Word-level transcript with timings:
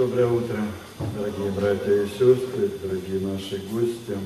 Доброе 0.00 0.28
утро, 0.28 0.56
дорогие 1.14 1.50
братья 1.50 1.92
и 1.92 2.06
сестры, 2.06 2.70
дорогие 2.82 3.20
наши 3.20 3.58
гости. 3.70 4.16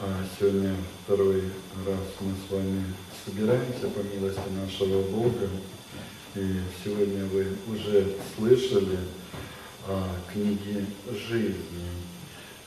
А 0.00 0.24
сегодня 0.36 0.74
второй 1.04 1.42
раз 1.86 2.00
мы 2.18 2.32
с 2.32 2.50
вами 2.50 2.82
собираемся 3.24 3.86
по 3.94 4.00
милости 4.00 4.40
нашего 4.60 5.02
Бога. 5.02 5.48
И 6.34 6.56
сегодня 6.82 7.26
вы 7.26 7.46
уже 7.72 8.16
слышали 8.34 8.98
о 9.86 10.04
книге 10.32 10.86
жизни. 11.12 11.86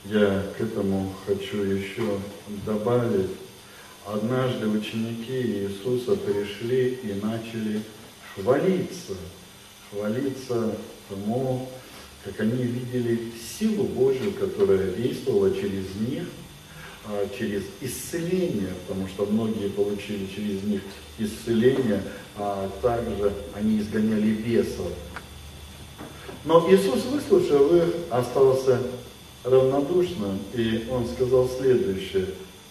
Я 0.06 0.46
к 0.56 0.62
этому 0.62 1.12
хочу 1.26 1.64
еще 1.64 2.18
добавить. 2.64 3.32
Однажды 4.06 4.68
ученики 4.68 5.66
Иисуса 5.66 6.16
пришли 6.16 6.98
и 7.02 7.20
начали 7.22 7.82
хвалиться, 8.34 9.16
хвалиться 9.90 10.74
тому, 11.08 11.68
как 12.24 12.40
они 12.40 12.62
видели 12.64 13.32
силу 13.58 13.84
Божью, 13.84 14.32
которая 14.32 14.92
действовала 14.92 15.54
через 15.54 15.94
них, 15.96 16.24
а, 17.06 17.26
через 17.36 17.62
исцеление, 17.80 18.74
потому 18.86 19.08
что 19.08 19.24
многие 19.26 19.68
получили 19.68 20.26
через 20.34 20.62
них 20.62 20.82
исцеление, 21.18 22.02
а 22.36 22.70
также 22.82 23.32
они 23.54 23.80
изгоняли 23.80 24.32
бесов. 24.32 24.92
Но 26.44 26.70
Иисус, 26.70 27.04
выслушал 27.06 27.74
их, 27.76 27.94
остался 28.10 28.80
равнодушным, 29.44 30.38
и 30.54 30.86
Он 30.90 31.06
сказал 31.06 31.48
следующее, 31.48 32.26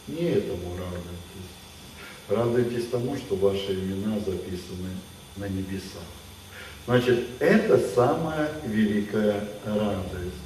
не 0.08 0.30
этому 0.30 0.76
радуйтесь, 0.78 2.30
радуйтесь 2.30 2.90
тому, 2.90 3.18
что 3.18 3.36
ваши 3.36 3.74
имена 3.74 4.20
записаны 4.20 4.92
на 5.36 5.48
небесах. 5.48 6.04
Значит, 6.88 7.20
это 7.40 7.78
самая 7.94 8.50
великая 8.66 9.44
радость. 9.66 10.40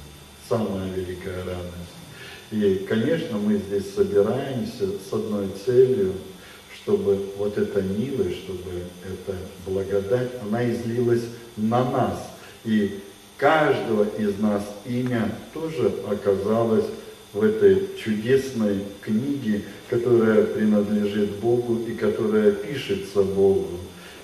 Самая 0.48 0.90
великая 0.92 1.36
радость. 1.44 1.94
И, 2.50 2.84
конечно, 2.88 3.38
мы 3.38 3.58
здесь 3.58 3.94
собираемся 3.94 4.88
с 4.88 5.12
одной 5.12 5.50
целью, 5.64 6.14
чтобы 6.74 7.26
вот 7.38 7.56
эта 7.56 7.80
милость, 7.80 8.38
чтобы 8.38 8.82
эта 9.04 9.36
благодать, 9.64 10.30
она 10.42 10.68
излилась 10.68 11.22
на 11.56 11.88
нас. 11.88 12.18
И 12.64 12.98
каждого 13.36 14.04
из 14.18 14.36
нас 14.40 14.64
имя 14.84 15.32
тоже 15.54 15.92
оказалось 16.10 16.86
в 17.32 17.40
этой 17.40 17.88
чудесной 18.02 18.80
книге, 19.00 19.62
которая 19.88 20.42
принадлежит 20.42 21.36
Богу 21.36 21.84
и 21.86 21.94
которая 21.94 22.50
пишется 22.50 23.22
Богу. 23.22 23.78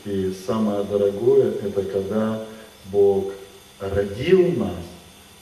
И 0.09 0.33
самое 0.47 0.85
дорогое– 0.85 1.53
это 1.63 1.83
когда 1.83 2.43
Бог 2.91 3.31
родил 3.79 4.53
нас. 4.57 4.73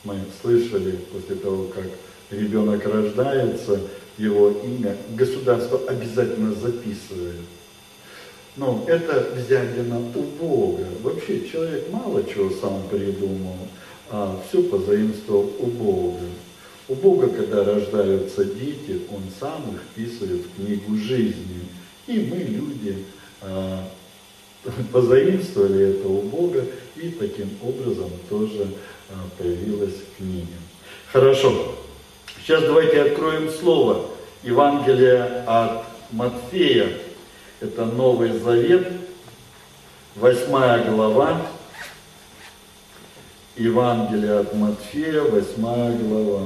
Мы 0.03 0.17
слышали 0.43 0.99
после 1.13 1.37
того, 1.37 1.67
как 1.67 1.87
ребенок 2.33 2.85
рождается, 2.85 3.81
его 4.19 4.51
имя 4.51 4.97
государство 5.11 5.81
обязательно 5.87 6.53
записывает. 6.53 7.43
Но 8.57 8.85
это 8.89 9.35
взялено 9.37 10.01
у 10.01 10.23
Бога. 10.23 10.85
Вообще 11.03 11.47
человек 11.49 11.89
мало 11.93 12.25
чего 12.25 12.51
сам 12.51 12.89
придумал, 12.91 13.69
а 14.11 14.43
все 14.49 14.65
позаимствовал 14.65 15.49
у 15.61 15.67
Бога. 15.67 16.25
У 16.89 16.95
Бога, 16.95 17.29
когда 17.29 17.63
рождаются 17.63 18.45
дети, 18.45 19.03
Он 19.13 19.23
сам 19.39 19.63
их 19.73 19.83
вписывает 19.93 20.43
в 20.47 20.57
книгу 20.57 20.97
жизни. 20.97 21.69
И 22.09 22.19
мы, 22.19 22.39
люди, 22.39 23.05
а, 23.43 23.89
позаимствовали 24.93 25.91
это 25.91 26.09
у 26.09 26.23
Бога, 26.23 26.65
и 26.97 27.11
таким 27.11 27.51
образом 27.63 28.11
тоже 28.29 28.69
а, 29.11 29.15
появилась 29.39 29.95
книга. 30.17 30.57
Хорошо. 31.13 31.75
Сейчас 32.43 32.63
давайте 32.63 33.03
откроем 33.03 33.51
слово. 33.51 34.07
Евангелие 34.43 35.45
от 35.47 35.85
Матфея. 36.13 36.93
Это 37.61 37.87
Новый 37.87 38.39
Завет, 38.39 38.93
восьмая 40.15 40.89
глава. 40.91 41.43
Евангелие 43.57 44.41
от 44.41 44.55
Матфея, 44.55 45.23
восьмая 45.23 45.97
глава. 45.97 46.43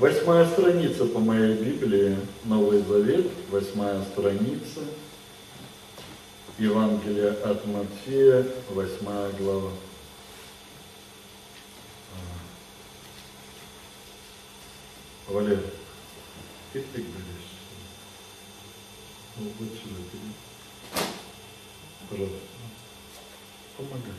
Восьмая 0.00 0.46
страница 0.46 1.04
по 1.04 1.18
моей 1.18 1.54
Библии, 1.56 2.16
Новый 2.44 2.80
Завет, 2.84 3.26
восьмая 3.50 4.02
страница, 4.04 4.80
Евангелие 6.56 7.32
от 7.32 7.66
Матфея, 7.66 8.46
восьмая 8.70 9.30
глава. 9.32 9.72
А. 15.28 15.32
Валер, 15.34 15.62
ты 16.72 16.80
ты 16.80 17.02
будешь? 17.02 17.50
Ну, 19.36 19.52
вот 19.58 19.68
сюда, 19.68 20.00
Пожалуйста, 22.08 22.38
помогай. 23.76 24.14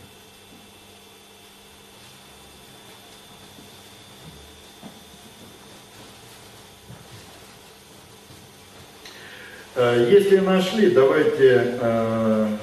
Э, 9.73 10.05
если 10.21 10.37
нашли, 10.37 10.91
давайте 10.91 11.77
э, 11.81 12.57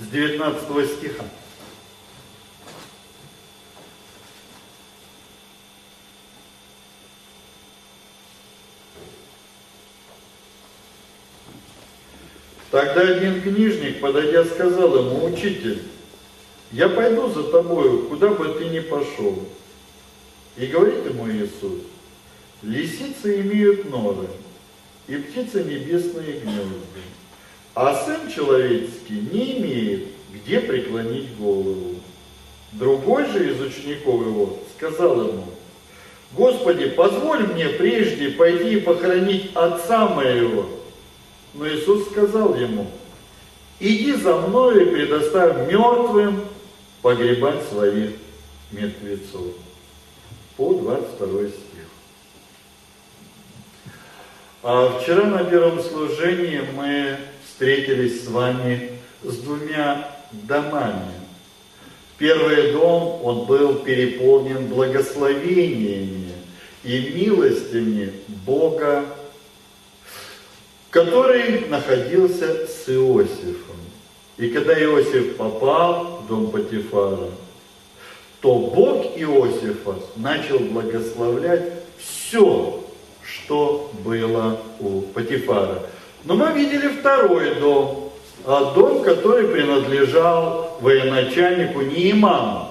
с 0.00 0.06
19 0.08 0.90
стиха. 0.90 1.24
Тогда 12.72 13.02
один 13.02 13.40
книжник, 13.40 14.00
подойдя, 14.00 14.44
сказал 14.44 14.96
ему, 14.96 15.26
учитель, 15.26 15.82
я 16.72 16.88
пойду 16.88 17.28
за 17.28 17.44
тобою, 17.44 18.08
куда 18.08 18.30
бы 18.30 18.48
ты 18.48 18.64
ни 18.64 18.80
пошел. 18.80 19.46
И 20.56 20.66
говорит 20.66 21.06
ему 21.06 21.30
Иисус, 21.30 21.82
лисицы 22.62 23.42
имеют 23.42 23.88
норы, 23.88 24.26
и 25.08 25.16
птицы 25.16 25.62
небесные 25.62 26.40
гнезда. 26.40 27.00
А 27.74 27.94
сын 28.04 28.30
человеческий 28.30 29.20
не 29.32 29.58
имеет, 29.58 30.08
где 30.32 30.60
преклонить 30.60 31.36
голову. 31.36 31.96
Другой 32.72 33.26
же 33.26 33.52
из 33.52 33.60
учеников 33.60 34.26
его 34.26 34.58
сказал 34.76 35.28
ему, 35.28 35.46
Господи, 36.32 36.88
позволь 36.88 37.46
мне 37.46 37.68
прежде 37.68 38.30
пойти 38.30 38.74
и 38.74 38.80
похоронить 38.80 39.52
отца 39.54 40.08
моего. 40.08 40.66
Но 41.54 41.68
Иисус 41.68 42.08
сказал 42.10 42.54
ему, 42.56 42.90
иди 43.80 44.12
за 44.12 44.36
мной 44.36 44.82
и 44.82 44.90
предоставь 44.90 45.70
мертвым 45.70 46.42
погребать 47.00 47.66
своих 47.68 48.10
мертвецов. 48.72 49.54
По 50.56 50.74
22 50.74 51.48
стих. 51.48 51.85
А 54.68 54.98
вчера 54.98 55.26
на 55.26 55.44
первом 55.44 55.80
служении 55.80 56.60
мы 56.74 57.18
встретились 57.46 58.24
с 58.24 58.26
вами 58.26 58.98
с 59.22 59.36
двумя 59.36 60.10
домами. 60.32 61.12
Первый 62.18 62.72
дом, 62.72 63.20
он 63.22 63.46
был 63.46 63.76
переполнен 63.76 64.66
благословениями 64.66 66.32
и 66.82 67.12
милостями 67.14 68.12
Бога, 68.44 69.04
который 70.90 71.68
находился 71.68 72.66
с 72.66 72.88
Иосифом. 72.88 73.76
И 74.36 74.48
когда 74.48 74.74
Иосиф 74.82 75.36
попал 75.36 76.22
в 76.24 76.26
дом 76.26 76.50
Патифара, 76.50 77.30
то 78.40 78.58
Бог 78.58 79.16
Иосифа 79.16 79.94
начал 80.16 80.58
благословлять 80.58 81.70
все, 81.98 82.82
что 83.26 83.90
было 84.04 84.58
у 84.80 85.02
Патифара. 85.02 85.82
Но 86.24 86.34
мы 86.34 86.52
видели 86.52 86.88
второй 86.88 87.54
дом, 87.56 88.12
а 88.44 88.72
дом, 88.74 89.02
который 89.02 89.48
принадлежал 89.48 90.78
военачальнику 90.80 91.82
Неиману. 91.82 92.70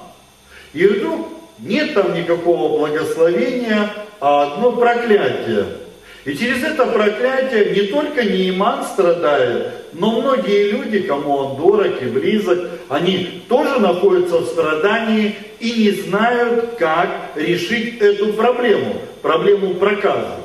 И 0.73 0.85
вдруг 0.85 1.27
нет 1.59 1.93
там 1.93 2.13
никакого 2.13 2.79
благословения, 2.79 3.91
а 4.19 4.43
одно 4.43 4.71
проклятие. 4.73 5.65
И 6.25 6.35
через 6.35 6.63
это 6.63 6.87
проклятие 6.87 7.69
не 7.75 7.87
только 7.87 8.23
Нейман 8.23 8.83
страдает, 8.83 9.73
но 9.93 10.21
многие 10.21 10.71
люди, 10.71 10.99
кому 11.01 11.35
он 11.35 11.57
дорог 11.57 12.01
и 12.01 12.05
близок, 12.05 12.67
они 12.89 13.43
тоже 13.47 13.79
находятся 13.79 14.39
в 14.39 14.47
страдании 14.47 15.35
и 15.59 15.71
не 15.71 15.91
знают, 15.91 16.77
как 16.79 17.31
решить 17.35 18.01
эту 18.01 18.33
проблему, 18.33 18.95
проблему 19.21 19.75
проказа. 19.75 20.44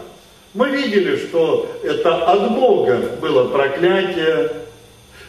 Мы 0.52 0.68
видели, 0.70 1.16
что 1.16 1.70
это 1.84 2.24
от 2.24 2.52
Бога 2.52 2.98
было 3.20 3.48
проклятие. 3.48 4.50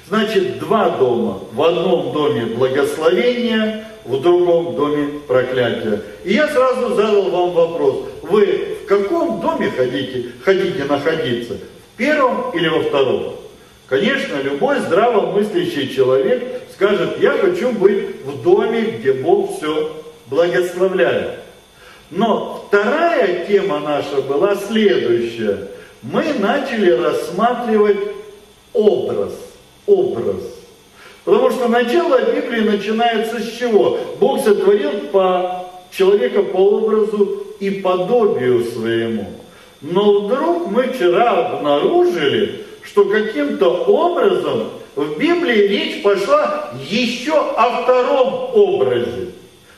Значит, 0.07 0.57
два 0.59 0.89
дома. 0.89 1.41
В 1.53 1.62
одном 1.62 2.12
доме 2.12 2.45
благословение, 2.45 3.85
в 4.03 4.19
другом 4.19 4.75
доме 4.75 5.19
проклятие. 5.27 6.01
И 6.23 6.33
я 6.33 6.47
сразу 6.47 6.95
задал 6.95 7.29
вам 7.29 7.51
вопрос. 7.51 8.06
Вы 8.23 8.77
в 8.83 8.88
каком 8.88 9.39
доме 9.41 9.71
хотите, 9.75 10.31
хотите 10.44 10.85
находиться? 10.85 11.53
В 11.53 11.97
первом 11.97 12.51
или 12.51 12.68
во 12.68 12.81
втором? 12.81 13.35
Конечно, 13.88 14.41
любой 14.41 14.79
здравомыслящий 14.79 15.94
человек 15.94 16.63
скажет, 16.73 17.19
я 17.19 17.31
хочу 17.33 17.71
быть 17.73 18.23
в 18.25 18.41
доме, 18.41 18.81
где 18.81 19.13
Бог 19.13 19.56
все 19.57 20.01
благословляет. 20.27 21.41
Но 22.12 22.66
вторая 22.68 23.46
тема 23.48 23.80
наша 23.80 24.22
была 24.22 24.56
следующая. 24.56 25.69
Мы 26.02 26.25
начали 26.40 26.92
рассматривать 26.92 28.00
образ. 28.74 29.34
Образ. 29.88 30.42
Потому 31.24 31.52
что 31.52 31.68
начало 31.69 32.19
Библии 32.22 32.62
начинается 32.62 33.40
с 33.40 33.58
чего? 33.58 33.98
Бог 34.19 34.44
сотворил 34.44 34.92
по 35.12 35.66
человека 35.92 36.44
по 36.44 36.58
образу 36.58 37.44
и 37.60 37.69
подобию 37.69 38.66
своему. 38.66 39.28
Но 39.81 40.22
вдруг 40.22 40.68
мы 40.68 40.84
вчера 40.88 41.48
обнаружили, 41.48 42.66
что 42.84 43.06
каким-то 43.06 43.69
образом 43.86 44.69
в 44.96 45.18
Библии 45.18 45.68
речь 45.68 46.04
пошла 46.04 46.72
еще 46.90 47.34
о 47.34 47.84
втором 47.84 48.52
образе. 48.54 49.30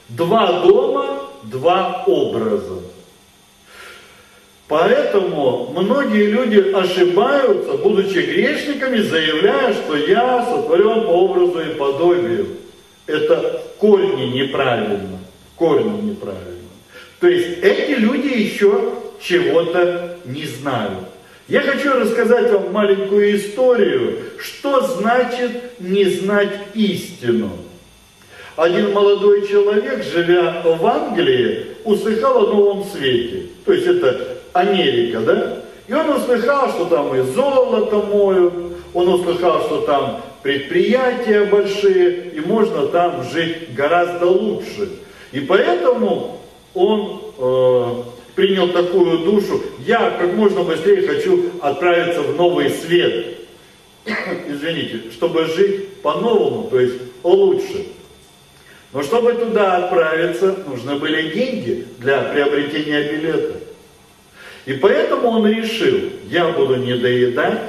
Два 0.09 0.61
дома, 0.61 1.23
два 1.43 2.03
образа. 2.07 2.81
Поэтому 4.67 5.73
многие 5.77 6.27
люди 6.27 6.71
ошибаются, 6.73 7.73
будучи 7.73 8.17
грешниками, 8.17 9.01
заявляя, 9.01 9.73
что 9.73 9.95
я 9.95 10.45
сотворен 10.45 11.05
по 11.05 11.11
образу 11.11 11.59
и 11.61 11.75
подобию. 11.75 12.47
Это 13.05 13.61
в 13.75 13.79
корне 13.79 14.29
неправильно. 14.29 15.19
В 15.53 15.57
корне 15.57 16.01
неправильно. 16.01 16.69
То 17.19 17.27
есть 17.27 17.59
эти 17.61 17.99
люди 17.99 18.27
еще 18.27 18.93
чего-то 19.21 20.17
не 20.25 20.45
знают. 20.45 21.05
Я 21.47 21.61
хочу 21.61 21.93
рассказать 21.93 22.51
вам 22.51 22.71
маленькую 22.71 23.35
историю, 23.35 24.19
что 24.39 24.81
значит 24.81 25.79
не 25.79 26.05
знать 26.05 26.53
истину. 26.73 27.51
Один 28.55 28.93
молодой 28.93 29.47
человек, 29.47 30.03
живя 30.03 30.61
в 30.63 30.85
Англии, 30.85 31.65
услыхал 31.83 32.45
о 32.45 32.53
новом 32.53 32.83
свете. 32.83 33.47
То 33.65 33.73
есть 33.73 33.87
это 33.87 34.37
Америка, 34.53 35.19
да? 35.19 35.63
И 35.87 35.93
он 35.93 36.09
услыхал, 36.09 36.69
что 36.69 36.85
там 36.85 37.15
и 37.15 37.21
золото 37.21 37.97
моют, 37.97 38.53
он 38.93 39.07
услыхал, 39.07 39.61
что 39.63 39.81
там 39.81 40.21
предприятия 40.43 41.45
большие, 41.45 42.29
и 42.29 42.39
можно 42.41 42.87
там 42.87 43.23
жить 43.23 43.73
гораздо 43.73 44.27
лучше. 44.27 44.89
И 45.31 45.39
поэтому 45.39 46.39
он 46.75 47.21
э, 47.37 48.03
принял 48.35 48.69
такую 48.69 49.19
душу, 49.19 49.61
я 49.79 50.11
как 50.11 50.33
можно 50.33 50.63
быстрее 50.63 51.07
хочу 51.07 51.45
отправиться 51.59 52.21
в 52.21 52.35
новый 52.35 52.69
свет. 52.69 53.39
Извините, 54.47 55.11
чтобы 55.11 55.45
жить 55.45 56.01
по-новому, 56.01 56.69
то 56.69 56.79
есть 56.79 56.95
лучше. 57.23 57.87
Но 58.93 59.01
чтобы 59.01 59.33
туда 59.33 59.77
отправиться, 59.77 60.55
нужны 60.67 60.95
были 60.95 61.33
деньги 61.33 61.87
для 61.97 62.21
приобретения 62.21 63.11
билета. 63.11 63.55
И 64.65 64.73
поэтому 64.73 65.29
он 65.29 65.47
решил, 65.47 66.11
я 66.29 66.49
буду 66.49 66.75
не 66.75 66.93
доедать, 66.93 67.59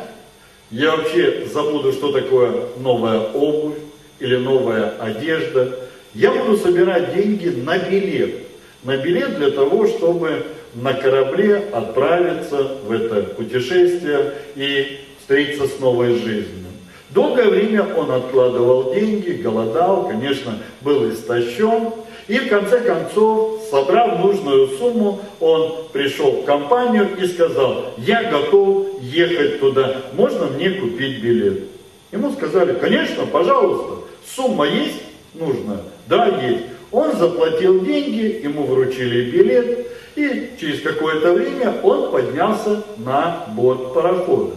я 0.70 0.96
вообще 0.96 1.46
забуду, 1.52 1.92
что 1.92 2.12
такое 2.12 2.66
новая 2.78 3.20
обувь 3.20 3.78
или 4.20 4.36
новая 4.36 4.90
одежда. 5.00 5.78
Я 6.14 6.32
буду 6.32 6.56
собирать 6.56 7.14
деньги 7.14 7.48
на 7.48 7.78
билет. 7.78 8.34
На 8.82 8.98
билет 8.98 9.36
для 9.36 9.50
того, 9.50 9.86
чтобы 9.86 10.44
на 10.74 10.92
корабле 10.92 11.56
отправиться 11.72 12.76
в 12.84 12.92
это 12.92 13.22
путешествие 13.22 14.34
и 14.56 14.98
встретиться 15.18 15.68
с 15.68 15.80
новой 15.80 16.18
жизнью. 16.18 16.64
Долгое 17.10 17.48
время 17.48 17.86
он 17.96 18.10
откладывал 18.10 18.92
деньги, 18.94 19.32
голодал, 19.32 20.08
конечно, 20.08 20.58
был 20.80 21.10
истощен. 21.10 21.92
И 22.26 22.38
в 22.38 22.48
конце 22.48 22.80
концов, 22.80 23.62
собрав 23.70 24.18
нужную 24.18 24.68
сумму, 24.78 25.20
он 25.40 25.84
пришел 25.92 26.32
в 26.32 26.44
компанию 26.44 27.08
и 27.20 27.26
сказал, 27.26 27.92
я 27.98 28.30
готов 28.30 29.02
ехать 29.02 29.60
туда, 29.60 29.96
можно 30.14 30.46
мне 30.46 30.70
купить 30.70 31.22
билет? 31.22 31.64
Ему 32.12 32.32
сказали, 32.32 32.72
конечно, 32.74 33.26
пожалуйста, 33.26 34.04
сумма 34.34 34.66
есть 34.66 35.02
нужная? 35.34 35.80
Да, 36.06 36.26
есть. 36.26 36.64
Он 36.90 37.14
заплатил 37.16 37.84
деньги, 37.84 38.40
ему 38.42 38.64
вручили 38.64 39.30
билет, 39.30 39.86
и 40.16 40.52
через 40.58 40.80
какое-то 40.80 41.32
время 41.32 41.74
он 41.82 42.10
поднялся 42.10 42.84
на 42.96 43.46
борт 43.54 43.92
парохода. 43.92 44.52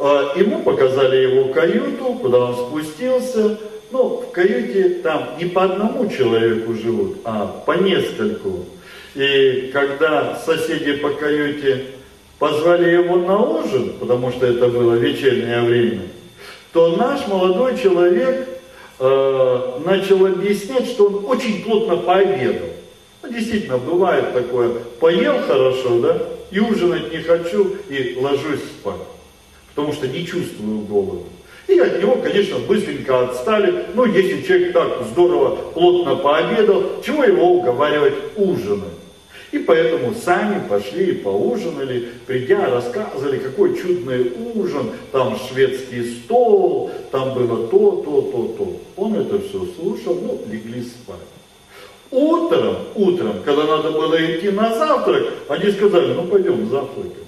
А, 0.00 0.32
ему 0.36 0.62
показали 0.62 1.16
его 1.16 1.52
каюту, 1.52 2.14
куда 2.20 2.38
он 2.38 2.54
спустился. 2.54 3.58
Ну, 3.90 4.18
в 4.20 4.30
каюте 4.30 5.00
там 5.02 5.30
не 5.38 5.46
по 5.46 5.64
одному 5.64 6.08
человеку 6.08 6.74
живут, 6.74 7.16
а 7.24 7.46
по 7.66 7.72
нескольку. 7.72 8.66
И 9.14 9.70
когда 9.72 10.36
соседи 10.36 10.92
по 10.92 11.10
каюте 11.10 11.86
позвали 12.38 12.90
его 12.90 13.16
на 13.16 13.38
ужин, 13.38 13.94
потому 13.98 14.30
что 14.30 14.46
это 14.46 14.68
было 14.68 14.94
вечернее 14.94 15.62
время, 15.62 16.02
то 16.72 16.94
наш 16.96 17.26
молодой 17.26 17.76
человек 17.78 18.46
э, 19.00 19.78
начал 19.84 20.26
объяснять, 20.26 20.86
что 20.86 21.06
он 21.06 21.24
очень 21.26 21.64
плотно 21.64 21.96
пообедал. 21.96 22.68
Ну, 23.22 23.32
действительно, 23.32 23.78
бывает 23.78 24.32
такое, 24.32 24.70
поел 25.00 25.38
хорошо, 25.46 25.98
да, 26.00 26.22
и 26.52 26.60
ужинать 26.60 27.10
не 27.12 27.20
хочу, 27.20 27.74
и 27.88 28.16
ложусь 28.20 28.62
спать 28.62 29.17
потому 29.78 29.92
что 29.92 30.08
не 30.08 30.26
чувствую 30.26 30.80
голода. 30.80 31.22
И 31.68 31.78
от 31.78 32.02
него, 32.02 32.16
конечно, 32.16 32.58
быстренько 32.58 33.20
отстали. 33.20 33.84
Ну, 33.94 34.06
если 34.06 34.42
человек 34.42 34.72
так 34.72 35.04
здорово, 35.12 35.54
плотно 35.72 36.16
пообедал, 36.16 37.00
чего 37.06 37.22
его 37.22 37.52
уговаривать 37.52 38.14
ужинать? 38.34 38.88
И 39.52 39.60
поэтому 39.60 40.14
сами 40.16 40.68
пошли 40.68 41.10
и 41.10 41.12
поужинали, 41.12 42.08
придя, 42.26 42.68
рассказывали, 42.68 43.38
какой 43.38 43.78
чудный 43.78 44.32
ужин, 44.56 44.90
там 45.12 45.38
шведский 45.48 46.02
стол, 46.10 46.90
там 47.12 47.34
было 47.34 47.68
то, 47.68 48.02
то, 48.04 48.20
то, 48.32 48.54
то. 48.58 48.80
Он 48.96 49.14
это 49.14 49.38
все 49.38 49.64
слушал, 49.78 50.18
ну, 50.20 50.40
легли 50.52 50.82
спать. 50.82 51.16
Утром, 52.10 52.78
утром, 52.96 53.34
когда 53.44 53.62
надо 53.62 53.92
было 53.92 54.16
идти 54.16 54.50
на 54.50 54.74
завтрак, 54.74 55.34
они 55.48 55.70
сказали, 55.70 56.14
ну, 56.14 56.26
пойдем 56.26 56.68
завтракать. 56.68 57.27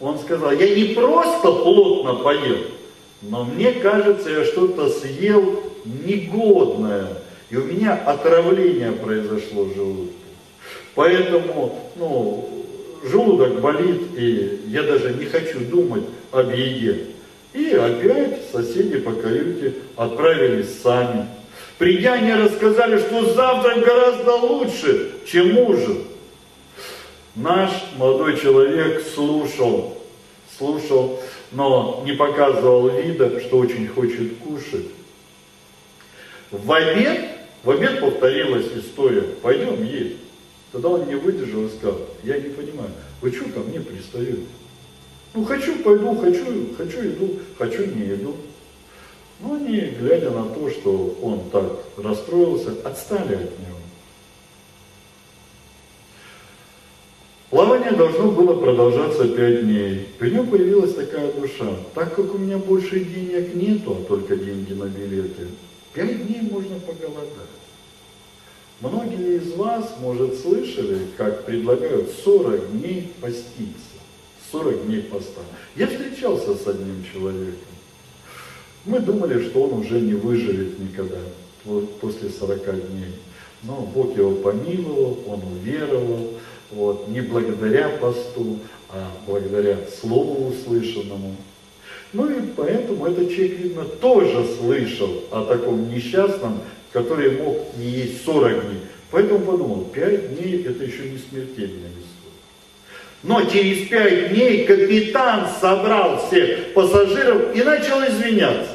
Он 0.00 0.18
сказал, 0.18 0.52
я 0.52 0.74
не 0.74 0.94
просто 0.94 1.50
плотно 1.52 2.14
поел, 2.14 2.58
но 3.22 3.44
мне 3.44 3.72
кажется, 3.72 4.30
я 4.30 4.44
что-то 4.44 4.88
съел 4.88 5.60
негодное, 5.84 7.08
и 7.50 7.56
у 7.56 7.64
меня 7.64 7.94
отравление 7.94 8.92
произошло 8.92 9.64
в 9.64 9.74
желудке. 9.74 10.14
Поэтому, 10.94 11.78
ну, 11.96 12.48
желудок 13.04 13.60
болит, 13.60 14.02
и 14.16 14.60
я 14.68 14.82
даже 14.82 15.14
не 15.14 15.24
хочу 15.24 15.60
думать 15.60 16.04
об 16.30 16.52
еде. 16.52 17.06
И 17.54 17.70
опять 17.70 18.40
соседи 18.52 18.98
по 18.98 19.12
каюте 19.12 19.74
отправились 19.96 20.80
сами. 20.82 21.26
Придя, 21.78 22.14
они 22.14 22.34
рассказали, 22.34 22.98
что 22.98 23.32
завтрак 23.32 23.84
гораздо 23.84 24.34
лучше, 24.34 25.12
чем 25.26 25.56
ужин. 25.58 25.98
Наш 27.38 27.70
молодой 27.96 28.36
человек 28.36 29.00
слушал, 29.14 29.96
слушал, 30.58 31.20
но 31.52 32.02
не 32.04 32.12
показывал 32.12 32.88
вида, 32.88 33.38
что 33.38 33.58
очень 33.58 33.86
хочет 33.86 34.38
кушать. 34.38 34.86
В 36.50 36.72
обед, 36.72 37.30
в 37.62 37.70
обед 37.70 38.00
повторилась 38.00 38.66
история, 38.74 39.22
пойдем 39.40 39.84
есть. 39.84 40.16
Тогда 40.72 40.88
он 40.88 41.06
не 41.06 41.14
выдержал 41.14 41.66
и 41.66 41.68
сказал, 41.68 42.00
я 42.24 42.38
не 42.38 42.48
понимаю, 42.48 42.90
вы 43.20 43.30
что 43.30 43.44
ко 43.50 43.60
мне 43.60 43.80
пристаете? 43.80 44.42
Ну, 45.32 45.44
хочу, 45.44 45.78
пойду, 45.84 46.16
хочу, 46.16 46.74
хочу 46.76 47.02
иду, 47.02 47.38
хочу, 47.56 47.86
не 47.86 48.14
иду. 48.14 48.34
Ну, 49.40 49.54
они, 49.54 49.94
глядя 50.00 50.30
на 50.30 50.46
то, 50.46 50.68
что 50.70 51.16
он 51.22 51.50
так 51.50 51.84
расстроился, 51.98 52.74
отстали 52.84 53.34
от 53.34 53.58
него. 53.60 53.77
Плавание 57.88 57.96
должно 57.96 58.30
было 58.30 58.60
продолжаться 58.60 59.28
пять 59.28 59.62
дней. 59.62 60.08
При 60.18 60.30
нем 60.30 60.48
появилась 60.48 60.94
такая 60.94 61.32
душа. 61.32 61.76
Так 61.94 62.14
как 62.14 62.34
у 62.34 62.38
меня 62.38 62.58
больше 62.58 63.00
денег 63.00 63.54
нету, 63.54 63.96
а 63.98 64.04
только 64.04 64.36
деньги 64.36 64.72
на 64.74 64.84
билеты, 64.84 65.48
пять 65.94 66.26
дней 66.26 66.42
можно 66.42 66.78
поголодать. 66.80 67.32
Многие 68.80 69.36
из 69.38 69.52
вас, 69.54 69.96
может, 70.00 70.38
слышали, 70.38 70.98
как 71.16 71.46
предлагают 71.46 72.10
40 72.24 72.72
дней 72.72 73.12
поститься. 73.20 73.98
40 74.52 74.86
дней 74.86 75.02
поста. 75.02 75.40
Я 75.74 75.86
встречался 75.86 76.54
с 76.54 76.66
одним 76.66 77.04
человеком. 77.12 77.54
Мы 78.84 79.00
думали, 79.00 79.48
что 79.48 79.62
он 79.62 79.80
уже 79.80 80.00
не 80.00 80.14
выживет 80.14 80.78
никогда 80.78 81.18
после 82.00 82.30
40 82.30 82.64
дней. 82.90 83.14
Но 83.62 83.90
Бог 83.92 84.16
его 84.16 84.36
помиловал, 84.36 85.18
он 85.26 85.40
уверовал, 85.52 86.34
вот, 86.70 87.08
не 87.08 87.20
благодаря 87.20 87.88
посту, 88.00 88.58
а 88.90 89.10
благодаря 89.26 89.78
Слову 90.00 90.48
услышанному. 90.48 91.36
Ну 92.12 92.30
и 92.30 92.40
поэтому 92.56 93.06
этот 93.06 93.30
человек, 93.30 93.58
видно, 93.58 93.84
тоже 93.84 94.46
слышал 94.58 95.24
о 95.30 95.44
таком 95.44 95.90
несчастном, 95.90 96.60
который 96.92 97.32
мог 97.32 97.58
не 97.76 97.86
есть 97.86 98.24
40 98.24 98.52
дней. 98.66 98.80
Поэтому 99.10 99.40
подумал, 99.40 99.84
5 99.92 100.34
дней 100.34 100.64
это 100.64 100.84
еще 100.84 101.10
не 101.10 101.18
смертельная 101.18 101.90
история. 101.90 102.38
Но 103.22 103.44
через 103.44 103.88
5 103.88 104.30
дней 104.30 104.64
капитан 104.64 105.48
собрал 105.60 106.26
всех 106.26 106.72
пассажиров 106.72 107.54
и 107.54 107.62
начал 107.62 108.00
извиняться. 108.02 108.72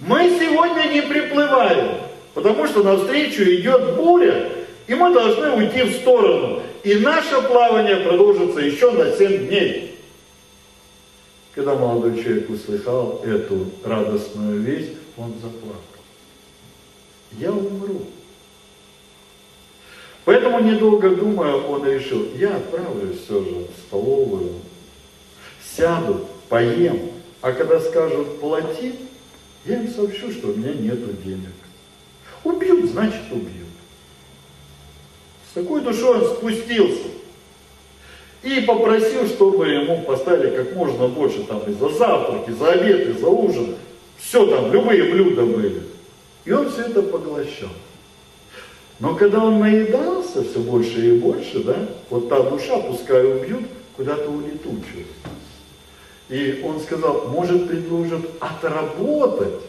Мы 0.00 0.38
сегодня 0.38 0.92
не 0.92 1.02
приплываем, 1.02 1.98
потому 2.32 2.66
что 2.66 2.82
навстречу 2.82 3.42
идет 3.42 3.96
буря, 3.96 4.50
и 4.86 4.94
мы 4.94 5.12
должны 5.12 5.50
уйти 5.52 5.82
в 5.82 5.94
сторону. 5.96 6.62
И 6.84 6.96
наше 6.96 7.40
плавание 7.40 7.96
продолжится 7.96 8.60
еще 8.60 8.90
на 8.90 9.10
7 9.10 9.48
дней. 9.48 9.98
Когда 11.54 11.74
молодой 11.74 12.22
человек 12.22 12.50
услыхал 12.50 13.22
эту 13.24 13.70
радостную 13.82 14.60
весть, 14.60 14.92
он 15.16 15.32
заплакал. 15.40 15.80
Я 17.32 17.52
умру. 17.52 18.02
Поэтому, 20.26 20.60
недолго 20.60 21.10
думая, 21.10 21.54
он 21.54 21.86
решил, 21.86 22.28
я 22.34 22.56
отправлюсь 22.56 23.20
все 23.20 23.42
же 23.42 23.50
в 23.50 23.86
столовую, 23.86 24.54
сяду, 25.76 26.26
поем, 26.48 27.12
а 27.40 27.52
когда 27.52 27.80
скажут 27.80 28.40
плати, 28.40 28.94
я 29.64 29.80
им 29.80 29.90
сообщу, 29.90 30.30
что 30.30 30.48
у 30.48 30.54
меня 30.54 30.72
нет 30.72 31.22
денег. 31.22 31.52
Убьют, 32.42 32.90
значит 32.90 33.22
убьют. 33.30 33.63
С 35.54 35.60
такой 35.62 35.82
душой 35.82 36.18
он 36.18 36.24
спустился 36.34 37.04
и 38.42 38.62
попросил, 38.62 39.28
чтобы 39.28 39.68
ему 39.68 40.02
поставили 40.02 40.50
как 40.50 40.74
можно 40.74 41.06
больше 41.06 41.44
там 41.44 41.60
и 41.68 41.72
за 41.72 41.90
завтрак, 41.90 42.48
и 42.48 42.52
за 42.52 42.72
обед, 42.72 43.08
и 43.08 43.12
за 43.12 43.28
ужин. 43.28 43.76
Все 44.18 44.46
там, 44.48 44.72
любые 44.72 45.12
блюда 45.12 45.44
были. 45.44 45.84
И 46.44 46.50
он 46.50 46.68
все 46.72 46.82
это 46.86 47.02
поглощал. 47.02 47.68
Но 48.98 49.14
когда 49.14 49.44
он 49.44 49.60
наедался 49.60 50.42
все 50.42 50.58
больше 50.58 51.06
и 51.06 51.20
больше, 51.20 51.62
да, 51.62 51.76
вот 52.10 52.28
та 52.28 52.42
душа, 52.42 52.80
пускай 52.80 53.24
убьют, 53.24 53.62
куда-то 53.96 54.28
улетучилась. 54.28 55.06
И 56.30 56.64
он 56.64 56.80
сказал, 56.80 57.28
может 57.28 57.68
предложат 57.68 58.22
отработать. 58.40 59.62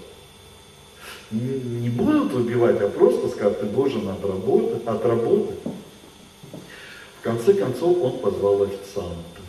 Не 1.30 1.90
будут 1.90 2.34
убивать, 2.34 2.82
а 2.82 2.90
просто 2.90 3.28
скажут, 3.30 3.60
ты 3.60 3.68
должен 3.68 4.10
отработать. 4.10 4.88
отработать. 4.88 5.60
Конце 7.26 7.56
концов 7.56 8.04
он 8.04 8.20
позвал 8.20 8.62
официанта. 8.62 9.42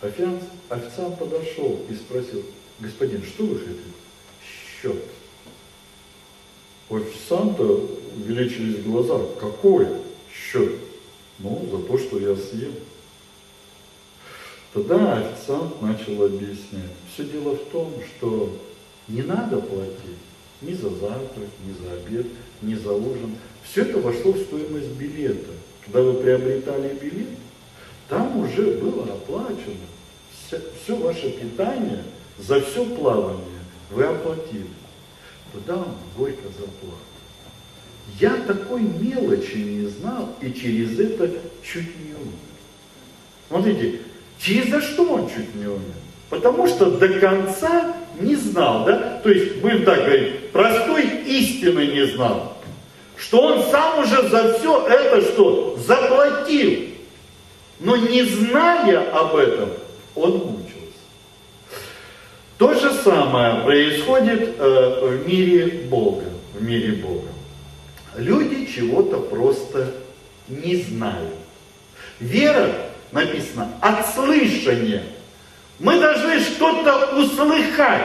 Официант, 0.00 0.42
официант 0.68 1.16
подошел 1.16 1.78
и 1.88 1.94
спросил, 1.94 2.42
господин, 2.80 3.22
что 3.22 3.44
вы 3.44 3.60
хотите? 3.60 3.92
Счет. 4.42 5.04
У 6.90 6.96
официанта 6.96 7.62
увеличились 7.62 8.82
глаза. 8.82 9.20
Какой 9.38 9.86
счет? 10.34 10.80
Ну, 11.38 11.68
за 11.70 11.78
то, 11.86 11.96
что 11.96 12.18
я 12.18 12.34
съел. 12.34 12.72
Тогда 14.72 15.18
официант 15.18 15.80
начал 15.80 16.24
объяснять. 16.24 16.90
Все 17.14 17.22
дело 17.22 17.54
в 17.54 17.70
том, 17.70 17.92
что 18.16 18.52
не 19.06 19.22
надо 19.22 19.58
платить 19.58 20.18
ни 20.60 20.72
за 20.72 20.90
завтрак, 20.90 21.50
ни 21.64 21.72
за 21.84 21.92
обед, 21.92 22.26
ни 22.62 22.74
за 22.74 22.92
ужин. 22.92 23.36
Все 23.62 23.82
это 23.82 23.98
вошло 24.00 24.32
в 24.32 24.40
стоимость 24.40 24.90
билета. 24.90 25.52
Когда 25.86 26.02
вы 26.02 26.14
приобретали 26.14 26.94
билет, 27.00 27.38
там 28.08 28.38
уже 28.38 28.72
было 28.78 29.04
оплачено. 29.04 29.86
Все, 30.46 30.60
все 30.82 30.96
ваше 30.96 31.30
питание 31.30 32.04
за 32.38 32.60
все 32.60 32.84
плавание 32.84 33.60
вы 33.90 34.04
оплатили. 34.04 34.68
Он 35.54 35.86
горько 36.16 36.48
заплакал. 36.48 36.98
Я 38.20 38.36
такой 38.46 38.82
мелочи 38.82 39.56
не 39.56 39.86
знал 39.86 40.28
и 40.42 40.52
через 40.52 40.98
это 40.98 41.30
чуть 41.62 41.96
не 42.04 42.12
умер. 42.12 42.38
Смотрите, 43.48 44.00
Через 44.38 44.70
за 44.70 44.80
что 44.80 45.04
он 45.04 45.28
чуть 45.28 45.54
не 45.54 45.66
умер? 45.66 45.80
Потому 46.28 46.66
что 46.66 46.90
до 46.90 47.08
конца 47.08 47.94
не 48.20 48.34
знал, 48.34 48.84
да? 48.84 49.20
То 49.22 49.30
есть, 49.30 49.56
будем 49.56 49.84
так 49.84 49.98
говорить, 50.00 50.50
простой 50.50 51.06
истины 51.26 51.86
не 51.86 52.06
знал. 52.06 52.55
Что 53.16 53.40
он 53.40 53.70
сам 53.70 54.00
уже 54.00 54.28
за 54.28 54.54
все 54.54 54.86
это 54.86 55.22
что? 55.22 55.76
Заплатил. 55.78 56.88
Но 57.80 57.96
не 57.96 58.22
зная 58.22 59.10
об 59.12 59.36
этом, 59.36 59.70
он 60.14 60.32
мучился. 60.32 60.66
То 62.58 62.74
же 62.74 62.92
самое 62.92 63.62
происходит 63.62 64.54
э, 64.58 65.00
в 65.02 65.28
мире 65.28 65.86
Бога. 65.88 66.24
В 66.54 66.62
мире 66.62 66.92
Бога. 66.92 67.28
Люди 68.16 68.66
чего-то 68.66 69.18
просто 69.18 69.92
не 70.48 70.76
знают. 70.76 71.34
Вера 72.18 72.72
написано, 73.12 73.72
от 73.80 74.14
слышания. 74.14 75.02
Мы 75.78 76.00
должны 76.00 76.40
что-то 76.40 77.16
услыхать. 77.18 78.02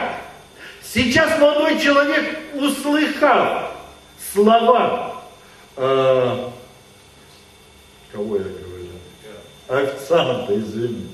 Сейчас 0.82 1.38
молодой 1.38 1.78
человек, 1.78 2.38
услыхав 2.54 3.71
слова, 4.32 5.22
э, 5.76 6.48
кого 8.12 8.36
я 8.36 8.42
говорю? 8.42 8.88
Официанта, 9.68 10.58
извини. 10.58 11.08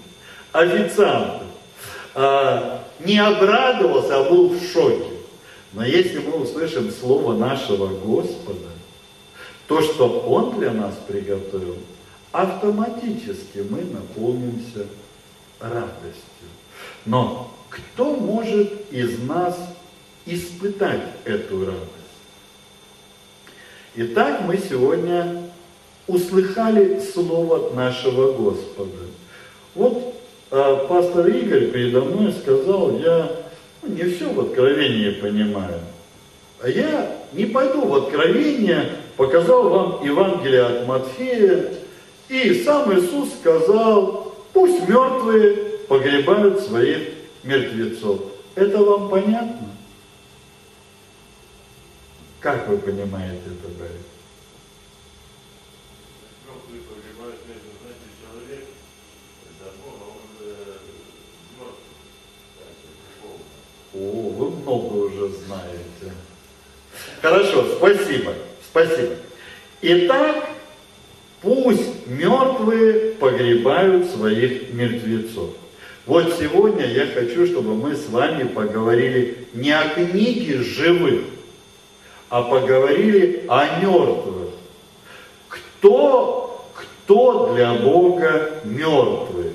Официанта. 0.53 1.45
Э, 2.15 2.79
не 3.01 3.19
обрадовался, 3.19 4.19
а 4.19 4.31
был 4.31 4.49
в 4.49 4.63
шоке. 4.73 5.13
Но 5.73 5.85
если 5.85 6.19
мы 6.19 6.43
услышим 6.43 6.91
слово 6.91 7.35
нашего 7.35 7.89
Господа, 7.89 8.69
то, 9.67 9.83
что 9.83 10.21
Он 10.21 10.59
для 10.59 10.73
нас 10.73 10.95
приготовил, 11.07 11.77
автоматически 12.33 13.59
мы 13.69 13.83
наполнимся 13.83 14.87
радостью. 15.61 16.49
Но 17.05 17.55
кто 17.69 18.17
может 18.17 18.91
из 18.91 19.19
нас 19.23 19.57
испытать 20.27 21.03
эту 21.25 21.67
радость? 21.67 21.98
Итак, 23.97 24.43
мы 24.47 24.59
сегодня 24.59 25.45
услыхали 26.07 27.01
слово 27.01 27.75
нашего 27.75 28.33
Господа. 28.33 29.07
Вот 29.75 30.15
э, 30.51 30.87
пастор 30.89 31.27
Игорь 31.29 31.71
передо 31.71 32.03
мной 32.03 32.33
сказал, 32.33 32.99
я 32.99 33.31
ну, 33.83 33.95
не 33.95 34.05
все 34.11 34.31
в 34.31 34.41
откровении 34.41 35.11
понимаю. 35.11 35.81
А 36.61 36.69
я 36.69 37.17
не 37.33 37.47
пойду 37.47 37.87
в 37.87 37.95
откровение, 37.95 38.91
показал 39.17 39.69
вам 39.69 40.05
Евангелие 40.05 40.65
от 40.65 40.87
Матфея, 40.87 41.73
и 42.29 42.63
сам 42.63 42.93
Иисус 42.93 43.31
сказал, 43.41 44.35
пусть 44.53 44.87
мертвые 44.87 45.57
погребают 45.89 46.61
своих 46.61 46.99
мертвецов. 47.43 48.21
Это 48.55 48.79
вам 48.79 49.09
понятно? 49.09 49.69
Как 52.41 52.69
вы 52.69 52.79
понимаете 52.79 53.43
это, 53.47 53.69
Борис? 53.79 54.03
О, 63.95 64.31
вы 64.31 64.51
много 64.51 64.95
уже 64.95 65.29
знаете. 65.29 66.15
Хорошо, 67.21 67.67
спасибо, 67.77 68.35
спасибо. 68.71 69.17
Итак, 69.81 70.49
Пусть 71.41 72.07
мертвые 72.09 73.13
погребают 73.13 74.07
своих 74.11 74.73
мертвецов. 74.73 75.51
Вот 76.05 76.35
сегодня 76.39 76.85
я 76.85 77.07
хочу, 77.07 77.47
чтобы 77.47 77.75
мы 77.75 77.95
с 77.95 78.09
вами 78.09 78.43
поговорили 78.43 79.47
не 79.55 79.71
о 79.71 79.89
книге 79.89 80.59
живых, 80.59 81.23
а 82.31 82.43
поговорили 82.43 83.45
о 83.49 83.81
мертвых. 83.81 84.49
Кто, 85.49 86.65
кто 86.75 87.55
для 87.55 87.73
Бога 87.75 88.51
мертвый. 88.65 89.53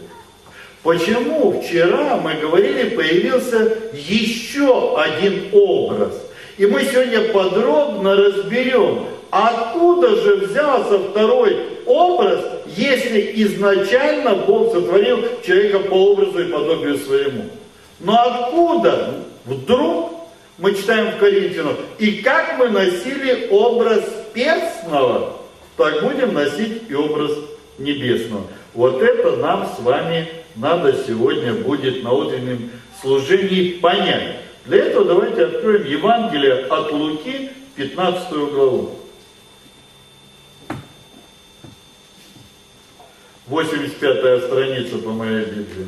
Почему 0.82 1.62
вчера 1.62 2.18
мы 2.18 2.34
говорили, 2.36 2.89
появился 2.89 3.77
еще 3.94 5.00
один 5.00 5.50
образ. 5.53 6.13
И 6.58 6.65
мы 6.65 6.84
сегодня 6.84 7.30
подробно 7.32 8.15
разберем, 8.15 9.06
откуда 9.32 10.15
же 10.18 10.36
взялся 10.36 11.00
второй 11.00 11.58
образ, 11.86 12.42
если 12.68 13.32
изначально 13.44 14.36
Бог 14.36 14.74
сотворил 14.74 15.20
человека 15.46 15.80
по 15.80 16.12
образу 16.12 16.39
и 16.39 16.51
подобию 16.51 16.98
своему. 16.98 17.46
Но 18.00 18.20
откуда 18.22 19.15
вдруг, 19.46 20.12
мы 20.58 20.74
читаем 20.76 21.16
в 21.16 21.20
Коринфянах, 21.20 21.78
и 21.98 22.22
как 22.22 22.58
мы 22.58 22.70
носили 22.70 23.48
образ 23.50 24.04
перстного, 24.34 25.38
так 25.78 26.04
будем 26.04 26.34
носить 26.34 26.84
и 26.90 26.94
образ 26.94 27.32
небесного. 27.78 28.46
Вот 28.74 29.02
это 29.02 29.36
нам 29.38 29.68
с 29.76 29.80
вами 29.82 30.28
надо 30.56 31.04
сегодня 31.08 31.54
будет 31.54 32.04
на 32.04 32.12
утреннем 32.12 32.72
служении 33.02 33.80
понять. 33.80 34.38
Для 34.66 34.78
этого 34.86 35.06
давайте 35.06 35.46
откроем 35.46 35.86
Евангелие 35.86 36.66
от 36.66 36.92
Луки, 36.92 37.50
15 37.76 38.30
главу. 38.30 39.00
85 43.48 44.44
страница 44.46 44.98
по 45.00 45.10
моей 45.10 45.46
Библии. 45.46 45.88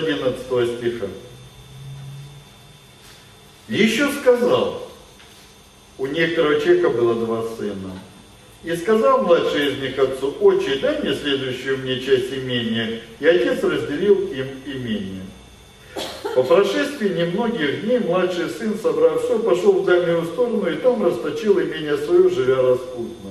11 0.00 0.78
стиха. 0.78 1.06
Еще 3.68 4.10
сказал, 4.20 4.88
у 5.98 6.06
некоторого 6.06 6.60
человека 6.60 6.90
было 6.90 7.14
два 7.14 7.44
сына. 7.56 7.92
И 8.62 8.76
сказал 8.76 9.22
младший 9.22 9.72
из 9.72 9.78
них 9.78 9.98
отцу, 9.98 10.34
отче, 10.40 10.76
дай 10.82 11.00
мне 11.00 11.14
следующую 11.14 11.78
мне 11.78 12.00
часть 12.00 12.32
имения. 12.32 13.00
И 13.20 13.26
отец 13.26 13.62
разделил 13.62 14.16
им 14.32 14.48
имение. 14.66 15.22
По 16.34 16.42
прошествии 16.42 17.08
немногих 17.08 17.84
дней 17.84 17.98
младший 18.00 18.48
сын, 18.50 18.78
собрав 18.78 19.24
все, 19.24 19.38
пошел 19.38 19.72
в 19.72 19.84
дальнюю 19.84 20.24
сторону 20.26 20.70
и 20.70 20.76
там 20.76 21.04
расточил 21.04 21.60
имение 21.60 21.96
свое, 21.96 22.28
живя 22.28 22.56
распутно. 22.56 23.30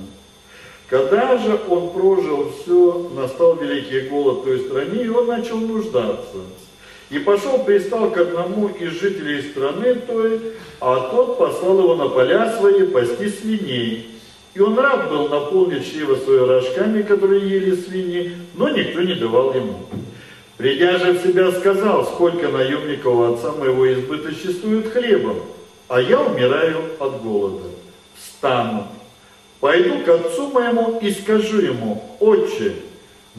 Когда 0.89 1.37
же 1.37 1.59
он 1.69 1.91
прожил 1.91 2.51
все, 2.51 3.09
настал 3.15 3.55
великий 3.57 4.09
голод 4.09 4.39
в 4.39 4.43
той 4.45 4.59
стране, 4.61 5.03
и 5.03 5.07
он 5.07 5.27
начал 5.27 5.57
нуждаться. 5.57 6.37
И 7.09 7.19
пошел, 7.19 7.63
пристал 7.63 8.11
к 8.11 8.17
одному 8.17 8.67
из 8.67 8.99
жителей 8.99 9.41
страны 9.41 9.95
той, 9.95 10.41
а 10.79 11.09
тот 11.09 11.37
послал 11.37 11.79
его 11.79 11.95
на 11.95 12.07
поля 12.09 12.55
свои 12.57 12.85
пасти 12.85 13.29
свиней. 13.29 14.19
И 14.53 14.59
он 14.59 14.77
рад 14.77 15.09
был 15.09 15.27
наполнить 15.27 15.91
чрево 15.91 16.15
свое 16.15 16.45
рожками, 16.45 17.01
которые 17.01 17.49
ели 17.49 17.75
свиньи, 17.75 18.35
но 18.55 18.69
никто 18.69 19.01
не 19.01 19.15
давал 19.15 19.53
ему. 19.53 19.85
Придя 20.57 20.97
же 20.99 21.13
в 21.13 21.23
себя, 21.23 21.51
сказал, 21.51 22.05
сколько 22.05 22.49
наемников 22.49 23.37
отца 23.37 23.53
моего 23.53 23.91
избыточествуют 23.91 24.91
хлебом, 24.91 25.37
а 25.87 26.01
я 26.01 26.19
умираю 26.19 26.77
от 26.99 27.23
голода. 27.23 27.69
Встану, 28.15 28.87
Пойду 29.59 29.99
к 30.05 30.07
отцу 30.07 30.51
моему 30.51 30.99
и 31.01 31.11
скажу 31.11 31.59
ему, 31.59 32.01
отче, 32.19 32.75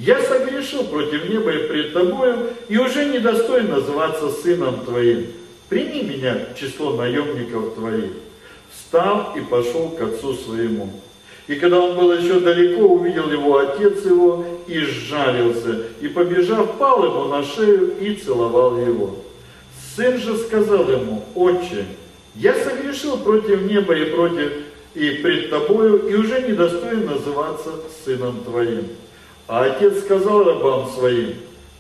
я 0.00 0.22
согрешил 0.22 0.84
против 0.84 1.28
неба 1.28 1.52
и 1.52 1.68
пред 1.68 1.92
тобою, 1.92 2.48
и 2.68 2.78
уже 2.78 3.04
недостоин 3.04 3.68
называться 3.68 4.30
сыном 4.30 4.82
твоим. 4.82 5.26
Прими 5.68 6.02
меня 6.02 6.38
в 6.54 6.58
число 6.58 6.94
наемников 6.94 7.74
твоих. 7.74 8.12
Встал 8.72 9.34
и 9.36 9.40
пошел 9.40 9.90
к 9.90 10.00
отцу 10.00 10.34
своему. 10.34 10.90
И 11.48 11.56
когда 11.56 11.80
он 11.80 11.98
был 11.98 12.12
еще 12.14 12.40
далеко, 12.40 12.82
увидел 12.82 13.30
его 13.30 13.58
отец 13.58 14.02
его 14.06 14.46
и 14.66 14.78
сжалился, 14.80 15.82
и 16.00 16.08
побежав, 16.08 16.78
пал 16.78 17.04
ему 17.04 17.24
на 17.24 17.44
шею 17.44 17.94
и 18.00 18.14
целовал 18.14 18.78
его. 18.78 19.16
Сын 19.94 20.16
же 20.18 20.38
сказал 20.38 20.90
ему, 20.90 21.24
отче, 21.34 21.84
я 22.36 22.54
согрешил 22.54 23.18
против 23.18 23.62
неба 23.62 23.94
и 23.94 24.06
против 24.06 24.50
и 24.94 25.10
пред 25.22 25.50
тобою, 25.50 26.08
и 26.08 26.14
уже 26.14 26.40
недостоин 26.40 27.04
называться 27.04 27.70
сыном 28.02 28.42
твоим. 28.44 28.88
А 29.50 29.64
отец 29.64 30.04
сказал 30.04 30.44
рабам 30.44 30.88
своим, 30.90 31.34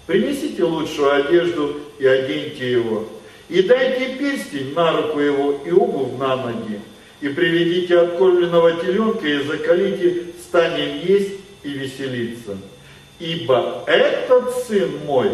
принесите 0.04 0.64
лучшую 0.64 1.24
одежду 1.24 1.76
и 2.00 2.04
оденьте 2.04 2.68
его, 2.68 3.04
и 3.48 3.62
дайте 3.62 4.16
перстень 4.16 4.74
на 4.74 4.90
руку 4.96 5.20
его 5.20 5.60
и 5.64 5.70
обувь 5.70 6.18
на 6.18 6.34
ноги, 6.34 6.80
и 7.20 7.28
приведите 7.28 7.96
откормленного 7.96 8.72
теленка 8.72 9.24
и 9.24 9.44
закалите, 9.44 10.32
станем 10.42 10.98
есть 11.06 11.34
и 11.62 11.68
веселиться. 11.68 12.58
Ибо 13.20 13.84
этот 13.86 14.52
сын 14.66 14.90
мой 15.06 15.30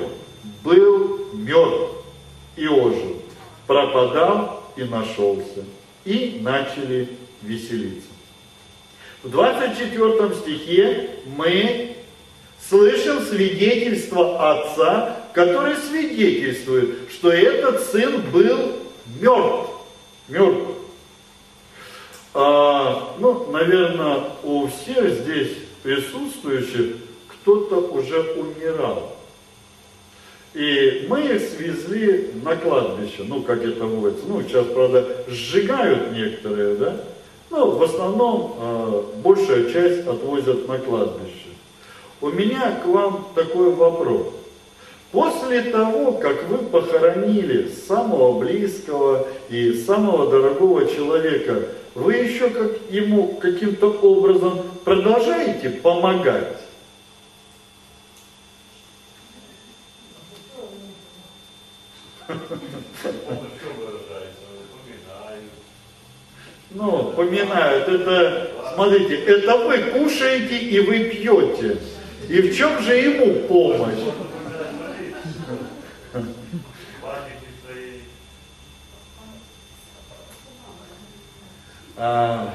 был 0.62 1.30
мертв 1.32 1.94
и 2.56 2.68
ожил, 2.68 3.22
пропадал 3.66 4.62
и 4.76 4.84
нашелся. 4.84 5.64
И 6.04 6.40
начали 6.42 7.08
веселиться. 7.40 8.10
В 9.22 9.30
24 9.30 10.34
стихе 10.34 11.10
мы 11.24 11.95
слышим 12.68 13.20
свидетельство 13.20 14.52
отца, 14.52 15.16
который 15.32 15.76
свидетельствует, 15.76 17.10
что 17.10 17.30
этот 17.30 17.82
сын 17.82 18.20
был 18.32 18.72
мертв. 19.20 19.70
Мертв. 20.28 20.70
А, 22.34 23.14
ну, 23.18 23.50
наверное, 23.50 24.24
у 24.42 24.66
всех 24.66 25.10
здесь 25.10 25.52
присутствующих 25.82 26.96
кто-то 27.28 27.76
уже 27.76 28.20
умирал. 28.32 29.16
И 30.52 31.06
мы 31.08 31.20
их 31.20 31.42
свезли 31.42 32.30
на 32.42 32.56
кладбище, 32.56 33.24
ну, 33.24 33.42
как 33.42 33.62
это 33.62 33.84
водится. 33.84 34.24
Ну, 34.26 34.42
сейчас, 34.42 34.66
правда, 34.66 35.06
сжигают 35.28 36.12
некоторые, 36.12 36.76
да? 36.76 37.00
Ну, 37.50 37.72
в 37.72 37.82
основном 37.82 38.56
э, 38.58 39.02
большая 39.22 39.70
часть 39.70 40.06
отвозят 40.06 40.66
на 40.66 40.78
кладбище. 40.78 41.45
У 42.20 42.28
меня 42.28 42.80
к 42.82 42.86
вам 42.86 43.28
такой 43.34 43.74
вопрос. 43.74 44.28
После 45.12 45.62
того, 45.62 46.12
как 46.12 46.44
вы 46.48 46.58
похоронили 46.58 47.68
самого 47.68 48.38
близкого 48.38 49.26
и 49.48 49.72
самого 49.72 50.30
дорогого 50.30 50.86
человека, 50.86 51.68
вы 51.94 52.14
еще 52.14 52.50
как 52.50 52.72
ему 52.90 53.34
каким-то 53.34 53.90
образом 53.90 54.62
продолжаете 54.84 55.70
помогать? 55.70 56.56
Ну, 66.70 67.12
поминают, 67.12 67.88
это, 67.88 68.50
смотрите, 68.74 69.14
это 69.14 69.56
вы 69.56 69.78
кушаете 69.78 70.58
и 70.58 70.80
вы 70.80 71.04
пьете. 71.04 71.78
И 72.28 72.40
в 72.40 72.56
чем 72.56 72.82
же 72.82 72.96
ему 72.96 73.46
помощь? 73.46 73.98
А, 81.98 82.54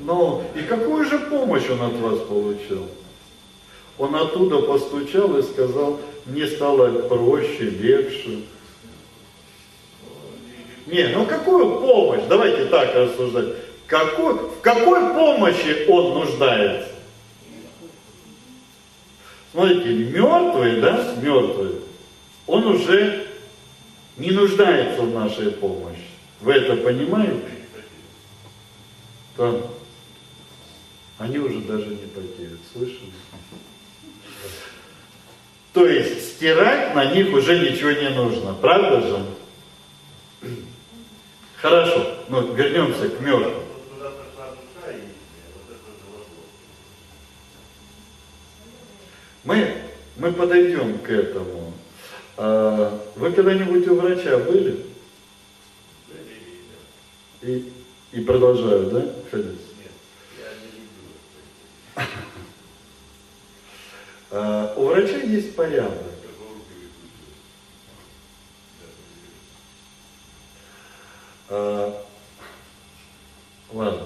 Ну, 0.00 0.44
и 0.54 0.62
какую 0.62 1.04
же 1.04 1.18
помощь 1.18 1.68
он 1.68 1.82
от 1.82 1.94
вас 1.94 2.20
получил? 2.20 2.86
Он 3.98 4.14
оттуда 4.14 4.62
постучал 4.62 5.36
и 5.36 5.42
сказал, 5.42 5.98
мне 6.26 6.46
стало 6.46 7.02
проще, 7.08 7.70
легче. 7.70 8.42
Не, 10.86 11.08
ну 11.08 11.26
какую 11.26 11.80
помощь? 11.80 12.22
Давайте 12.28 12.66
так 12.66 12.94
рассуждать. 12.94 13.54
Какой, 13.86 14.34
в 14.34 14.60
какой 14.60 15.00
помощи 15.14 15.86
он 15.88 16.14
нуждается? 16.14 16.88
Смотрите, 19.52 19.88
мертвый, 20.10 20.80
да, 20.80 21.14
мертвый, 21.22 21.76
он 22.46 22.66
уже 22.66 23.26
не 24.16 24.30
нуждается 24.30 25.02
в 25.02 25.12
нашей 25.12 25.50
помощи. 25.50 26.02
Вы 26.40 26.52
это 26.52 26.76
понимаете? 26.76 27.42
Да. 29.36 29.54
Они 31.18 31.38
уже 31.38 31.60
даже 31.60 31.86
не 31.86 32.06
потеют, 32.06 32.60
слышали? 32.72 33.12
То 35.72 35.86
есть 35.86 36.36
стирать 36.36 36.94
на 36.94 37.04
них 37.14 37.32
уже 37.34 37.58
ничего 37.58 37.92
не 37.92 38.10
нужно, 38.10 38.54
правда 38.54 39.00
же? 39.00 39.26
Хорошо, 41.60 42.16
ну 42.28 42.54
вернемся 42.54 43.08
к 43.08 43.20
мертвым. 43.20 43.64
Мы, 49.44 49.74
мы 50.16 50.32
подойдем 50.32 50.98
к 50.98 51.08
этому. 51.08 51.72
А, 52.36 53.00
вы 53.14 53.32
когда-нибудь 53.32 53.86
у 53.88 53.94
врача 53.94 54.38
были? 54.38 54.84
И, 57.42 57.72
и 58.12 58.20
продолжают, 58.22 58.92
да, 58.92 59.06
ходить? 59.30 59.60
Нет, 59.78 59.92
я 60.38 60.50
не 60.60 60.70
люблю. 60.72 62.06
А, 64.32 64.74
у 64.76 64.86
врача 64.86 65.18
есть 65.18 65.54
порядок. 65.54 66.15
Ладно. 73.72 74.02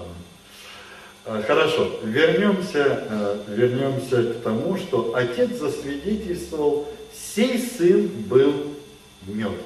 А, 1.25 1.41
хорошо, 1.43 1.99
вернемся, 2.03 3.37
вернемся 3.47 4.33
к 4.33 4.41
тому, 4.41 4.77
что 4.77 5.13
отец 5.15 5.51
засвидетельствовал, 5.51 6.87
сей 7.13 7.59
сын 7.59 8.07
был 8.07 8.53
мертв. 9.27 9.63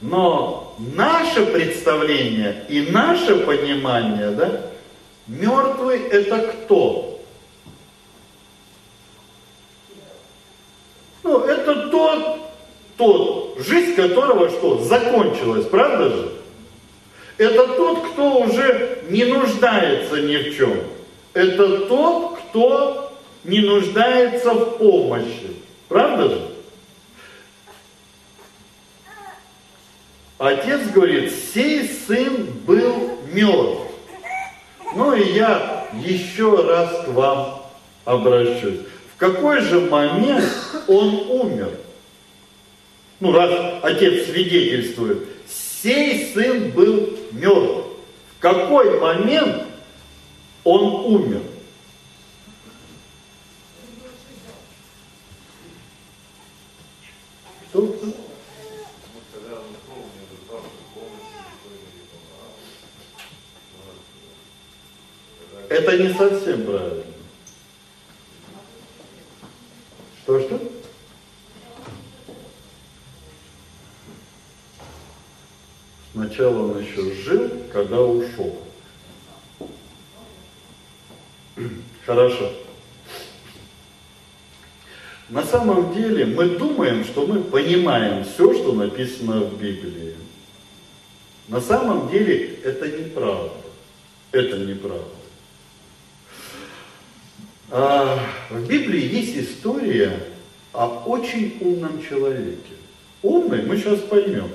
Но 0.00 0.76
наше 0.78 1.44
представление 1.46 2.64
и 2.68 2.90
наше 2.90 3.36
понимание, 3.40 4.30
да, 4.30 4.70
мертвый 5.26 6.00
это 6.06 6.52
кто? 6.52 7.20
Ну, 11.24 11.40
это 11.44 11.88
тот, 11.90 12.40
тот, 12.96 13.47
жизнь 13.58 13.94
которого 13.94 14.48
что, 14.48 14.78
закончилась, 14.78 15.66
правда 15.66 16.08
же? 16.08 16.32
Это 17.36 17.68
тот, 17.68 18.12
кто 18.12 18.40
уже 18.40 19.02
не 19.10 19.24
нуждается 19.24 20.20
ни 20.22 20.36
в 20.36 20.56
чем. 20.56 20.74
Это 21.34 21.86
тот, 21.86 22.38
кто 22.38 23.12
не 23.44 23.60
нуждается 23.60 24.54
в 24.54 24.78
помощи. 24.78 25.56
Правда 25.88 26.28
же? 26.30 26.48
Отец 30.38 30.80
говорит, 30.92 31.32
сей 31.52 31.88
сын 32.06 32.46
был 32.66 33.18
мертв. 33.32 33.82
Ну 34.94 35.12
и 35.14 35.32
я 35.32 35.88
еще 35.92 36.62
раз 36.64 37.04
к 37.04 37.08
вам 37.08 37.62
обращусь 38.04 38.80
какой 39.18 39.60
же 39.60 39.80
момент 39.80 40.48
он 40.86 41.14
умер? 41.28 41.70
Ну, 43.20 43.32
раз 43.32 43.80
отец 43.82 44.26
свидетельствует, 44.26 45.26
сей 45.48 46.32
сын 46.32 46.70
был 46.70 47.18
мертв. 47.32 47.86
В 48.36 48.40
какой 48.40 49.00
момент 49.00 49.64
он 50.62 51.12
умер? 51.12 51.42
Что? 57.70 57.98
Это 65.68 65.98
не 65.98 66.14
совсем 66.14 66.64
правильно. 66.64 67.04
Что-что? 70.22 70.78
Сначала 76.12 76.72
он 76.72 76.82
еще 76.82 77.12
жил, 77.14 77.50
когда 77.72 78.00
ушел. 78.00 78.58
Хорошо. 82.04 82.52
На 85.28 85.44
самом 85.44 85.94
деле 85.94 86.26
мы 86.26 86.58
думаем, 86.58 87.04
что 87.04 87.17
мы 87.28 87.40
понимаем 87.40 88.24
все, 88.24 88.54
что 88.54 88.72
написано 88.72 89.40
в 89.42 89.60
Библии. 89.60 90.14
На 91.48 91.60
самом 91.60 92.10
деле 92.10 92.58
это 92.64 92.88
неправда. 92.88 93.52
Это 94.32 94.56
неправда. 94.58 95.04
А, 97.70 98.18
в 98.48 98.66
Библии 98.66 99.14
есть 99.14 99.36
история 99.36 100.18
о 100.72 101.04
очень 101.06 101.58
умном 101.60 102.02
человеке. 102.06 102.74
Умный 103.22 103.62
мы 103.62 103.76
сейчас 103.76 104.00
поймем, 104.00 104.48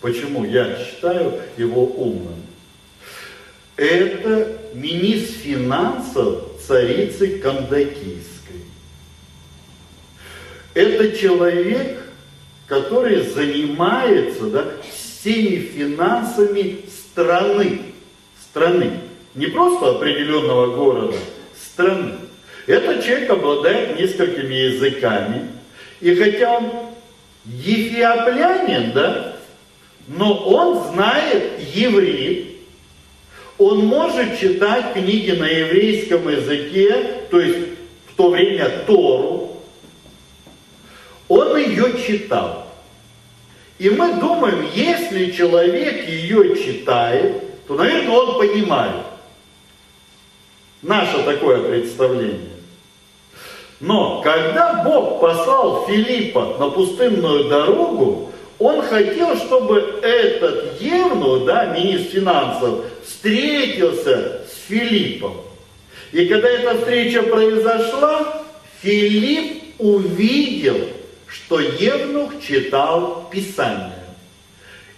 почему 0.00 0.44
я 0.44 0.76
считаю 0.76 1.40
его 1.56 1.86
умным. 1.86 2.40
Это 3.76 4.58
министр 4.74 5.38
финансов 5.38 6.60
царицы 6.64 7.38
Кандакийской. 7.38 8.22
Это 10.74 11.16
человек, 11.16 12.02
который 12.72 13.20
занимается 13.20 14.44
да, 14.44 14.64
всеми 14.90 15.56
финансами 15.56 16.78
страны. 16.88 17.82
Страны. 18.40 18.92
Не 19.34 19.48
просто 19.48 19.90
определенного 19.90 20.74
города, 20.74 21.18
страны. 21.54 22.14
Этот 22.66 23.04
человек 23.04 23.28
обладает 23.28 24.00
несколькими 24.00 24.54
языками. 24.54 25.48
И 26.00 26.14
хотя 26.14 26.56
он 26.56 26.70
ефиоплянин, 27.44 28.92
да, 28.92 29.36
но 30.08 30.34
он 30.34 30.94
знает 30.94 31.60
еврей, 31.74 32.62
он 33.58 33.84
может 33.84 34.40
читать 34.40 34.94
книги 34.94 35.32
на 35.32 35.46
еврейском 35.46 36.26
языке, 36.26 37.26
то 37.30 37.38
есть 37.38 37.68
в 38.08 38.16
то 38.16 38.30
время 38.30 38.70
Тору. 38.86 39.41
Он 41.32 41.56
ее 41.56 41.94
читал. 42.06 42.66
И 43.78 43.88
мы 43.88 44.20
думаем, 44.20 44.68
если 44.74 45.30
человек 45.30 46.06
ее 46.06 46.54
читает, 46.62 47.66
то, 47.66 47.74
наверное, 47.74 48.10
он 48.10 48.38
понимает. 48.38 48.96
Наше 50.82 51.22
такое 51.22 51.62
представление. 51.62 52.50
Но 53.80 54.20
когда 54.20 54.84
Бог 54.84 55.20
послал 55.22 55.86
Филиппа 55.86 56.56
на 56.58 56.68
пустынную 56.68 57.44
дорогу, 57.48 58.30
он 58.58 58.82
хотел, 58.82 59.34
чтобы 59.38 60.00
этот 60.02 60.82
Евну, 60.82 61.46
да, 61.46 61.64
министр 61.64 62.20
финансов, 62.20 62.84
встретился 63.06 64.42
с 64.46 64.68
Филиппом. 64.68 65.32
И 66.12 66.26
когда 66.26 66.50
эта 66.50 66.76
встреча 66.76 67.22
произошла, 67.22 68.42
Филипп 68.82 69.62
увидел, 69.78 70.76
что 71.32 71.60
Евнух 71.60 72.40
читал 72.40 73.28
Писание. 73.30 73.92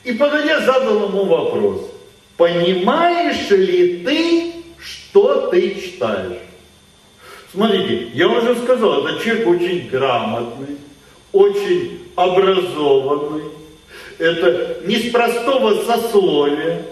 И 0.02 0.12
подойдя, 0.12 0.60
задал 0.60 1.08
ему 1.08 1.24
вопрос, 1.24 1.90
понимаешь 2.36 3.50
ли 3.50 4.04
ты, 4.04 4.52
что 4.78 5.46
ты 5.48 5.80
читаешь? 5.80 6.42
Смотрите, 7.52 8.10
я 8.14 8.28
уже 8.28 8.56
сказал, 8.56 9.06
это 9.06 9.24
человек 9.24 9.46
очень 9.46 9.88
грамотный, 9.88 10.76
очень 11.32 12.08
образованный, 12.16 13.44
это 14.18 14.80
не 14.84 14.96
с 14.96 15.12
простого 15.12 15.82
сословия, 15.84 16.84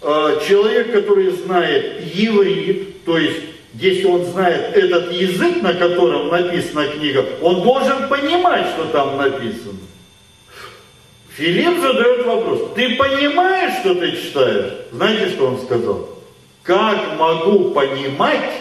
а 0.00 0.40
человек, 0.46 0.92
который 0.92 1.30
знает 1.30 2.14
еврит, 2.14 3.04
то 3.04 3.18
есть 3.18 3.53
если 3.74 4.04
он 4.04 4.24
знает 4.26 4.76
этот 4.76 5.12
язык, 5.12 5.60
на 5.62 5.74
котором 5.74 6.28
написана 6.28 6.86
книга, 6.86 7.24
он 7.42 7.62
должен 7.62 8.08
понимать, 8.08 8.68
что 8.68 8.84
там 8.86 9.16
написано. 9.16 9.80
Филипп 11.36 11.80
задает 11.80 12.24
вопрос, 12.24 12.72
ты 12.76 12.94
понимаешь, 12.94 13.80
что 13.80 13.94
ты 13.96 14.12
читаешь? 14.12 14.72
Знаете, 14.92 15.30
что 15.30 15.48
он 15.48 15.60
сказал? 15.60 16.08
Как 16.62 17.18
могу 17.18 17.70
понимать, 17.70 18.52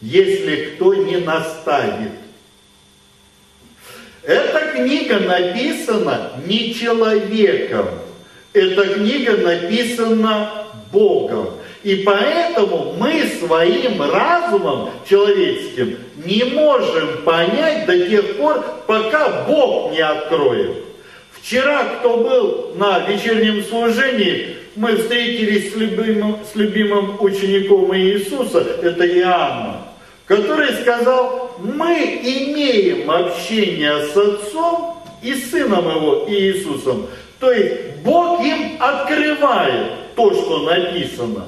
если 0.00 0.74
кто 0.74 0.94
не 0.94 1.18
наставит? 1.18 2.12
Эта 4.22 4.72
книга 4.72 5.18
написана 5.20 6.32
не 6.46 6.72
человеком, 6.72 7.86
эта 8.54 8.94
книга 8.94 9.36
написана 9.36 10.68
Богом. 10.90 11.50
И 11.82 11.96
поэтому 11.96 12.94
мы 12.98 13.24
своим 13.40 14.00
разумом 14.00 14.90
человеческим 15.08 15.98
не 16.24 16.44
можем 16.44 17.22
понять 17.24 17.86
до 17.86 18.08
тех 18.08 18.36
пор, 18.36 18.64
пока 18.86 19.44
Бог 19.48 19.90
не 19.92 20.00
откроет. 20.00 20.76
Вчера, 21.32 21.84
кто 21.84 22.18
был 22.18 22.72
на 22.76 23.00
вечернем 23.00 23.64
служении, 23.64 24.56
мы 24.76 24.96
встретились 24.96 25.72
с 25.72 25.76
любимым, 25.76 26.38
с 26.50 26.54
любимым 26.54 27.16
учеником 27.20 27.94
Иисуса, 27.96 28.60
это 28.80 29.04
Иоанна, 29.06 29.88
который 30.26 30.72
сказал, 30.74 31.56
мы 31.58 32.20
имеем 32.22 33.10
общение 33.10 34.06
с 34.06 34.16
Отцом 34.16 35.02
и 35.20 35.34
Сыном 35.34 35.88
Его 35.88 36.26
Иисусом. 36.28 37.08
То 37.40 37.50
есть 37.50 37.96
Бог 38.04 38.40
им 38.44 38.76
открывает 38.78 40.14
то, 40.14 40.32
что 40.32 40.60
написано. 40.60 41.46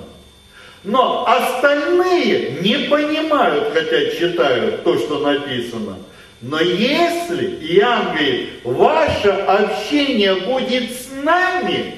Но 0.85 1.27
остальные 1.27 2.59
не 2.61 2.89
понимают, 2.89 3.73
хотя 3.73 4.11
читают 4.11 4.85
то, 4.85 4.99
что 4.99 5.19
написано. 5.21 5.97
Но 6.43 6.61
если, 6.61 7.59
Иоанн 7.75 8.09
говорит, 8.09 8.51
ваше 8.65 9.31
общение 9.31 10.35
будет 10.35 10.91
с 10.93 11.09
нами, 11.23 11.95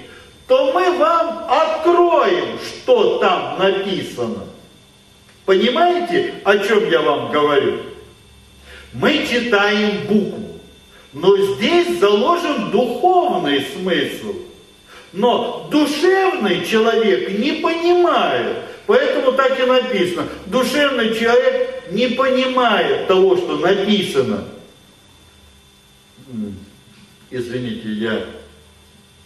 то 0.47 0.73
мы 0.73 0.97
вам 0.99 1.47
откроем, 1.49 2.59
что 2.63 3.19
там 3.19 3.59
написано. 3.59 4.45
Понимаете, 5.45 6.35
о 6.45 6.57
чем 6.59 6.89
я 6.89 7.01
вам 7.03 7.33
говорю? 7.33 7.81
Мы 8.93 9.27
читаем 9.29 10.07
букву, 10.07 10.61
но 11.13 11.37
здесь 11.37 11.99
заложен 11.99 12.71
духовный 12.71 13.67
смысл. 13.75 14.35
Но 15.13 15.67
душевный 15.71 16.65
человек 16.65 17.39
не 17.39 17.53
понимает, 17.53 18.59
Поэтому 18.87 19.33
так 19.33 19.59
и 19.59 19.65
написано. 19.65 20.29
Душевный 20.47 21.15
человек 21.15 21.91
не 21.91 22.09
понимает 22.09 23.09
того, 23.09 23.37
что 23.37 23.59
написано. 23.59 24.45
Извините, 27.31 27.89
я 27.89 28.25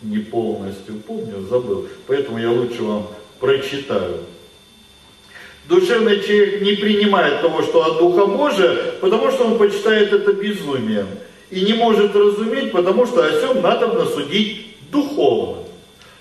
не 0.03 0.19
полностью 0.19 0.97
помню, 1.07 1.41
забыл. 1.43 1.89
Поэтому 2.07 2.39
я 2.39 2.51
лучше 2.51 2.83
вам 2.83 3.07
прочитаю. 3.39 4.21
Душевный 5.69 6.21
человек 6.21 6.63
не 6.63 6.73
принимает 6.73 7.43
того, 7.43 7.63
что 7.63 7.85
от 7.85 7.99
Духа 7.99 8.27
Божия, 8.27 8.93
потому 9.01 9.31
что 9.31 9.45
он 9.45 9.59
почитает 9.59 10.13
это 10.13 10.33
безумием. 10.33 11.07
И 11.51 11.61
не 11.61 11.75
может 11.75 12.17
разуметь, 12.17 12.73
потому 12.73 13.07
что 13.07 13.25
о 13.25 13.31
всем 13.31 13.61
надо 13.61 14.07
судить 14.07 14.77
духовно. 14.91 15.65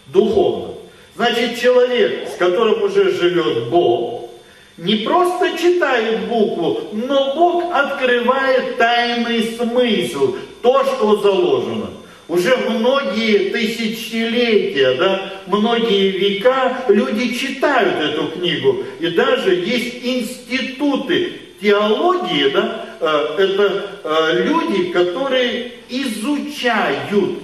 Духовно. 0.07 0.78
Значит, 1.19 1.59
человек, 1.59 2.29
с 2.29 2.37
которым 2.37 2.81
уже 2.81 3.11
живет 3.11 3.65
Бог, 3.65 4.29
не 4.77 4.95
просто 4.95 5.57
читает 5.57 6.29
букву, 6.29 6.79
но 6.93 7.35
Бог 7.35 7.75
открывает 7.75 8.77
тайный 8.77 9.43
смысл, 9.57 10.37
то, 10.61 10.81
что 10.85 11.17
заложено. 11.17 11.89
Уже 12.29 12.55
многие 12.69 13.49
тысячелетия, 13.49 14.93
да, 14.93 15.33
многие 15.47 16.11
века 16.11 16.85
люди 16.87 17.35
читают 17.35 17.97
эту 17.99 18.27
книгу. 18.29 18.85
И 19.01 19.07
даже 19.09 19.55
есть 19.55 19.95
институты 20.01 21.33
теологии, 21.59 22.49
да, 22.51 22.85
э, 23.01 23.35
это 23.39 23.89
э, 24.05 24.43
люди, 24.45 24.85
которые 24.93 25.73
изучают 25.89 27.39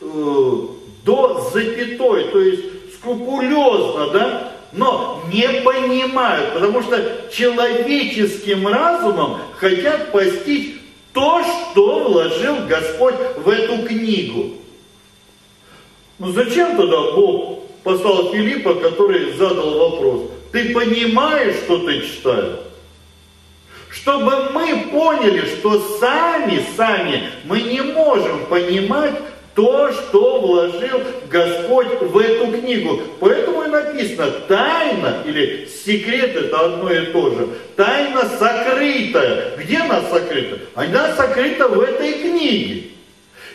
э, 0.00 0.56
до 1.04 1.50
запятой, 1.54 2.24
то 2.24 2.40
есть 2.40 2.69
скрупулезно, 3.00 4.10
да, 4.10 4.52
но 4.72 5.22
не 5.32 5.48
понимают, 5.62 6.54
потому 6.54 6.82
что 6.82 7.28
человеческим 7.32 8.68
разумом 8.68 9.38
хотят 9.56 10.12
постичь 10.12 10.76
то, 11.12 11.42
что 11.42 12.08
вложил 12.08 12.66
Господь 12.68 13.16
в 13.36 13.48
эту 13.48 13.86
книгу. 13.86 14.56
Ну 16.18 16.32
зачем 16.32 16.76
тогда 16.76 17.12
Бог 17.12 17.64
послал 17.82 18.30
Филиппа, 18.32 18.74
который 18.74 19.32
задал 19.32 19.90
вопрос? 19.90 20.30
Ты 20.52 20.72
понимаешь, 20.72 21.56
что 21.64 21.78
ты 21.78 22.02
читаешь? 22.02 22.58
Чтобы 23.90 24.50
мы 24.52 24.88
поняли, 24.92 25.46
что 25.46 25.80
сами, 25.98 26.64
сами 26.76 27.30
мы 27.44 27.60
не 27.62 27.80
можем 27.80 28.46
понимать 28.46 29.14
то, 29.54 29.92
что 29.92 30.40
вложил 30.40 31.00
Господь 31.28 32.00
в 32.00 32.16
эту 32.18 32.46
книгу. 32.58 33.00
Поэтому 33.18 33.62
и 33.62 33.68
написано 33.68 34.30
тайна 34.48 35.22
или 35.26 35.66
секрет 35.66 36.36
это 36.36 36.58
одно 36.58 36.90
и 36.90 37.06
то 37.06 37.30
же. 37.30 37.48
Тайна 37.76 38.22
сокрытая. 38.38 39.56
Где 39.56 39.78
она 39.78 40.02
сокрыта? 40.10 40.58
Она 40.74 41.14
сокрыта 41.14 41.68
в 41.68 41.80
этой 41.80 42.12
книге. 42.14 42.84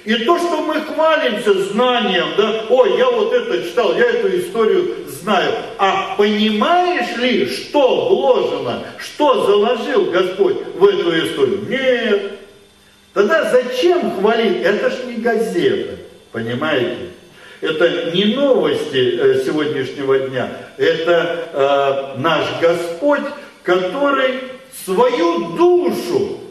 И 0.06 0.14
то, 0.24 0.38
что 0.38 0.62
мы 0.62 0.82
хвалимся 0.82 1.64
знанием, 1.64 2.28
да, 2.38 2.66
ой, 2.70 2.96
я 2.98 3.10
вот 3.10 3.34
это 3.34 3.64
читал, 3.64 3.96
я 3.96 4.06
эту 4.06 4.38
историю 4.38 4.96
знаю. 5.08 5.52
А 5.80 6.16
понимаешь 6.16 7.18
ли, 7.18 7.48
что 7.48 8.08
вложено, 8.08 8.84
что 9.00 9.46
заложил 9.46 10.06
Господь 10.12 10.58
в 10.76 10.86
эту 10.86 11.26
историю? 11.26 11.66
Нет. 11.68 12.45
Тогда 13.16 13.50
зачем 13.50 14.20
хвалить? 14.20 14.62
Это 14.62 14.90
ж 14.90 15.06
не 15.08 15.14
газета, 15.14 15.96
понимаете? 16.34 16.98
Это 17.62 18.12
не 18.12 18.36
новости 18.36 19.18
э, 19.18 19.44
сегодняшнего 19.46 20.20
дня, 20.20 20.50
это 20.78 21.48
э, 22.18 22.20
наш 22.20 22.44
Господь, 22.62 23.22
который 23.64 24.42
свою 24.84 25.54
душу 25.54 26.42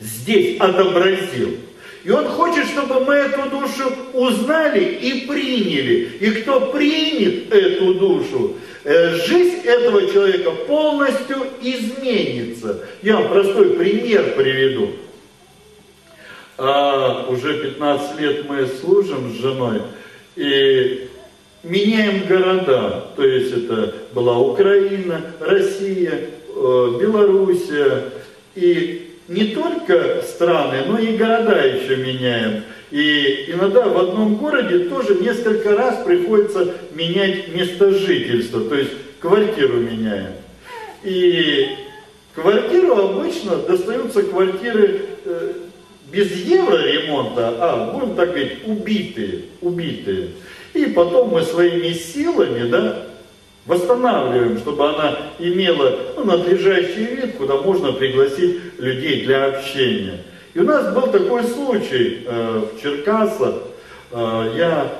здесь 0.00 0.58
отобразил. 0.58 1.58
И 2.02 2.10
Он 2.10 2.26
хочет, 2.28 2.66
чтобы 2.66 3.00
мы 3.00 3.14
эту 3.14 3.50
душу 3.50 3.92
узнали 4.14 4.82
и 4.84 5.26
приняли. 5.26 6.16
И 6.18 6.30
кто 6.30 6.72
примет 6.72 7.52
эту 7.52 7.92
душу, 7.92 8.56
э, 8.84 9.16
жизнь 9.16 9.66
этого 9.66 10.10
человека 10.10 10.50
полностью 10.66 11.46
изменится. 11.60 12.80
Я 13.02 13.18
вам 13.18 13.28
простой 13.28 13.74
пример 13.74 14.34
приведу 14.34 14.92
а 16.58 17.26
уже 17.28 17.62
15 17.62 18.20
лет 18.20 18.48
мы 18.48 18.66
служим 18.66 19.32
с 19.32 19.40
женой, 19.40 19.82
и 20.36 21.08
меняем 21.62 22.26
города. 22.26 23.08
То 23.16 23.24
есть 23.24 23.52
это 23.52 23.94
была 24.12 24.38
Украина, 24.38 25.20
Россия, 25.40 26.30
э, 26.48 26.98
Белоруссия. 27.00 28.04
И 28.54 29.16
не 29.28 29.46
только 29.46 30.22
страны, 30.22 30.84
но 30.86 30.98
и 30.98 31.16
города 31.16 31.66
еще 31.66 31.96
меняем. 31.96 32.62
И 32.90 33.46
иногда 33.48 33.88
в 33.88 33.98
одном 33.98 34.36
городе 34.36 34.88
тоже 34.88 35.16
несколько 35.16 35.76
раз 35.76 36.04
приходится 36.04 36.72
менять 36.94 37.52
место 37.52 37.90
жительства, 37.90 38.60
то 38.60 38.76
есть 38.76 38.92
квартиру 39.20 39.78
меняем. 39.78 40.34
И 41.02 41.68
квартиру 42.34 42.96
обычно 42.96 43.56
достаются 43.56 44.22
квартиры 44.22 45.00
э, 45.24 45.52
без 46.10 46.30
евро 46.32 46.76
ремонта, 46.76 47.54
а 47.58 47.92
будем 47.92 48.14
так 48.14 48.28
говорить, 48.28 48.58
убитые, 48.64 49.42
убитые. 49.60 50.28
И 50.74 50.86
потом 50.86 51.30
мы 51.30 51.42
своими 51.42 51.92
силами, 51.92 52.68
да, 52.68 53.06
восстанавливаем, 53.66 54.58
чтобы 54.58 54.88
она 54.88 55.18
имела 55.38 55.98
ну, 56.16 56.24
надлежащий 56.24 57.04
вид, 57.04 57.36
куда 57.36 57.56
можно 57.56 57.92
пригласить 57.92 58.56
людей 58.78 59.24
для 59.24 59.46
общения. 59.46 60.22
И 60.54 60.60
у 60.60 60.64
нас 60.64 60.94
был 60.94 61.08
такой 61.08 61.42
случай 61.44 62.24
э, 62.24 62.62
в 62.72 62.80
Черкасах. 62.80 63.54
Э, 64.12 64.52
я 64.56 64.92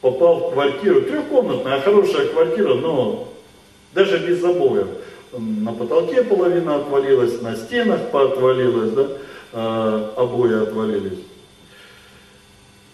попал 0.00 0.50
в 0.50 0.52
квартиру, 0.52 1.02
трехкомнатная, 1.02 1.80
хорошая 1.80 2.26
квартира, 2.26 2.74
но 2.74 3.28
даже 3.94 4.18
без 4.18 4.42
обоев. 4.42 4.88
На 5.38 5.72
потолке 5.72 6.22
половина 6.24 6.76
отвалилась, 6.76 7.40
на 7.42 7.54
стенах 7.56 8.10
поотвалилась, 8.10 8.90
да 8.90 9.08
э, 9.52 10.10
обои 10.16 10.62
отвалились. 10.62 11.18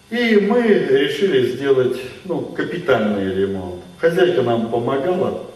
И 0.09 0.37
мы 0.39 0.61
решили 0.61 1.51
сделать 1.51 1.99
ну, 2.25 2.41
капитальный 2.41 3.33
ремонт. 3.33 3.81
Хозяйка 3.97 4.43
нам 4.43 4.69
помогала. 4.69 5.47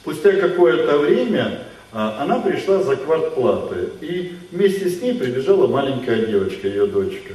Спустя 0.00 0.32
какое-то 0.32 0.98
время 0.98 1.66
а, 1.92 2.22
она 2.22 2.38
пришла 2.38 2.82
за 2.82 2.96
квартплаты. 2.96 3.90
И 4.00 4.34
вместе 4.50 4.88
с 4.88 5.02
ней 5.02 5.14
прибежала 5.14 5.66
маленькая 5.66 6.26
девочка, 6.26 6.68
ее 6.68 6.86
дочка. 6.86 7.34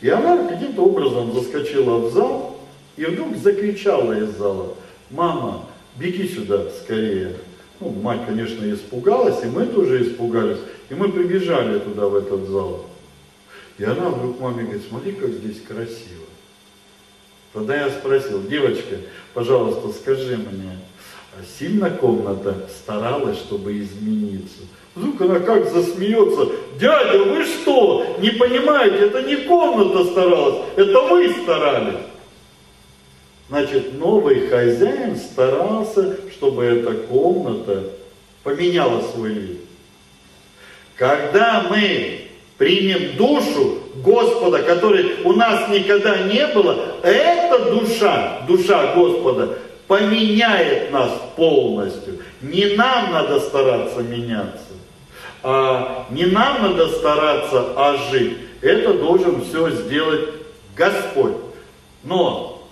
И 0.00 0.08
она 0.08 0.48
каким-то 0.48 0.82
образом 0.82 1.32
заскочила 1.34 1.98
в 1.98 2.12
зал 2.12 2.60
и 2.96 3.04
вдруг 3.04 3.36
закричала 3.36 4.12
из 4.12 4.36
зала, 4.36 4.74
мама, 5.10 5.66
беги 5.96 6.28
сюда 6.28 6.64
скорее. 6.82 7.32
Ну, 7.80 7.90
мать, 7.90 8.20
конечно, 8.26 8.70
испугалась, 8.72 9.42
и 9.42 9.46
мы 9.46 9.66
тоже 9.66 10.02
испугались. 10.02 10.58
И 10.90 10.94
мы 10.94 11.10
прибежали 11.10 11.78
туда, 11.78 12.06
в 12.06 12.16
этот 12.16 12.48
зал. 12.48 12.86
И 13.78 13.84
она 13.84 14.10
вдруг 14.10 14.40
маме 14.40 14.64
говорит, 14.64 14.82
смотри, 14.88 15.12
как 15.12 15.30
здесь 15.30 15.60
красиво. 15.62 16.24
Тогда 17.52 17.76
я 17.76 17.90
спросил, 17.90 18.42
девочка, 18.42 18.96
пожалуйста, 19.32 19.92
скажи 20.00 20.36
мне, 20.36 20.78
а 21.36 21.42
сильно 21.58 21.90
комната 21.90 22.68
старалась, 22.68 23.38
чтобы 23.38 23.78
измениться? 23.78 24.62
Вдруг 24.94 25.20
она 25.22 25.40
как 25.40 25.68
засмеется, 25.70 26.52
дядя, 26.78 27.24
вы 27.24 27.44
что, 27.44 28.16
не 28.20 28.30
понимаете, 28.30 29.06
это 29.06 29.22
не 29.22 29.36
комната 29.36 30.04
старалась, 30.04 30.66
это 30.76 31.00
вы 31.02 31.30
старались. 31.42 32.00
Значит, 33.48 33.98
новый 33.98 34.48
хозяин 34.48 35.16
старался, 35.16 36.16
чтобы 36.30 36.64
эта 36.64 36.94
комната 36.94 37.90
поменяла 38.42 39.02
свой 39.12 39.30
вид. 39.30 39.63
Когда 40.96 41.66
мы 41.68 42.28
примем 42.56 43.16
душу 43.16 43.80
Господа, 43.96 44.62
которой 44.62 45.16
у 45.24 45.32
нас 45.32 45.68
никогда 45.68 46.18
не 46.18 46.46
было, 46.48 46.76
эта 47.02 47.70
душа, 47.70 48.42
душа 48.46 48.94
Господа, 48.94 49.58
поменяет 49.86 50.90
нас 50.92 51.10
полностью. 51.36 52.18
Не 52.42 52.76
нам 52.76 53.12
надо 53.12 53.40
стараться 53.40 54.00
меняться, 54.00 54.72
а 55.42 56.06
не 56.10 56.26
нам 56.26 56.62
надо 56.62 56.88
стараться 56.88 57.72
ожить. 57.76 58.38
Это 58.62 58.94
должен 58.94 59.44
все 59.44 59.70
сделать 59.70 60.28
Господь. 60.76 61.34
Но, 62.02 62.62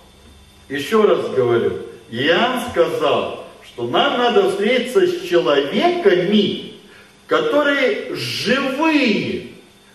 еще 0.69 1.03
раз 1.03 1.27
говорю, 1.29 1.73
Иоанн 2.09 2.61
сказал, 2.71 3.45
что 3.65 3.87
нам 3.87 4.17
надо 4.17 4.49
встретиться 4.49 5.05
с 5.05 5.21
человеками, 5.27 6.72
которые 7.33 8.09
живые, 8.15 9.47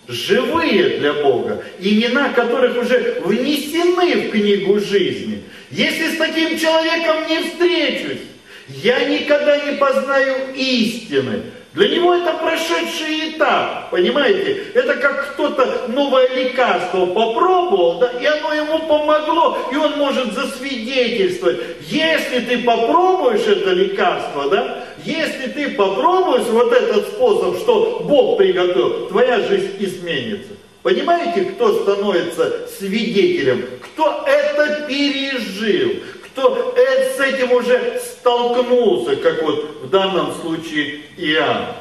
живые 0.09 0.97
для 0.97 1.13
Бога, 1.13 1.63
имена 1.79 2.33
которых 2.33 2.75
уже 2.75 3.21
внесены 3.23 4.27
в 4.27 4.31
книгу 4.31 4.77
жизни. 4.81 5.45
Если 5.71 6.15
с 6.15 6.17
таким 6.17 6.59
человеком 6.59 7.29
не 7.29 7.39
встречусь, 7.43 8.23
я 8.67 9.05
никогда 9.05 9.57
не 9.65 9.77
познаю 9.77 10.53
истины. 10.53 11.43
Для 11.73 11.87
него 11.87 12.13
это 12.13 12.33
прошедший 12.33 13.29
этап, 13.29 13.89
понимаете? 13.91 14.63
Это 14.73 14.95
как 14.95 15.33
кто-то 15.33 15.85
новое 15.87 16.27
лекарство 16.27 17.05
попробовал, 17.05 17.99
да, 17.99 18.11
и 18.19 18.25
оно 18.25 18.53
ему 18.53 18.79
помогло, 18.79 19.69
и 19.71 19.77
он 19.77 19.93
может 19.93 20.33
засвидетельствовать. 20.33 21.59
Если 21.87 22.39
ты 22.39 22.57
попробуешь 22.63 23.47
это 23.47 23.69
лекарство, 23.69 24.49
да, 24.49 24.88
если 25.03 25.47
ты 25.47 25.71
попробуешь 25.71 26.47
вот 26.47 26.71
этот 26.71 27.07
способ, 27.07 27.57
что 27.59 28.01
Бог 28.03 28.37
приготовил, 28.37 29.07
твоя 29.07 29.39
жизнь 29.41 29.75
изменится. 29.79 30.53
Понимаете, 30.83 31.51
кто 31.51 31.81
становится 31.83 32.67
свидетелем? 32.67 33.65
Кто 33.81 34.23
это 34.25 34.87
пережил? 34.87 36.01
Кто 36.25 36.75
с 36.75 37.19
этим 37.19 37.51
уже 37.51 38.01
столкнулся, 38.03 39.15
как 39.17 39.43
вот 39.43 39.83
в 39.83 39.89
данном 39.89 40.33
случае 40.35 41.01
Иоанн? 41.17 41.75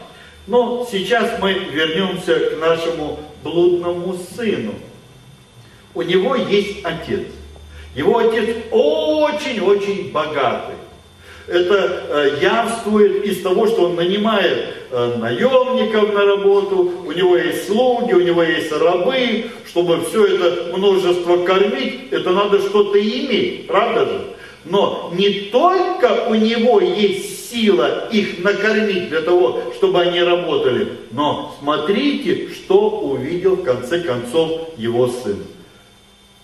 Но 0.46 0.88
сейчас 0.90 1.38
мы 1.40 1.52
вернемся 1.52 2.34
к 2.34 2.58
нашему 2.58 3.20
блудному 3.44 4.18
сыну. 4.34 4.74
У 5.94 6.02
него 6.02 6.34
есть 6.34 6.84
отец. 6.84 7.26
Его 7.94 8.18
отец 8.18 8.56
очень-очень 8.70 10.10
богатый 10.10 10.77
это 11.48 12.02
э, 12.08 12.38
явствует 12.42 13.24
из 13.24 13.42
того, 13.42 13.66
что 13.66 13.86
он 13.86 13.96
нанимает 13.96 14.74
э, 14.90 15.16
наемников 15.16 16.12
на 16.12 16.24
работу, 16.24 16.92
у 17.06 17.12
него 17.12 17.36
есть 17.36 17.66
слуги, 17.66 18.12
у 18.12 18.20
него 18.20 18.42
есть 18.42 18.70
рабы, 18.70 19.46
чтобы 19.66 20.04
все 20.04 20.26
это 20.26 20.76
множество 20.76 21.44
кормить, 21.44 22.12
это 22.12 22.30
надо 22.30 22.60
что-то 22.60 23.00
иметь, 23.00 23.66
правда 23.66 24.06
же? 24.06 24.20
Но 24.64 25.10
не 25.14 25.30
только 25.50 26.26
у 26.28 26.34
него 26.34 26.80
есть 26.80 27.50
сила 27.50 28.08
их 28.12 28.44
накормить 28.44 29.08
для 29.08 29.22
того, 29.22 29.62
чтобы 29.76 30.02
они 30.02 30.20
работали, 30.20 30.88
но 31.12 31.56
смотрите, 31.60 32.50
что 32.52 32.90
увидел 32.90 33.56
в 33.56 33.62
конце 33.62 34.00
концов 34.00 34.68
его 34.76 35.08
сын. 35.08 35.38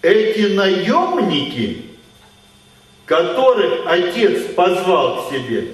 Эти 0.01 0.55
наемники 0.55 1.83
которых 3.07 3.87
отец 3.87 4.55
позвал 4.55 5.25
к 5.25 5.33
себе, 5.33 5.67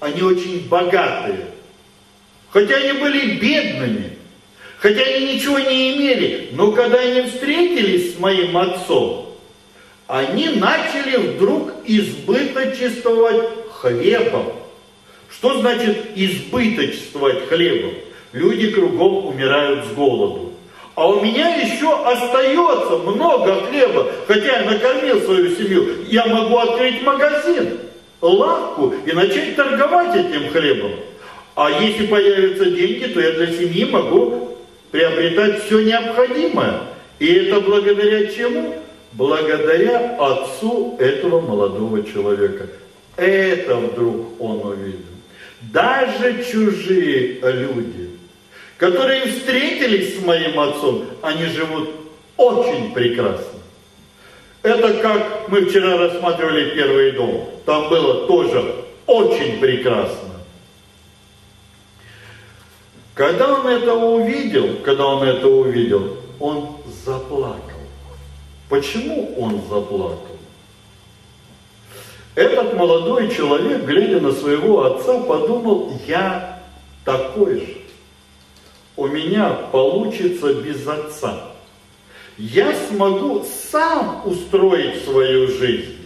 они 0.00 0.22
очень 0.22 0.68
богатые. 0.68 1.46
Хотя 2.50 2.76
они 2.76 2.92
были 2.98 3.36
бедными, 3.36 4.10
хотя 4.78 5.02
они 5.02 5.34
ничего 5.34 5.58
не 5.58 5.94
имели, 5.94 6.50
но 6.52 6.72
когда 6.72 7.00
они 7.00 7.22
встретились 7.22 8.14
с 8.14 8.18
моим 8.18 8.56
отцом, 8.56 9.34
они 10.06 10.48
начали 10.50 11.16
вдруг 11.16 11.72
избыточествовать 11.84 13.48
хлебом. 13.72 14.52
Что 15.30 15.60
значит 15.60 16.12
избыточествовать 16.14 17.48
хлебом? 17.48 17.94
Люди 18.32 18.70
кругом 18.70 19.26
умирают 19.26 19.86
с 19.86 19.88
голоду. 19.92 20.45
А 20.96 21.06
у 21.08 21.20
меня 21.22 21.54
еще 21.56 21.94
остается 22.06 22.96
много 22.96 23.66
хлеба, 23.66 24.06
хотя 24.26 24.60
я 24.60 24.70
накормил 24.70 25.20
свою 25.20 25.54
семью. 25.54 25.88
Я 26.08 26.24
могу 26.24 26.56
открыть 26.56 27.02
магазин, 27.02 27.80
лавку 28.22 28.94
и 29.04 29.12
начать 29.12 29.54
торговать 29.56 30.16
этим 30.16 30.50
хлебом. 30.50 30.92
А 31.54 31.70
если 31.82 32.06
появятся 32.06 32.70
деньги, 32.70 33.12
то 33.12 33.20
я 33.20 33.32
для 33.32 33.46
семьи 33.48 33.84
могу 33.84 34.56
приобретать 34.90 35.64
все 35.64 35.82
необходимое. 35.82 36.80
И 37.18 37.26
это 37.26 37.60
благодаря 37.60 38.28
чему? 38.28 38.76
Благодаря 39.12 40.16
отцу 40.18 40.96
этого 40.98 41.42
молодого 41.42 42.04
человека. 42.04 42.68
Это 43.18 43.76
вдруг 43.76 44.40
он 44.40 44.66
увидел. 44.66 45.00
Даже 45.60 46.42
чужие 46.42 47.38
люди– 47.42 48.05
которые 48.78 49.26
встретились 49.26 50.18
с 50.18 50.24
моим 50.24 50.58
отцом, 50.58 51.04
они 51.22 51.46
живут 51.46 51.90
очень 52.36 52.92
прекрасно. 52.92 53.60
Это 54.62 54.94
как 54.94 55.48
мы 55.48 55.64
вчера 55.64 55.96
рассматривали 55.96 56.74
первый 56.74 57.12
дом. 57.12 57.48
Там 57.64 57.88
было 57.88 58.26
тоже 58.26 58.84
очень 59.06 59.60
прекрасно. 59.60 60.34
Когда 63.14 63.54
он 63.54 63.66
это 63.66 63.94
увидел, 63.94 64.76
когда 64.84 65.06
он 65.06 65.22
это 65.22 65.48
увидел, 65.48 66.16
он 66.38 66.76
заплакал. 67.04 67.60
Почему 68.68 69.34
он 69.38 69.62
заплакал? 69.70 70.36
Этот 72.34 72.74
молодой 72.74 73.34
человек, 73.34 73.84
глядя 73.84 74.20
на 74.20 74.32
своего 74.32 74.84
отца, 74.84 75.18
подумал, 75.20 75.92
я 76.06 76.60
такой 77.04 77.60
же 77.60 77.85
у 78.96 79.06
меня 79.06 79.50
получится 79.72 80.54
без 80.54 80.86
отца. 80.86 81.52
Я 82.38 82.74
смогу 82.88 83.44
сам 83.70 84.22
устроить 84.26 85.04
свою 85.04 85.48
жизнь. 85.48 85.96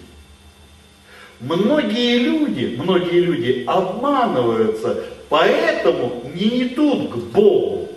Многие 1.41 2.19
люди, 2.19 2.77
многие 2.79 3.21
люди 3.21 3.65
обманываются, 3.67 5.03
поэтому 5.29 6.23
не 6.35 6.65
идут 6.65 7.11
к 7.11 7.17
Богу. 7.17 7.89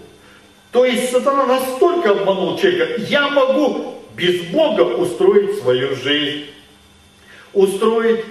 То 0.71 0.85
есть 0.85 1.11
сатана 1.11 1.45
настолько 1.45 2.11
обманул 2.11 2.57
человека, 2.57 3.01
я 3.01 3.29
могу 3.29 3.95
без 4.15 4.41
Бога 4.45 4.81
устроить 4.81 5.59
свою 5.59 5.95
жизнь, 5.95 6.45
устроить 7.53 8.23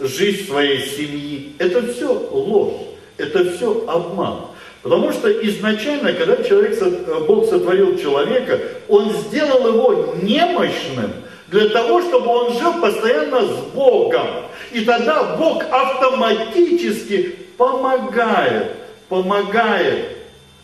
жизнь 0.00 0.46
своей 0.46 0.80
семьи. 0.86 1.52
Это 1.58 1.92
все 1.92 2.12
ложь, 2.12 2.82
это 3.18 3.52
все 3.52 3.86
обман. 3.86 4.46
Потому 4.86 5.10
что 5.10 5.28
изначально, 5.28 6.12
когда 6.12 6.44
человек, 6.44 6.80
Бог 7.26 7.46
сотворил 7.46 7.98
человека, 7.98 8.60
Он 8.86 9.10
сделал 9.10 9.66
его 9.66 10.14
немощным 10.22 11.10
для 11.48 11.70
того, 11.70 12.00
чтобы 12.02 12.28
он 12.28 12.52
жил 12.56 12.80
постоянно 12.80 13.44
с 13.46 13.56
Богом. 13.74 14.28
И 14.70 14.84
тогда 14.84 15.36
Бог 15.36 15.64
автоматически 15.68 17.34
помогает, 17.56 18.76
помогает 19.08 20.18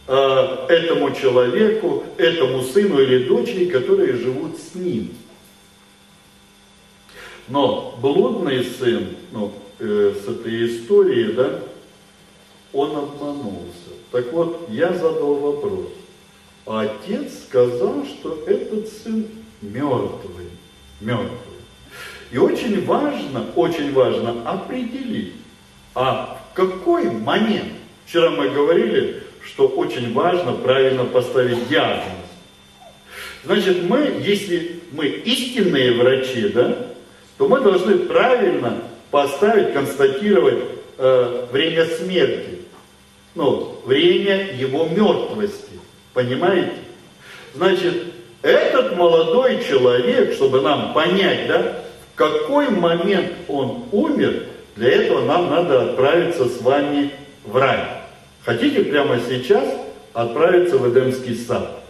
э, 0.07 0.57
этому 0.69 1.13
человеку, 1.17 2.05
этому 2.17 2.63
сыну 2.63 3.01
или 3.01 3.25
дочери, 3.27 3.65
которые 3.65 4.13
живут 4.13 4.57
с 4.57 4.77
ним. 4.77 5.13
Но 7.49 7.99
блудный 8.01 8.65
сын, 8.79 9.17
ну, 9.33 9.53
э, 9.81 10.15
с 10.25 10.29
этой 10.29 10.69
историей, 10.69 11.33
да, 11.33 11.59
он 12.73 12.91
обманулся. 12.97 14.02
Так 14.13 14.31
вот, 14.33 14.69
я 14.69 14.93
задал 14.93 15.35
вопрос. 15.37 15.89
А 16.67 16.83
отец 16.83 17.45
сказал, 17.49 18.05
что 18.05 18.45
этот 18.47 18.87
сын 18.89 19.27
мертвый. 19.63 20.51
Мертвый. 21.01 21.39
И 22.31 22.39
очень 22.39 22.85
важно, 22.85 23.47
очень 23.57 23.93
важно 23.93 24.49
определить, 24.49 25.35
а 25.95 26.41
в 26.51 26.57
какой 26.57 27.11
момент, 27.11 27.73
вчера 28.07 28.31
мы 28.31 28.49
говорили, 28.49 29.23
что 29.45 29.67
очень 29.67 30.15
важно 30.15 30.53
правильно 30.53 31.05
поставить 31.05 31.69
диагноз. 31.69 32.07
Значит, 33.45 33.83
мы, 33.83 34.23
если 34.25 34.81
мы 34.93 35.07
истинные 35.07 35.93
врачи, 35.93 36.49
да, 36.49 36.87
то 37.37 37.49
мы 37.49 37.61
должны 37.61 37.99
правильно 37.99 38.83
поставить, 39.11 39.75
констатировать 39.75 40.65
э, 40.97 41.47
время 41.51 41.87
смерти 41.87 42.52
ну, 43.35 43.81
время 43.85 44.53
его 44.53 44.87
мертвости. 44.87 45.81
Понимаете? 46.15 46.73
Значит, 47.55 48.05
этот 48.43 48.97
молодой 48.97 49.63
человек, 49.65 50.35
чтобы 50.35 50.61
нам 50.61 50.93
понять, 50.93 51.47
да, 51.49 51.83
в 52.13 52.17
какой 52.17 52.69
момент 52.69 53.33
он 53.49 53.85
умер, 53.93 54.47
для 54.77 54.91
этого 54.91 55.25
нам 55.25 55.51
надо 55.51 55.83
отправиться 55.83 56.49
с 56.49 56.61
вами 56.61 57.11
в 57.45 57.57
рай. 57.57 57.85
Хотите 58.45 58.85
прямо 58.85 59.21
сейчас 59.21 59.65
отправиться 60.13 60.77
в 60.77 60.93
Эдемский 60.93 61.37
сад. 61.37 61.83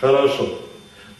Хорошо. 0.00 0.48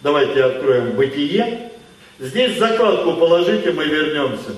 Давайте 0.03 0.45
откроем 0.45 0.93
Бытие. 0.93 1.71
Здесь 2.19 2.59
закладку 2.59 3.15
положите, 3.15 3.73
мы 3.73 3.85
вернемся. 3.85 4.57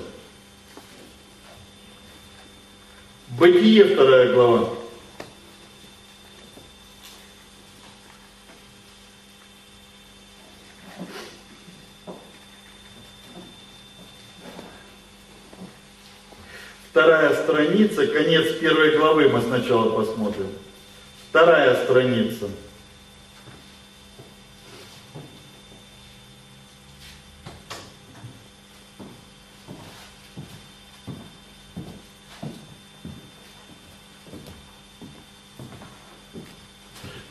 Бытие, 3.37 3.85
вторая 3.85 4.33
глава. 4.33 4.69
Вторая 16.89 17.35
страница, 17.43 18.07
конец 18.07 18.55
первой 18.55 18.97
главы 18.97 19.29
мы 19.29 19.41
сначала 19.41 19.91
посмотрим. 19.91 20.47
Вторая 21.29 21.83
страница. 21.85 22.49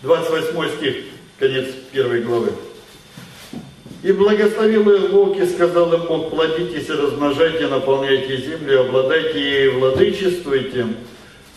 Двадцать 0.09 0.31
восьмой 0.31 0.71
стих, 0.71 1.05
конец 1.39 1.67
первой 1.93 2.23
главы. 2.23 2.53
И 4.03 4.11
благословил 4.11 4.89
их 4.89 5.11
Бог 5.11 5.37
и 5.37 5.45
сказал 5.45 5.93
им 5.93 6.07
Бог, 6.07 6.31
плодитесь 6.31 6.89
и 6.89 6.93
размножайте, 6.93 7.67
наполняйте 7.67 8.39
землю, 8.39 8.87
обладайте 8.87 9.39
ей, 9.39 9.69
владычествуйте. 9.69 10.87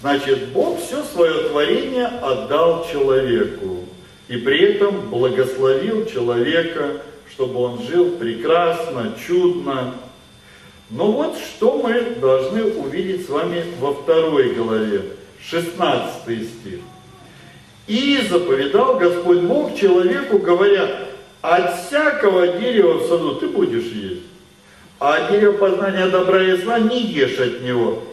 Значит, 0.01 0.49
Бог 0.49 0.81
все 0.81 1.01
свое 1.01 1.47
творение 1.47 2.07
отдал 2.07 2.85
человеку. 2.91 3.85
И 4.27 4.35
при 4.35 4.73
этом 4.73 5.09
благословил 5.09 6.05
человека, 6.07 7.03
чтобы 7.31 7.57
он 7.57 7.81
жил 7.83 8.17
прекрасно, 8.17 9.15
чудно. 9.25 9.95
Но 10.89 11.09
вот 11.09 11.37
что 11.37 11.77
мы 11.77 12.17
должны 12.19 12.65
увидеть 12.65 13.27
с 13.27 13.29
вами 13.29 13.63
во 13.79 13.93
второй 13.93 14.53
главе, 14.55 15.03
16 15.41 16.25
стих. 16.25 16.81
И 17.87 18.19
заповедал 18.29 18.97
Господь 18.97 19.39
Бог 19.39 19.77
человеку, 19.77 20.37
говоря, 20.37 21.07
от 21.41 21.79
всякого 21.79 22.47
дерева 22.47 22.99
в 22.99 23.07
саду 23.07 23.35
ты 23.35 23.47
будешь 23.47 23.91
есть. 23.91 24.21
А 24.99 25.31
дерева 25.31 25.53
познания 25.53 26.07
добра 26.07 26.43
и 26.43 26.55
зла 26.57 26.79
не 26.79 27.01
ешь 27.01 27.39
от 27.39 27.61
него. 27.61 28.03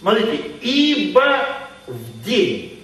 Смотрите, 0.00 0.38
ибо 0.60 1.46
в 1.86 2.24
день. 2.24 2.78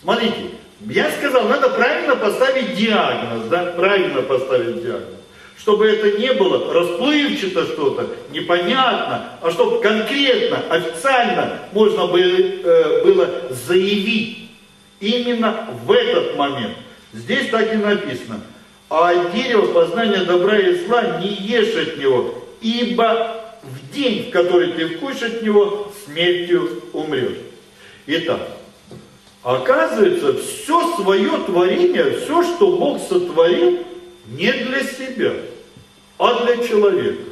Смотрите, 0.00 0.50
я 0.86 1.10
сказал, 1.10 1.48
надо 1.48 1.70
правильно 1.70 2.16
поставить 2.16 2.76
диагноз, 2.76 3.48
да, 3.48 3.66
правильно 3.76 4.22
поставить 4.22 4.82
диагноз. 4.82 5.18
Чтобы 5.58 5.86
это 5.86 6.18
не 6.18 6.32
было 6.32 6.72
расплывчато 6.72 7.66
что-то, 7.66 8.08
непонятно, 8.32 9.28
а 9.40 9.50
чтобы 9.50 9.80
конкретно, 9.80 10.58
официально 10.70 11.60
можно 11.72 12.06
было, 12.06 12.18
э, 12.20 13.04
было 13.04 13.28
заявить 13.50 14.41
именно 15.02 15.68
в 15.84 15.92
этот 15.92 16.36
момент. 16.36 16.76
Здесь 17.12 17.50
так 17.50 17.74
и 17.74 17.76
написано– 17.76 18.40
а 18.94 19.08
от 19.08 19.32
дерева 19.32 19.72
познания 19.72 20.22
добра 20.24 20.58
и 20.58 20.84
зла 20.84 21.18
не 21.18 21.28
ешь 21.28 21.74
от 21.76 21.96
него, 21.96 22.44
ибо 22.60 23.56
в 23.62 23.94
день, 23.94 24.28
в 24.28 24.30
который 24.30 24.74
ты 24.74 24.86
вкусишь 24.86 25.22
от 25.22 25.42
него, 25.42 25.90
смертью 26.04 26.82
умрешь. 26.92 27.38
Итак, 28.06 28.50
оказывается, 29.42 30.34
все 30.34 30.94
свое 30.96 31.30
творение, 31.46 32.18
все, 32.18 32.42
что 32.42 32.76
Бог 32.76 33.00
сотворил, 33.00 33.82
не 34.26 34.52
для 34.52 34.82
себя, 34.84 35.36
а 36.18 36.44
для 36.44 36.58
человека. 36.58 37.22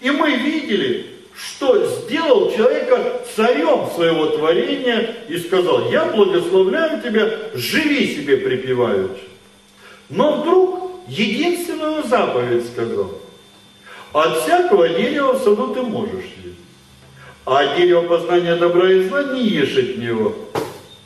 И 0.00 0.10
мы 0.10 0.32
видели, 0.32 1.06
что 1.38 1.86
сделал 1.86 2.52
человека 2.52 3.22
царем 3.36 3.88
своего 3.94 4.26
творения 4.26 5.14
и 5.28 5.38
сказал, 5.38 5.90
я 5.90 6.06
благословляю 6.06 7.00
тебя, 7.00 7.30
живи 7.54 8.16
себе 8.16 8.38
припеваючи. 8.38 9.22
Но 10.08 10.40
вдруг 10.40 10.90
единственную 11.06 12.02
заповедь 12.04 12.66
сказал. 12.66 13.12
От 14.12 14.38
всякого 14.42 14.88
дерева 14.88 15.34
в 15.34 15.42
саду 15.42 15.74
ты 15.74 15.82
можешь 15.82 16.24
есть. 16.44 16.58
А 17.44 17.60
от 17.60 17.76
дерева 17.76 18.02
познания 18.02 18.56
добра 18.56 18.90
и 18.90 19.02
зла 19.04 19.22
не 19.34 19.46
ешь 19.46 19.76
от 19.76 19.96
него. 19.98 20.34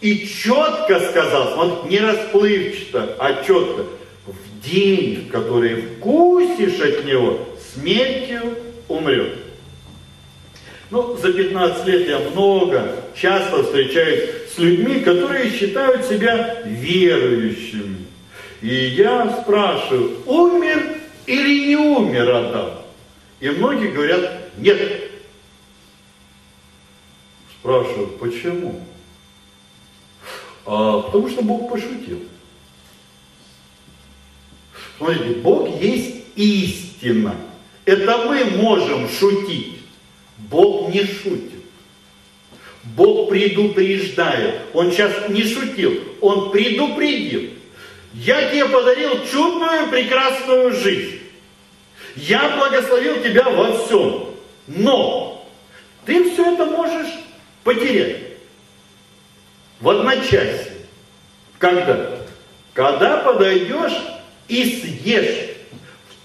И 0.01 0.27
четко 0.27 0.99
сказал, 1.11 1.53
смотри, 1.55 1.91
не 1.91 1.99
расплывчато, 2.01 3.17
а 3.19 3.45
четко. 3.45 3.85
В 4.27 4.65
день, 4.65 5.27
в 5.27 5.31
который 5.31 5.83
вкусишь 5.83 6.81
от 6.81 7.05
него, 7.05 7.39
смертью 7.75 8.41
умрет. 8.89 9.42
Ну, 10.93 11.17
за 11.17 11.33
15 11.33 11.87
лет 11.87 12.07
я 12.07 12.19
много, 12.19 13.03
часто 13.17 13.63
встречаюсь 13.63 14.53
с 14.55 14.59
людьми, 14.59 15.01
которые 15.01 15.51
считают 15.51 16.05
себя 16.05 16.61
верующими. 16.67 17.97
И 18.61 18.89
я 18.89 19.41
спрашиваю, 19.41 20.19
умер 20.27 20.99
или 21.25 21.69
не 21.69 21.77
умер 21.77 22.31
Адам? 22.31 22.73
И 23.41 23.49
многие 23.49 23.91
говорят, 23.91 24.51
нет. 24.59 25.11
Спрашиваю, 27.59 28.09
почему? 28.09 28.85
А, 30.67 31.01
потому 31.01 31.31
что 31.31 31.41
Бог 31.41 31.71
пошутил. 31.71 32.21
Смотрите, 34.99 35.41
Бог 35.41 35.71
есть 35.81 36.17
истина. 36.37 37.35
Это 37.87 38.27
мы 38.27 38.45
можем 38.45 39.09
шутить. 39.09 39.82
Бог 40.53 40.91
не 40.91 41.01
шутит. 41.01 41.51
Бог 42.85 43.31
предупреждает. 43.31 44.57
Он 44.75 44.93
сейчас 44.93 45.29
не 45.31 45.43
шутил, 45.45 45.99
он 46.21 46.51
предупредил. 46.51 47.51
Я 48.13 48.51
тебе 48.51 48.67
подарил 48.67 49.13
чудную, 49.25 49.89
прекрасную 49.89 50.73
жизнь. 50.73 51.21
Я 52.17 52.57
благословил 52.59 53.23
тебя 53.23 53.49
во 53.49 53.79
всем. 53.79 54.27
Но 54.67 55.49
ты 56.05 56.31
все 56.31 56.53
это 56.53 56.67
можешь 56.67 57.11
потерять. 57.65 58.19
В 59.81 59.89
одночасье. 59.89 60.73
Когда? 61.59 62.19
Когда 62.75 63.19
подойдешь 63.19 63.99
и 64.49 64.65
съешь. 64.65 65.49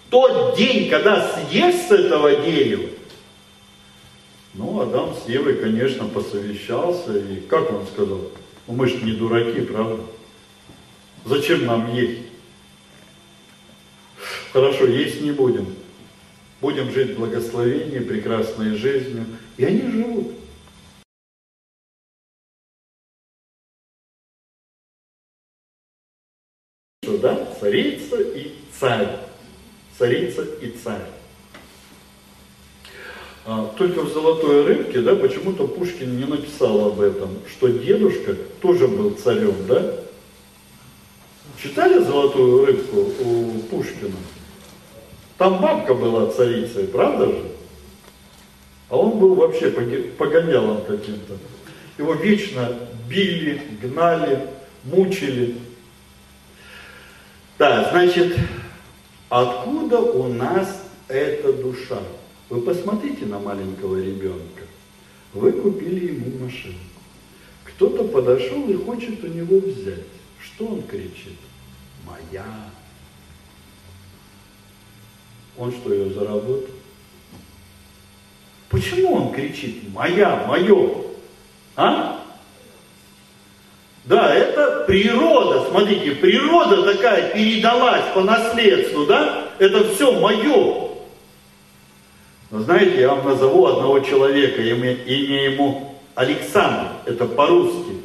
В 0.07 0.09
тот 0.09 0.57
день, 0.57 0.89
когда 0.89 1.29
съешь 1.33 1.75
с 1.87 1.91
этого 1.91 2.35
дерева, 2.37 2.89
ну, 4.53 4.81
Адам 4.81 5.13
с 5.13 5.27
Евой, 5.29 5.57
конечно, 5.57 6.07
посовещался, 6.07 7.17
и 7.17 7.41
как 7.41 7.71
он 7.71 7.85
сказал? 7.87 8.31
Ну, 8.67 8.73
мы 8.73 8.87
же 8.87 9.03
не 9.03 9.13
дураки, 9.13 9.61
правда? 9.61 10.03
Зачем 11.25 11.65
нам 11.65 11.93
есть? 11.93 12.21
Хорошо, 14.53 14.85
есть 14.87 15.21
не 15.21 15.31
будем. 15.31 15.75
Будем 16.61 16.91
жить 16.91 17.11
в 17.11 17.19
благословении, 17.19 17.99
прекрасной 17.99 18.75
жизнью. 18.75 19.25
И 19.57 19.65
они 19.65 19.81
живут. 19.81 20.33
Да? 27.21 27.53
Царица 27.59 28.21
и 28.21 28.53
царь. 28.79 29.19
Царица 29.97 30.43
и 30.61 30.71
царь. 30.71 31.16
А, 33.49 33.73
только 33.77 34.01
в 34.01 34.11
«Золотой 34.11 34.65
рыбке», 34.65 34.99
да, 34.99 35.15
почему-то 35.15 35.69
Пушкин 35.69 36.17
не 36.17 36.25
написал 36.25 36.87
об 36.87 36.99
этом, 36.99 37.29
что 37.49 37.69
дедушка 37.69 38.35
тоже 38.61 38.89
был 38.89 39.11
царем, 39.11 39.55
да? 39.69 40.01
Читали 41.63 42.03
«Золотую 42.03 42.65
рыбку» 42.65 43.09
у 43.23 43.59
Пушкина? 43.69 44.17
Там 45.37 45.61
бабка 45.61 45.93
была 45.93 46.29
царицей, 46.29 46.87
правда 46.87 47.27
же? 47.27 47.43
А 48.89 48.97
он 48.97 49.17
был 49.17 49.35
вообще 49.35 49.71
погонялом 49.71 50.81
каким-то. 50.81 51.37
Его 51.97 52.15
вечно 52.15 52.77
били, 53.07 53.61
гнали, 53.81 54.45
мучили. 54.83 55.55
Да, 57.57 57.91
значит, 57.91 58.35
откуда 59.29 59.99
у 59.99 60.27
нас 60.33 60.83
эта 61.07 61.53
душа? 61.53 61.99
Вы 62.49 62.61
посмотрите 62.61 63.25
на 63.25 63.39
маленького 63.39 64.01
ребенка. 64.01 64.63
Вы 65.33 65.51
купили 65.51 66.13
ему 66.13 66.45
машину. 66.45 66.79
Кто-то 67.63 68.03
подошел 68.05 68.67
и 68.69 68.75
хочет 68.75 69.23
у 69.23 69.27
него 69.27 69.59
взять. 69.59 70.05
Что 70.39 70.67
он 70.67 70.83
кричит? 70.83 71.37
моя. 72.07 72.45
Он 75.57 75.71
что, 75.71 75.93
ее 75.93 76.13
заработал? 76.13 76.75
Почему 78.69 79.13
он 79.13 79.33
кричит 79.33 79.89
«моя, 79.93 80.45
мое»? 80.45 81.03
А? 81.75 82.21
Да, 84.03 84.33
это 84.33 84.83
природа, 84.85 85.69
смотрите, 85.69 86.11
природа 86.11 86.93
такая 86.93 87.33
передалась 87.33 88.03
по 88.13 88.21
наследству, 88.21 89.05
да? 89.05 89.49
Это 89.57 89.93
все 89.93 90.11
мое. 90.19 90.86
Но 92.49 92.61
знаете, 92.61 93.01
я 93.01 93.13
вам 93.13 93.25
назову 93.25 93.65
одного 93.65 93.99
человека, 93.99 94.61
имя, 94.61 94.93
имя 94.93 95.51
ему 95.51 95.99
Александр, 96.15 96.91
это 97.05 97.25
по-русски. 97.25 97.97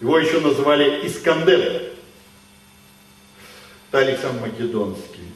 Его 0.00 0.18
еще 0.18 0.40
называли 0.40 1.06
Искандер. 1.06 1.92
Это 3.88 3.98
Александр 3.98 4.48
Македонский. 4.48 5.28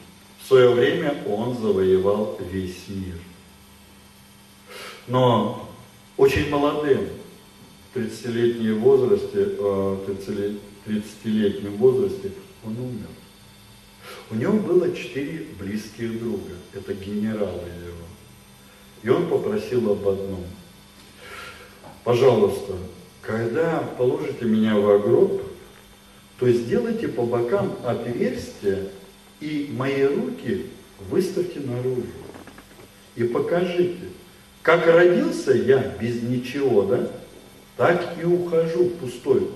В 0.43 0.47
свое 0.47 0.69
время 0.71 1.23
он 1.27 1.57
завоевал 1.57 2.37
весь 2.51 2.87
мир. 2.89 3.15
Но 5.07 5.69
очень 6.17 6.49
молодым, 6.49 7.07
в 7.93 7.97
30-летнем 7.97 8.79
возрасте, 8.79 9.55
30-летнем 10.85 11.77
возрасте 11.77 12.31
он 12.65 12.77
умер. 12.77 13.07
У 14.29 14.35
него 14.35 14.53
было 14.53 14.93
четыре 14.95 15.47
близких 15.57 16.19
друга, 16.19 16.51
это 16.73 16.93
генералы 16.93 17.63
его. 17.85 18.08
И 19.03 19.09
он 19.09 19.27
попросил 19.27 19.91
об 19.91 20.07
одном. 20.07 20.43
Пожалуйста, 22.03 22.73
когда 23.21 23.79
положите 23.97 24.45
меня 24.45 24.75
в 24.75 25.01
гроб, 25.01 25.41
то 26.39 26.49
сделайте 26.49 27.07
по 27.07 27.23
бокам 27.25 27.75
отверстия 27.85 28.87
и 29.39 29.69
мои 29.71 30.03
руки 30.03 30.67
выставьте 31.09 31.59
наружу. 31.59 32.07
И 33.15 33.23
покажите, 33.23 33.99
как 34.61 34.87
родился 34.87 35.53
я 35.53 35.95
без 35.99 36.21
ничего, 36.21 36.83
да, 36.83 37.09
так 37.77 38.15
и 38.21 38.25
ухожу 38.25 38.89
пустой. 39.01 39.49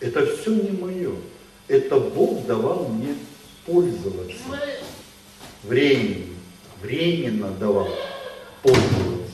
Это 0.00 0.26
все 0.26 0.54
не 0.54 0.70
мое. 0.70 1.12
Это 1.66 1.98
Бог 1.98 2.46
давал 2.46 2.88
мне 2.88 3.14
пользоваться. 3.66 4.42
Временно. 5.64 6.34
Временно 6.80 7.50
давал 7.50 7.88
пользоваться. 8.62 9.32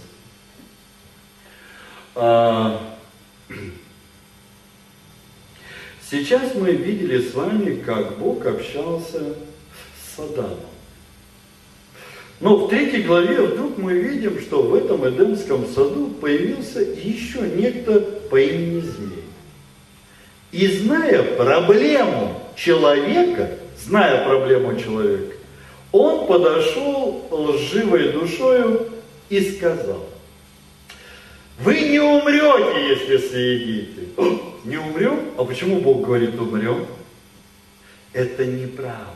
А, 2.14 2.96
сейчас 6.10 6.54
мы 6.54 6.72
видели 6.72 7.20
с 7.20 7.34
вами, 7.34 7.76
как 7.76 8.18
Бог 8.18 8.46
общался 8.46 9.34
с 10.14 10.18
Адамом. 10.18 10.58
Но 12.40 12.56
в 12.56 12.68
третьей 12.68 13.02
главе 13.02 13.40
вдруг 13.40 13.78
мы 13.78 13.94
видим, 13.94 14.40
что 14.40 14.62
в 14.62 14.74
этом 14.74 15.08
Эдемском 15.08 15.66
саду 15.66 16.08
появился 16.20 16.80
еще 16.80 17.40
некто 17.40 18.00
по 18.28 18.40
имени 18.40 18.80
Змей. 18.80 19.24
И 20.52 20.66
зная 20.68 21.22
проблему 21.36 22.40
человека, 22.56 23.50
зная 23.84 24.24
проблему 24.24 24.78
человека, 24.78 25.34
он 25.90 26.26
подошел 26.26 27.24
лживой 27.30 28.12
душою 28.12 28.88
и 29.28 29.40
сказал, 29.52 30.06
вы 31.58 31.80
не 31.80 32.00
умрете, 32.00 32.88
если 32.88 33.16
съедите. 33.18 34.02
Не 34.64 34.78
умрем? 34.78 35.30
А 35.36 35.44
почему 35.44 35.80
Бог 35.80 36.02
говорит 36.02 36.38
умрем? 36.38 36.86
Это 38.12 38.44
неправда. 38.46 39.14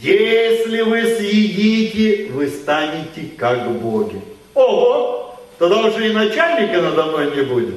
Если 0.00 0.80
вы 0.82 1.16
съедите, 1.16 2.32
вы 2.32 2.48
станете 2.48 3.30
как 3.36 3.70
боги. 3.80 4.20
Ого! 4.54 5.38
Тогда 5.58 5.86
уже 5.86 6.08
и 6.08 6.12
начальника 6.12 6.80
надо 6.80 7.06
мной 7.06 7.36
не 7.36 7.42
будет. 7.42 7.76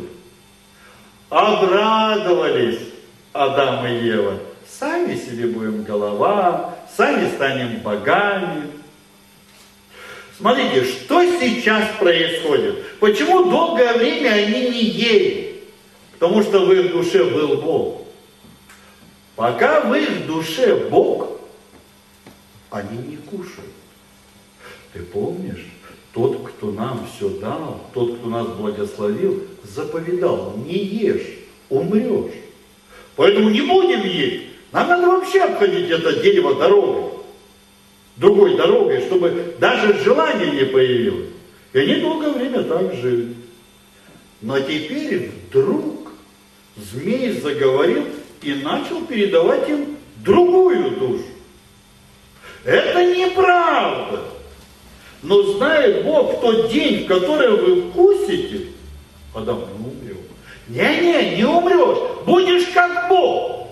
Обрадовались 1.30 2.80
Адам 3.34 3.86
и 3.88 4.06
Ева. 4.06 4.40
Сами 4.68 5.16
себе 5.16 5.48
будем 5.48 5.84
голова, 5.84 6.76
сами 6.96 7.30
станем 7.30 7.80
богами. 7.80 8.64
Смотрите, 10.44 10.84
что 10.84 11.24
сейчас 11.40 11.88
происходит? 11.98 13.00
Почему 13.00 13.50
долгое 13.50 13.94
время 13.94 14.28
они 14.32 14.72
не 14.72 14.84
ели? 14.84 15.64
Потому 16.20 16.44
что 16.44 16.66
в 16.66 16.74
их 16.74 16.92
душе 16.92 17.24
был 17.24 17.62
Бог. 17.62 18.02
Пока 19.38 19.80
в 19.80 19.94
их 19.94 20.28
душе 20.28 20.90
Бог, 20.90 21.40
они 22.72 22.98
не 23.08 23.16
кушают. 23.16 23.72
Ты 24.92 25.00
помнишь, 25.04 25.66
тот, 26.12 26.46
кто 26.46 26.72
нам 26.72 27.08
все 27.16 27.30
дал, 27.30 27.80
тот, 27.94 28.18
кто 28.18 28.28
нас 28.28 28.46
благословил, 28.48 29.48
заповедал, 29.64 30.56
не 30.58 30.78
ешь, 30.78 31.38
умрешь. 31.70 32.34
Поэтому 33.16 33.50
не 33.50 33.62
будем 33.62 34.02
есть. 34.02 34.44
Нам 34.74 34.90
надо 34.90 35.08
вообще 35.08 35.44
обходить 35.44 35.90
это 35.90 36.22
дерево 36.22 36.56
дорогой. 36.56 37.13
Другой 38.18 38.56
дорогой, 38.56 39.02
чтобы 39.02 39.56
даже 39.60 40.00
желание 40.04 40.52
не 40.52 40.66
появилось. 40.66 41.30
И 41.74 41.80
они 41.80 41.96
долгое 41.96 42.32
время 42.32 42.64
так 42.64 42.94
жили. 42.94 43.36
Но 44.42 44.60
теперь 44.60 45.32
вдруг 45.50 46.12
змей 46.76 47.32
заговорил 47.40 48.06
и 48.42 48.54
начал 48.56 49.06
передавать 49.06 49.68
им 49.70 49.98
другую 50.18 50.92
душу. 50.92 51.26
Это 52.64 53.06
неправда. 53.06 54.22
Но 55.24 55.42
знает 55.54 56.04
Бог, 56.04 56.38
в 56.38 56.42
тот 56.42 56.72
день, 56.72 57.06
в 57.06 57.08
который 57.08 57.50
вы 57.50 57.90
вкусите, 57.90 58.68
Адам 59.34 59.62
не 59.80 59.86
умрет. 59.86 60.18
Не-не, 60.68 61.38
не 61.38 61.46
умрешь, 61.46 62.26
будешь 62.26 62.68
как 62.74 63.10
Бог. 63.10 63.70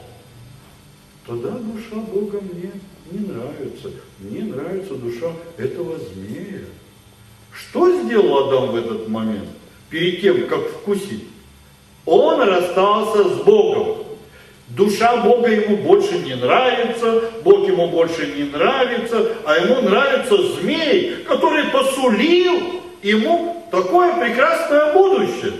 Тогда 1.27 1.49
душа 1.51 1.95
Бога 1.95 2.41
мне 2.41 2.71
не 3.11 3.27
нравится. 3.27 3.91
Мне 4.19 4.43
нравится 4.43 4.95
душа 4.95 5.31
этого 5.57 5.97
змея. 5.97 6.65
Что 7.53 8.03
сделал 8.03 8.47
Адам 8.47 8.71
в 8.71 8.75
этот 8.75 9.07
момент? 9.07 9.49
Перед 9.89 10.21
тем, 10.21 10.47
как 10.47 10.61
вкусить. 10.69 11.25
Он 12.05 12.41
расстался 12.41 13.29
с 13.29 13.41
Богом. 13.43 14.05
Душа 14.69 15.17
Бога 15.17 15.49
ему 15.49 15.77
больше 15.77 16.17
не 16.19 16.33
нравится, 16.35 17.23
Бог 17.43 17.67
ему 17.67 17.87
больше 17.87 18.27
не 18.27 18.43
нравится, 18.43 19.35
а 19.43 19.57
ему 19.57 19.81
нравится 19.81 20.37
змей, 20.53 21.23
который 21.27 21.65
посулил 21.65 22.81
ему 23.03 23.67
такое 23.69 24.13
прекрасное 24.17 24.93
будущее. 24.93 25.53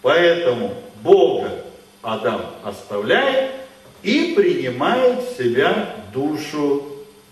Поэтому 0.00 0.74
Бога 1.02 1.50
Адам 2.00 2.40
оставляет 2.64 3.50
и 4.02 4.32
принимает 4.34 5.20
в 5.20 5.36
себя 5.36 5.96
душу 6.12 6.82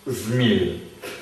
змея. 0.04 0.74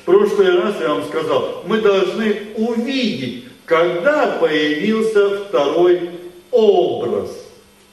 В 0.02 0.04
прошлый 0.04 0.58
раз 0.60 0.76
я 0.80 0.90
вам 0.90 1.04
сказал, 1.04 1.62
мы 1.66 1.80
должны 1.80 2.36
увидеть, 2.56 3.44
когда 3.66 4.38
появился 4.40 5.44
второй 5.44 6.10
образ– 6.50 7.30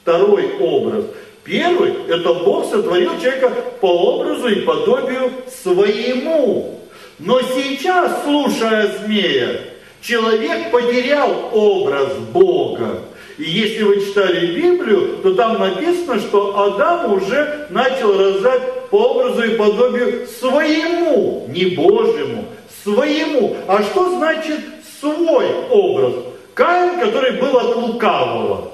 Второй 0.02 0.56
образ. 0.58 1.04
Первый– 1.44 1.94
это 2.08 2.34
Бог 2.34 2.68
сотворил 2.68 3.20
человека 3.20 3.50
по 3.80 4.16
образу 4.16 4.48
и 4.48 4.62
подобию 4.62 5.30
своему. 5.62 6.80
Но 7.20 7.40
сейчас, 7.40 8.24
слушая 8.24 8.98
змея, 8.98 9.60
человек 10.00 10.72
потерял 10.72 11.50
образ 11.52 12.14
Бога. 12.32 13.00
И 13.38 13.44
если 13.44 13.82
вы 13.82 14.00
читали 14.00 14.54
Библию, 14.54 15.18
то 15.22 15.34
там 15.34 15.58
написано, 15.58 16.20
что 16.20 16.58
Адам 16.58 17.12
уже 17.12 17.66
начал 17.70 18.16
рождать 18.18 18.88
по 18.90 19.14
образу 19.14 19.42
и 19.42 19.56
подобию 19.56 20.26
своему, 20.26 21.46
не 21.48 21.66
Божьему, 21.66 22.46
своему. 22.82 23.56
А 23.66 23.82
что 23.82 24.16
значит 24.18 24.60
свой 25.00 25.46
образ? 25.70 26.14
Каин, 26.54 27.00
который 27.00 27.40
был 27.40 27.56
от 27.56 27.76
лукавого. 27.76 28.72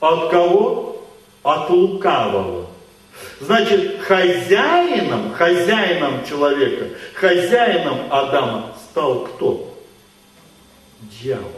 От 0.00 0.30
кого? 0.30 1.06
От 1.42 1.70
лукавого. 1.70 2.66
Значит, 3.40 4.00
хозяином, 4.00 5.32
хозяином 5.32 6.24
человека, 6.28 6.86
хозяином 7.14 7.98
Адама 8.10 8.74
стал 8.90 9.20
кто? 9.20 9.74
Дьявол. 11.00 11.50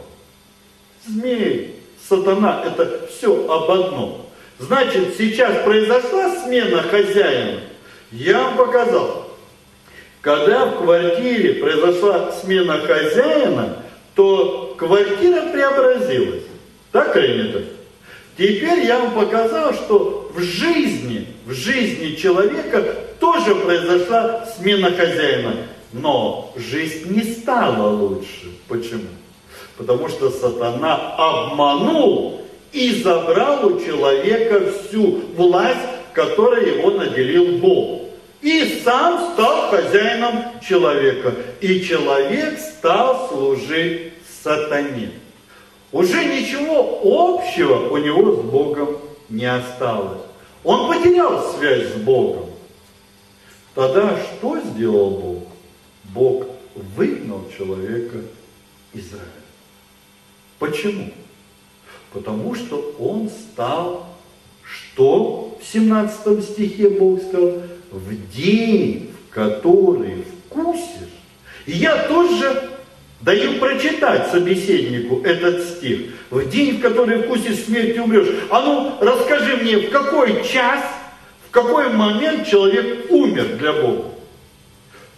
Змей, 1.05 1.82
сатана, 2.07 2.63
это 2.65 3.07
все 3.07 3.33
об 3.47 3.71
одном. 3.71 4.25
Значит, 4.59 5.15
сейчас 5.17 5.63
произошла 5.63 6.35
смена 6.43 6.81
хозяина. 6.83 7.61
Я 8.11 8.43
вам 8.43 8.57
показал. 8.57 9.27
Когда 10.21 10.67
в 10.67 10.77
квартире 10.83 11.55
произошла 11.55 12.31
смена 12.31 12.79
хозяина, 12.79 13.83
то 14.15 14.75
квартира 14.77 15.51
преобразилась. 15.51 16.43
Так 16.91 17.13
так? 17.13 17.23
Теперь 18.37 18.85
я 18.85 18.99
вам 18.99 19.11
показал, 19.11 19.73
что 19.73 20.31
в 20.33 20.41
жизни, 20.41 21.27
в 21.45 21.53
жизни 21.53 22.15
человека 22.15 22.83
тоже 23.19 23.55
произошла 23.55 24.45
смена 24.45 24.91
хозяина. 24.91 25.55
Но 25.91 26.53
жизнь 26.55 27.13
не 27.13 27.23
стала 27.23 27.89
лучше. 27.89 28.51
Почему? 28.67 29.09
Потому 29.77 30.07
что 30.09 30.29
сатана 30.29 31.15
обманул 31.17 32.41
и 32.71 33.01
забрал 33.01 33.65
у 33.67 33.79
человека 33.79 34.71
всю 34.71 35.21
власть, 35.35 35.79
которой 36.13 36.77
его 36.77 36.91
наделил 36.91 37.57
Бог. 37.57 38.01
И 38.41 38.81
сам 38.83 39.33
стал 39.33 39.69
хозяином 39.69 40.59
человека. 40.67 41.33
И 41.61 41.81
человек 41.81 42.59
стал 42.59 43.29
служить 43.29 44.13
сатане. 44.43 45.11
Уже 45.91 46.25
ничего 46.25 46.99
общего 47.03 47.89
у 47.89 47.97
него 47.97 48.35
с 48.35 48.39
Богом 48.41 48.97
не 49.29 49.45
осталось. 49.45 50.21
Он 50.63 50.91
потерял 50.91 51.53
связь 51.53 51.93
с 51.93 51.95
Богом. 51.97 52.49
Тогда 53.75 54.17
что 54.17 54.59
сделал 54.59 55.09
Бог? 55.11 55.43
Бог 56.05 56.47
выгнал 56.95 57.43
человека 57.55 58.19
из 58.93 59.11
рая. 59.13 59.42
Почему? 60.63 61.11
Потому 62.13 62.55
что 62.55 62.95
он 62.97 63.27
стал, 63.27 64.07
что 64.63 65.59
в 65.61 65.67
17 65.73 66.41
стихе 66.41 66.87
Бог 66.87 67.21
сказал, 67.21 67.63
в 67.91 68.31
день, 68.33 69.11
в 69.27 69.33
который 69.33 70.23
вкусишь. 70.23 71.19
И 71.65 71.73
я 71.73 72.07
тоже 72.07 72.69
даю 73.19 73.59
прочитать 73.59 74.31
собеседнику 74.31 75.19
этот 75.25 75.65
стих. 75.65 76.13
В 76.29 76.49
день, 76.49 76.77
в 76.77 76.81
который 76.81 77.23
вкусишь 77.23 77.65
смерти 77.65 77.99
умрешь. 77.99 78.33
А 78.49 78.61
ну, 78.61 78.95
расскажи 79.01 79.57
мне, 79.57 79.79
в 79.79 79.89
какой 79.91 80.47
час, 80.47 80.81
в 81.45 81.51
какой 81.51 81.89
момент 81.89 82.47
человек 82.47 83.11
умер 83.11 83.57
для 83.57 83.73
Бога? 83.73 84.11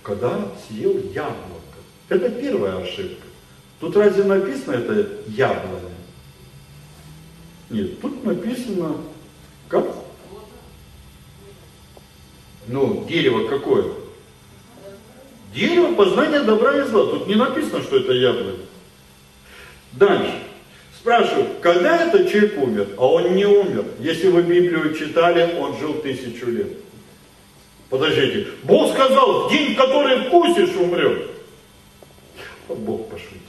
Когда 0.01 0.39
съел 0.67 0.93
яблоко. 1.13 1.77
Это 2.09 2.31
первая 2.31 2.77
ошибка. 2.77 3.24
Тут 3.79 3.95
разве 3.97 4.23
написано 4.23 4.75
это 4.75 5.09
яблоко? 5.27 5.89
Нет, 7.69 7.99
тут 7.99 8.23
написано 8.23 8.97
как? 9.67 9.85
Ну, 12.67 13.05
дерево 13.07 13.47
какое? 13.47 13.85
Дерево 15.53 15.95
познания 15.95 16.41
добра 16.41 16.77
и 16.77 16.87
зла. 16.87 17.05
Тут 17.05 17.27
не 17.27 17.35
написано, 17.35 17.81
что 17.81 17.97
это 17.97 18.13
яблоко. 18.13 18.59
Дальше. 19.93 20.41
Спрашиваю, 20.97 21.47
когда 21.61 22.01
этот 22.01 22.31
человек 22.31 22.57
умер? 22.57 22.87
А 22.97 23.05
он 23.05 23.35
не 23.35 23.45
умер. 23.45 23.85
Если 23.99 24.27
вы 24.27 24.41
Библию 24.41 24.95
читали, 24.95 25.55
он 25.59 25.77
жил 25.77 25.93
тысячу 26.01 26.47
лет. 26.47 26.71
Подождите. 27.89 28.47
Бог 28.63 28.91
сказал, 28.93 29.49
день, 29.49 29.75
который 29.75 30.27
вкусишь, 30.27 30.75
умрет. 30.75 31.29
Бог 32.67 33.07
пошутил. 33.09 33.39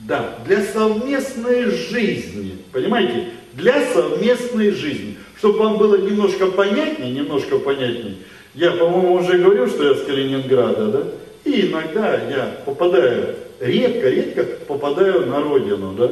Да, 0.00 0.38
для 0.46 0.62
совместной 0.62 1.66
жизни, 1.66 2.58
понимаете, 2.72 3.28
для 3.52 3.86
совместной 3.92 4.70
жизни. 4.70 5.16
Чтобы 5.38 5.58
вам 5.58 5.78
было 5.78 5.96
немножко 5.96 6.46
понятнее, 6.46 7.12
немножко 7.12 7.58
понятнее, 7.58 8.16
я, 8.54 8.72
по-моему, 8.72 9.14
уже 9.14 9.38
говорил, 9.38 9.68
что 9.68 9.84
я 9.84 9.94
с 9.94 10.02
Калининграда, 10.02 10.86
да? 10.88 11.02
И 11.44 11.68
иногда 11.68 12.14
я 12.14 12.56
попадаю, 12.64 13.36
редко-редко 13.60 14.44
попадаю 14.66 15.26
на 15.26 15.40
родину, 15.40 15.92
да? 15.92 16.10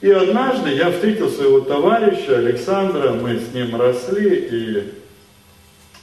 И 0.00 0.10
однажды 0.10 0.70
я 0.74 0.90
встретил 0.90 1.30
своего 1.30 1.60
товарища 1.60 2.36
Александра, 2.36 3.12
мы 3.12 3.38
с 3.38 3.54
ним 3.54 3.74
росли 3.76 4.48
и 4.50 4.82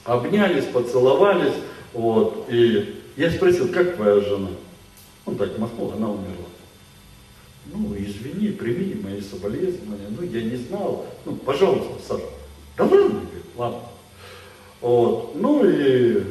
обнялись, 0.04 0.64
поцеловались, 0.64 1.54
вот, 1.92 2.46
и 2.48 2.96
я 3.16 3.30
спросил, 3.30 3.68
как 3.68 3.96
твоя 3.96 4.20
жена? 4.20 4.48
Он 5.24 5.36
так 5.36 5.56
махнул, 5.58 5.92
она 5.96 6.08
умерла. 6.10 6.41
Ну, 7.66 7.94
извини, 7.96 8.52
прими 8.52 8.94
мои 9.02 9.20
соболезнования. 9.20 10.08
Ну, 10.10 10.26
я 10.26 10.42
не 10.42 10.56
знал. 10.56 11.06
Ну, 11.24 11.36
пожалуйста, 11.36 11.92
Саша. 12.06 12.24
Да 12.76 12.84
ладно, 12.84 13.20
говорит, 13.20 13.44
ладно. 13.56 13.80
Вот. 14.80 15.36
Ну 15.36 15.64
и 15.64 16.22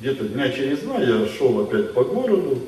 где-то 0.00 0.24
дня 0.28 0.50
через 0.50 0.80
два 0.80 0.98
я 1.00 1.26
шел 1.26 1.60
опять 1.60 1.92
по 1.94 2.04
городу, 2.04 2.58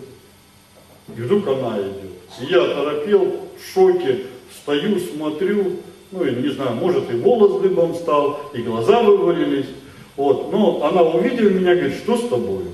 и 1.16 1.20
вдруг 1.20 1.46
она 1.46 1.78
идет. 1.78 2.10
И 2.40 2.52
я 2.52 2.66
торопел, 2.74 3.24
в 3.56 3.74
шоке, 3.74 4.26
стою, 4.60 4.98
смотрю, 4.98 5.76
ну 6.10 6.24
и 6.24 6.34
не 6.34 6.48
знаю, 6.48 6.76
может 6.76 7.10
и 7.10 7.16
волос 7.16 7.60
дыбом 7.60 7.94
стал, 7.94 8.50
и 8.54 8.62
глаза 8.62 9.02
вывалились. 9.02 9.66
Вот. 10.16 10.50
Но 10.50 10.82
она 10.84 11.02
увидела 11.02 11.48
меня, 11.48 11.74
говорит, 11.74 11.96
что 11.98 12.16
с 12.16 12.28
тобой? 12.28 12.64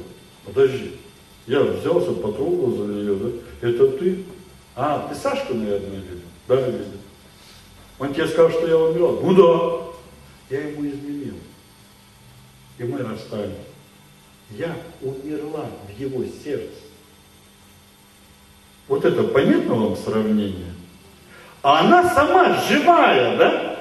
Подожди. 0.46 0.92
Я 1.46 1.60
взялся, 1.62 2.12
потрогал 2.12 2.70
за 2.74 2.84
нее, 2.84 3.16
да? 3.16 3.68
Это 3.68 3.88
ты? 3.88 4.24
А, 4.76 5.08
ты 5.08 5.14
Сашку, 5.14 5.54
наверное, 5.54 6.00
видел? 6.00 6.20
Да, 6.48 6.56
видел. 6.56 6.84
Он 7.98 8.12
тебе 8.12 8.26
сказал, 8.26 8.50
что 8.50 8.66
я 8.66 8.76
умерла? 8.76 9.20
Ну 9.22 9.34
да. 9.34 10.56
Я 10.56 10.68
ему 10.68 10.86
изменил 10.86 11.34
и 12.78 12.84
мы 12.84 12.98
расстались. 12.98 13.52
Я 14.50 14.76
умерла 15.00 15.66
в 15.88 16.00
его 16.00 16.24
сердце. 16.24 16.74
Вот 18.88 19.04
это 19.04 19.22
понятно 19.24 19.74
вам 19.74 19.96
сравнение? 19.96 20.74
А 21.62 21.80
она 21.80 22.08
сама 22.10 22.60
живая, 22.68 23.36
да? 23.38 23.76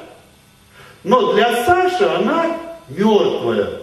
Но 1.03 1.33
для 1.33 1.65
Саши 1.65 2.05
она 2.05 2.57
мертвая. 2.87 3.81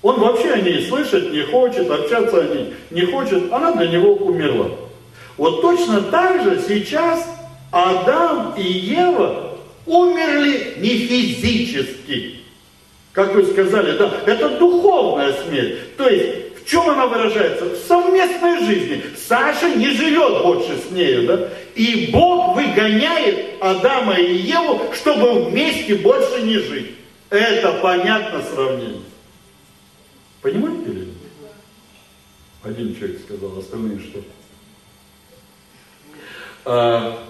Он 0.00 0.18
вообще 0.18 0.52
о 0.52 0.60
ней 0.60 0.88
слышать 0.88 1.30
не 1.30 1.42
хочет, 1.42 1.90
общаться 1.90 2.40
о 2.40 2.44
ней 2.44 2.74
не 2.90 3.02
хочет. 3.02 3.52
Она 3.52 3.72
для 3.72 3.88
него 3.88 4.14
умерла. 4.14 4.70
Вот 5.42 5.60
точно 5.60 6.02
так 6.02 6.40
же 6.44 6.62
сейчас 6.68 7.26
Адам 7.72 8.54
и 8.56 8.62
Ева 8.62 9.58
умерли 9.86 10.74
не 10.78 10.90
физически, 10.98 12.36
как 13.10 13.34
вы 13.34 13.44
сказали, 13.46 13.98
да, 13.98 14.20
это 14.24 14.50
духовная 14.50 15.32
смерть. 15.42 15.96
То 15.96 16.08
есть, 16.08 16.62
в 16.62 16.70
чем 16.70 16.88
она 16.90 17.08
выражается? 17.08 17.64
В 17.64 17.76
совместной 17.76 18.64
жизни. 18.64 19.02
Саша 19.16 19.68
не 19.74 19.90
живет 19.90 20.44
больше 20.44 20.78
с 20.78 20.92
нею, 20.92 21.26
да? 21.26 21.48
И 21.74 22.10
Бог 22.12 22.54
выгоняет 22.54 23.60
Адама 23.60 24.14
и 24.14 24.36
Еву, 24.36 24.94
чтобы 24.94 25.46
вместе 25.46 25.96
больше 25.96 26.42
не 26.42 26.58
жить. 26.58 26.92
Это 27.30 27.80
понятно 27.82 28.44
сравнение. 28.44 29.02
Понимаете 30.40 30.88
ли? 30.88 31.08
Один 32.62 32.94
человек 32.94 33.22
сказал, 33.26 33.58
остальные 33.58 33.98
что? 33.98 34.20
А, 36.64 37.24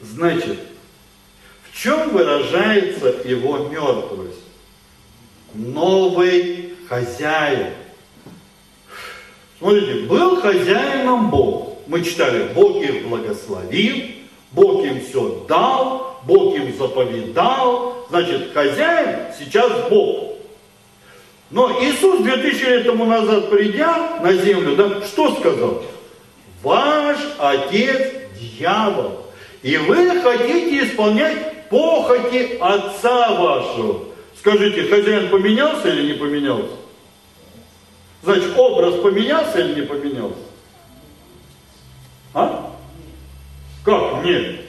значит, 0.00 0.58
в 1.70 1.76
чем 1.76 2.10
выражается 2.10 3.08
его 3.24 3.68
мертвость? 3.68 4.40
новый 5.54 6.74
хозяин. 6.88 7.72
Смотрите, 9.58 10.06
был 10.06 10.40
хозяином 10.40 11.30
Бог. 11.30 11.78
Мы 11.86 12.02
читали, 12.02 12.52
Бог 12.54 12.82
их 12.82 13.06
благословил, 13.06 14.06
Бог 14.52 14.84
им 14.84 15.04
все 15.04 15.44
дал, 15.48 16.20
Бог 16.24 16.56
им 16.56 16.76
заповедал. 16.76 18.06
Значит, 18.08 18.52
хозяин 18.52 19.26
сейчас 19.38 19.70
Бог. 19.90 20.30
Но 21.50 21.82
Иисус 21.82 22.22
2000 22.22 22.62
лет 22.64 22.86
тому 22.86 23.06
назад, 23.06 23.50
придя 23.50 24.20
на 24.22 24.32
землю, 24.34 24.76
да, 24.76 25.04
что 25.04 25.34
сказал? 25.34 25.82
Ваш 26.62 27.18
отец 27.38 28.19
дьявол. 28.40 29.26
И 29.62 29.76
вы 29.76 30.20
хотите 30.22 30.86
исполнять 30.86 31.68
похоти 31.68 32.56
отца 32.60 33.34
вашего. 33.34 34.04
Скажите, 34.38 34.84
хозяин 34.84 35.28
поменялся 35.28 35.88
или 35.88 36.12
не 36.12 36.18
поменялся? 36.18 36.74
Значит, 38.22 38.56
образ 38.56 38.94
поменялся 39.00 39.60
или 39.60 39.80
не 39.80 39.86
поменялся? 39.86 40.40
А? 42.32 42.72
Как? 43.84 44.24
Нет. 44.24 44.60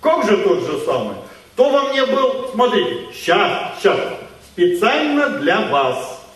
Как 0.00 0.24
же 0.24 0.36
тот 0.38 0.64
же 0.64 0.78
самый? 0.84 1.16
То 1.56 1.68
во 1.68 1.90
мне 1.90 2.06
был, 2.06 2.48
смотрите, 2.52 3.08
сейчас, 3.12 3.78
сейчас, 3.78 3.98
специально 4.46 5.28
для 5.40 5.60
вас. 5.68 6.26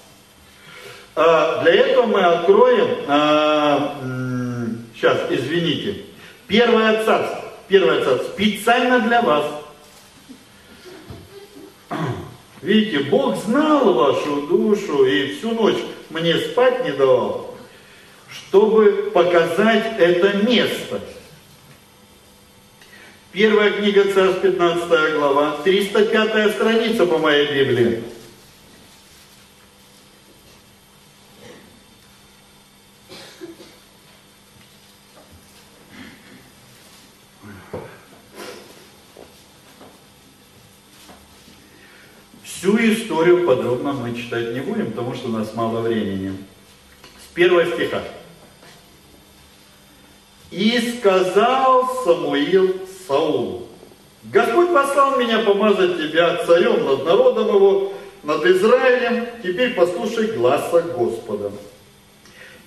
А, 1.17 1.63
для 1.63 1.75
этого 1.75 2.07
мы 2.07 2.21
откроем, 2.21 3.05
а, 3.09 3.97
сейчас, 4.95 5.19
извините, 5.31 6.05
Первое 6.47 7.05
царство, 7.05 7.53
Первое 7.69 8.05
царство, 8.05 8.29
специально 8.33 9.01
для 9.01 9.23
вас. 9.23 9.47
Видите, 12.63 13.01
Бог 13.05 13.37
знал 13.37 13.93
вашу 13.95 14.43
душу 14.47 15.05
и 15.07 15.35
всю 15.35 15.53
ночь 15.53 15.79
мне 16.11 16.37
спать 16.39 16.85
не 16.85 16.93
давал, 16.93 17.55
чтобы 18.31 19.11
показать 19.13 19.99
это 19.99 20.37
место. 20.47 21.01
Первая 23.33 23.73
книга 23.73 24.05
Царств, 24.13 24.43
15 24.43 25.15
глава, 25.15 25.57
305 25.65 26.53
страница 26.53 27.05
по 27.07 27.19
моей 27.19 27.47
Библии. 27.47 28.05
Всю 42.65 42.79
историю 42.79 43.47
подробно 43.47 43.93
мы 43.93 44.17
читать 44.17 44.55
не 44.55 44.61
будем, 44.61 44.93
потому 44.93 45.15
что 45.15 45.29
у 45.29 45.33
нас 45.33 45.53
мало 45.53 45.81
времени. 45.81 46.35
С 47.23 47.35
первого 47.35 47.67
стиха. 47.67 48.03
«И 50.51 50.97
сказал 50.97 51.95
Самуил 52.05 52.75
Саулу, 53.07 53.69
Господь 54.33 54.73
послал 54.73 55.19
меня 55.19 55.41
помазать 55.41 55.99
тебя 55.99 56.43
царем 56.47 56.87
над 56.87 57.05
народом 57.05 57.49
его, 57.49 57.93
над 58.23 58.47
Израилем, 58.47 59.27
теперь 59.43 59.75
послушай 59.75 60.29
гласа 60.29 60.81
Господа. 60.81 61.53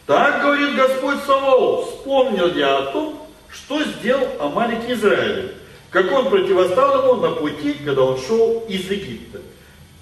Так 0.05 0.43
говорит 0.43 0.75
Господь 0.75 1.23
Саваоф, 1.25 1.89
вспомнил 1.89 2.53
я 2.53 2.77
о 2.77 2.91
том, 2.91 3.27
что 3.49 3.83
сделал 3.83 4.27
Амалик 4.39 4.87
Израилю, 4.87 5.55
как 5.89 6.11
он 6.11 6.29
противостал 6.29 7.01
ему 7.01 7.15
на 7.15 7.31
пути, 7.31 7.73
когда 7.83 8.03
он 8.03 8.19
шел 8.19 8.63
из 8.69 8.91
Египта. 8.91 9.39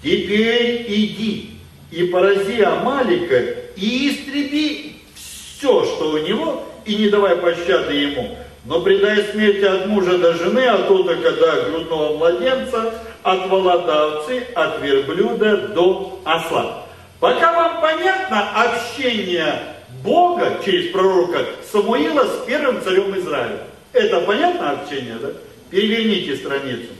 Теперь 0.06 0.84
иди 0.86 1.50
и 1.90 2.04
порази 2.04 2.62
Амалика 2.62 3.40
и 3.74 4.08
истреби 4.08 5.02
все, 5.16 5.84
что 5.84 6.10
у 6.10 6.18
него, 6.18 6.62
и 6.84 6.94
не 6.94 7.08
давай 7.08 7.34
пощады 7.34 7.92
ему, 7.92 8.38
но 8.66 8.82
предай 8.82 9.24
смерти 9.24 9.64
от 9.64 9.86
мужа 9.86 10.16
до 10.18 10.34
жены, 10.34 10.64
от 10.68 10.88
отока 10.88 11.32
до 11.32 11.62
грудного 11.68 12.18
младенца, 12.18 12.94
от 13.24 13.52
овцы, 13.52 14.46
от 14.54 14.80
верблюда 14.80 15.56
до 15.74 16.20
осла. 16.24 16.84
Пока 17.18 17.52
вам 17.52 17.80
понятно 17.80 18.62
общение 18.62 19.74
Бога 20.04 20.60
через 20.64 20.92
пророка 20.92 21.46
Самуила 21.72 22.28
с 22.28 22.46
первым 22.46 22.80
царем 22.80 23.18
Израиля. 23.18 23.58
Это 23.92 24.20
понятно 24.20 24.70
общение, 24.70 25.16
да? 25.20 25.30
Переверните 25.68 26.36
страницу. 26.36 26.95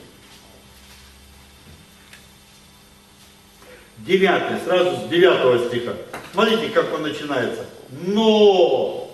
Девятый, 4.07 4.59
сразу 4.64 5.04
с 5.04 5.09
девятого 5.09 5.68
стиха. 5.68 5.94
Смотрите, 6.32 6.68
как 6.68 6.94
он 6.94 7.02
начинается. 7.02 7.66
Но, 8.07 9.11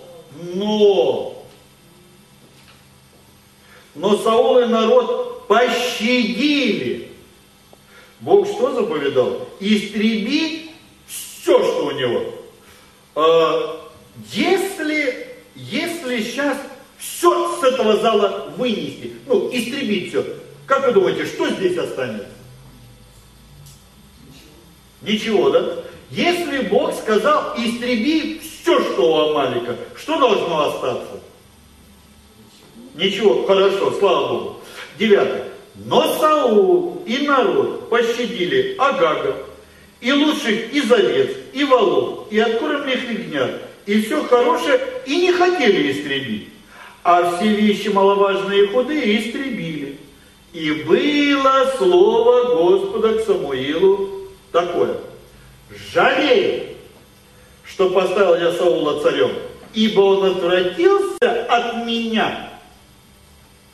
но, 0.54 1.46
но 3.94 4.16
Саул 4.18 4.58
и 4.58 4.66
народ 4.66 5.46
пощадили. 5.48 7.08
Бог 8.20 8.46
что 8.46 8.74
заповедал? 8.74 9.48
Истреби 9.60 10.70
все, 11.06 11.58
что 11.58 11.86
у 11.86 11.90
него. 11.92 12.24
А, 13.14 13.90
если, 14.30 15.26
если 15.54 16.22
сейчас 16.22 16.58
все 16.98 17.58
с 17.58 17.64
этого 17.64 17.96
зала 17.96 18.52
вынести, 18.58 19.14
ну, 19.26 19.48
истребить 19.52 20.10
все, 20.10 20.24
как 20.66 20.86
вы 20.86 20.92
думаете, 20.92 21.24
что 21.24 21.48
здесь 21.48 21.78
останется? 21.78 22.28
Ничего, 25.04 25.50
да? 25.50 25.76
Если 26.10 26.68
Бог 26.68 26.94
сказал, 26.94 27.54
истреби 27.56 28.40
все, 28.40 28.80
что 28.82 29.12
у 29.12 29.30
Амалика, 29.30 29.76
что 29.96 30.18
должно 30.18 30.68
остаться? 30.68 31.20
Ничего, 32.94 33.46
хорошо, 33.46 33.92
слава 33.98 34.28
Богу. 34.28 34.56
Девятое. 34.98 35.48
Но 35.86 36.18
Саул 36.18 37.02
и 37.06 37.26
народ 37.26 37.88
пощадили 37.88 38.76
Агага, 38.78 39.36
и 40.02 40.12
лучших 40.12 40.72
из 40.72 40.92
овец, 40.92 41.30
и 41.54 41.64
волов, 41.64 42.26
и 42.30 42.38
откормленных 42.38 43.10
ягнят, 43.10 43.62
и 43.86 44.02
все 44.02 44.22
хорошее, 44.24 44.80
и 45.06 45.16
не 45.16 45.32
хотели 45.32 45.92
истребить. 45.92 46.48
А 47.04 47.36
все 47.36 47.48
вещи 47.48 47.88
маловажные 47.88 48.64
и 48.64 48.66
худые 48.66 49.18
истребили. 49.18 49.96
И 50.52 50.70
было 50.86 51.72
слово 51.78 52.54
Господа 52.54 53.14
к 53.14 53.24
Самуилу 53.24 54.11
такое. 54.52 54.96
Жалею, 55.92 56.76
что 57.64 57.90
поставил 57.90 58.36
я 58.36 58.52
Саула 58.52 59.02
царем, 59.02 59.32
ибо 59.72 60.00
он 60.00 60.36
отвратился 60.36 61.46
от 61.48 61.86
меня. 61.86 62.50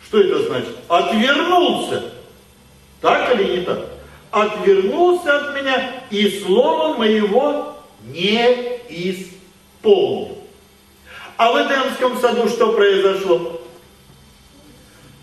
Что 0.07 0.21
это 0.21 0.43
значит? 0.45 0.77
Отвернулся. 0.89 2.05
Так 3.01 3.35
или 3.35 3.59
не 3.59 3.65
так? 3.65 3.85
Отвернулся 4.31 5.37
от 5.37 5.57
меня 5.57 6.03
и 6.11 6.41
слова 6.41 6.97
моего 6.97 7.77
не 8.05 8.79
исполнил. 8.89 10.39
А 11.37 11.53
в 11.53 11.57
Эдемском 11.57 12.19
саду 12.21 12.49
что 12.49 12.73
произошло? 12.73 13.61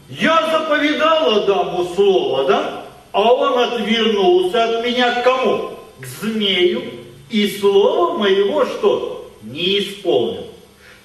Я 0.10 0.50
заповедал 0.52 1.44
Адаму 1.44 1.94
слово, 1.96 2.46
да? 2.46 2.85
А 3.16 3.32
он 3.32 3.58
отвернулся 3.58 4.66
от 4.66 4.84
меня 4.84 5.22
к 5.22 5.24
кому? 5.24 5.72
К 6.02 6.06
змею. 6.06 6.82
И 7.30 7.48
слово 7.48 8.18
моего 8.18 8.66
что? 8.66 9.32
Не 9.42 9.80
исполнил. 9.80 10.48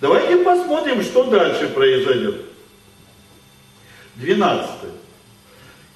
Давайте 0.01 0.39
посмотрим, 0.39 1.05
что 1.05 1.23
дальше 1.23 1.69
произойдет. 1.69 2.35
12. 4.17 4.71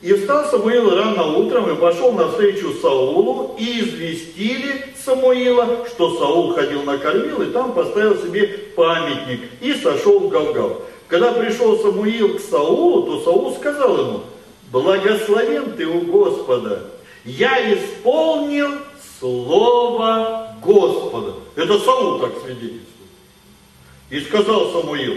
И 0.03 0.13
встал 0.13 0.45
Самуил 0.45 0.95
рано 0.95 1.37
утром 1.37 1.69
и 1.73 1.81
пошел 1.81 2.13
навстречу 2.13 2.75
Саулу, 2.81 3.57
и 3.59 3.81
известили 3.81 4.95
Самуила, 5.05 5.85
что 5.89 6.17
Саул 6.17 6.55
ходил 6.55 6.85
на 6.85 6.97
кормил, 6.97 7.43
и 7.43 7.47
там 7.47 7.73
поставил 7.73 8.17
себе 8.23 8.47
памятник, 8.77 9.41
и 9.61 9.75
сошел 9.75 10.21
в 10.21 10.29
Галгал. 10.29 10.81
Когда 11.09 11.33
пришел 11.33 11.77
Самуил 11.81 12.39
к 12.39 12.41
Саулу, 12.41 13.03
то 13.03 13.25
Саул 13.25 13.53
сказал 13.57 13.99
ему, 13.99 14.21
благословен 14.75 15.77
ты 15.77 15.87
у 15.87 16.01
Господа, 16.01 16.91
я 17.25 17.73
исполнил 17.73 18.71
слово 19.21 20.57
Господа. 20.61 21.35
Это 21.55 21.79
Саул 21.79 22.19
так 22.19 22.33
свидетельствует. 22.41 22.83
И 24.11 24.21
сказал 24.21 24.73
Самуил, 24.73 25.15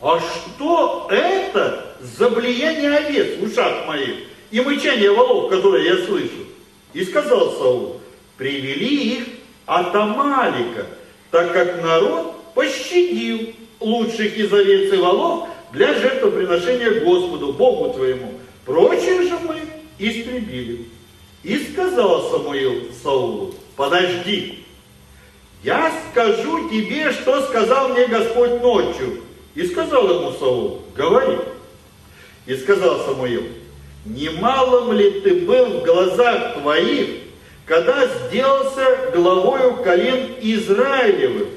а 0.00 0.18
что 0.18 1.06
это 1.10 1.96
за 2.00 2.28
влияние 2.28 2.96
овец 2.96 3.38
в 3.38 3.44
ушах 3.44 3.86
моих 3.86 4.16
и 4.50 4.60
мычание 4.60 5.12
волов, 5.12 5.48
которые 5.48 5.86
я 5.86 6.04
слышу? 6.04 6.46
И 6.92 7.04
сказал 7.04 7.52
Саул, 7.52 8.00
привели 8.36 9.18
их 9.18 9.24
от 9.66 9.94
Амалика, 9.94 10.86
так 11.30 11.52
как 11.52 11.80
народ 11.82 12.34
пощадил 12.54 13.54
лучших 13.78 14.36
из 14.36 14.52
овец 14.52 14.92
и 14.92 14.96
волов 14.96 15.48
для 15.72 15.94
жертвоприношения 15.94 17.04
Господу, 17.04 17.52
Богу 17.52 17.94
твоему. 17.94 18.37
Прочих 18.68 19.22
же 19.22 19.38
мы 19.38 19.62
истребили. 19.98 20.84
И 21.42 21.56
сказал 21.72 22.30
Самуил 22.30 22.92
Саулу, 23.02 23.54
подожди, 23.76 24.62
я 25.64 25.90
скажу 26.10 26.68
тебе, 26.68 27.10
что 27.12 27.40
сказал 27.46 27.88
мне 27.88 28.06
Господь 28.08 28.60
ночью. 28.60 29.22
И 29.54 29.64
сказал 29.66 30.10
ему 30.10 30.32
Саул, 30.32 30.82
говори. 30.94 31.38
И 32.44 32.54
сказал 32.56 33.06
Самуил, 33.06 33.44
немалым 34.04 34.92
ли 34.92 35.22
ты 35.22 35.46
был 35.46 35.80
в 35.80 35.84
глазах 35.84 36.60
твоих, 36.60 37.22
когда 37.64 38.06
сделался 38.06 39.12
главою 39.14 39.82
колен 39.82 40.34
Израилевых, 40.42 41.48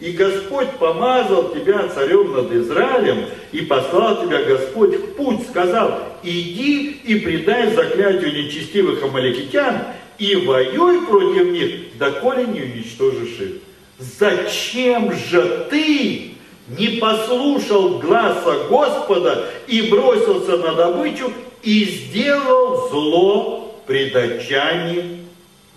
и 0.00 0.12
Господь 0.12 0.70
помазал 0.78 1.50
тебя 1.50 1.86
царем 1.88 2.32
над 2.32 2.50
Израилем, 2.52 3.26
и 3.52 3.60
послал 3.60 4.24
тебя 4.24 4.42
Господь 4.44 4.96
в 4.96 5.12
путь, 5.12 5.46
сказал, 5.46 6.00
иди 6.22 7.00
и 7.04 7.16
предай 7.16 7.74
заклятию 7.74 8.32
нечестивых 8.32 9.02
амаликитян, 9.02 9.82
и 10.18 10.36
воюй 10.36 11.06
против 11.06 11.50
них, 11.52 11.98
доколе 11.98 12.46
не 12.46 12.62
уничтожишь 12.62 13.38
их. 13.40 13.52
Зачем 13.98 15.12
же 15.12 15.66
ты 15.70 16.32
не 16.78 16.98
послушал 16.98 17.98
гласа 17.98 18.66
Господа 18.70 19.50
и 19.66 19.82
бросился 19.82 20.56
на 20.56 20.74
добычу 20.74 21.30
и 21.62 21.84
сделал 21.84 22.88
зло 22.88 23.80
пред 23.86 24.16
очами 24.16 25.26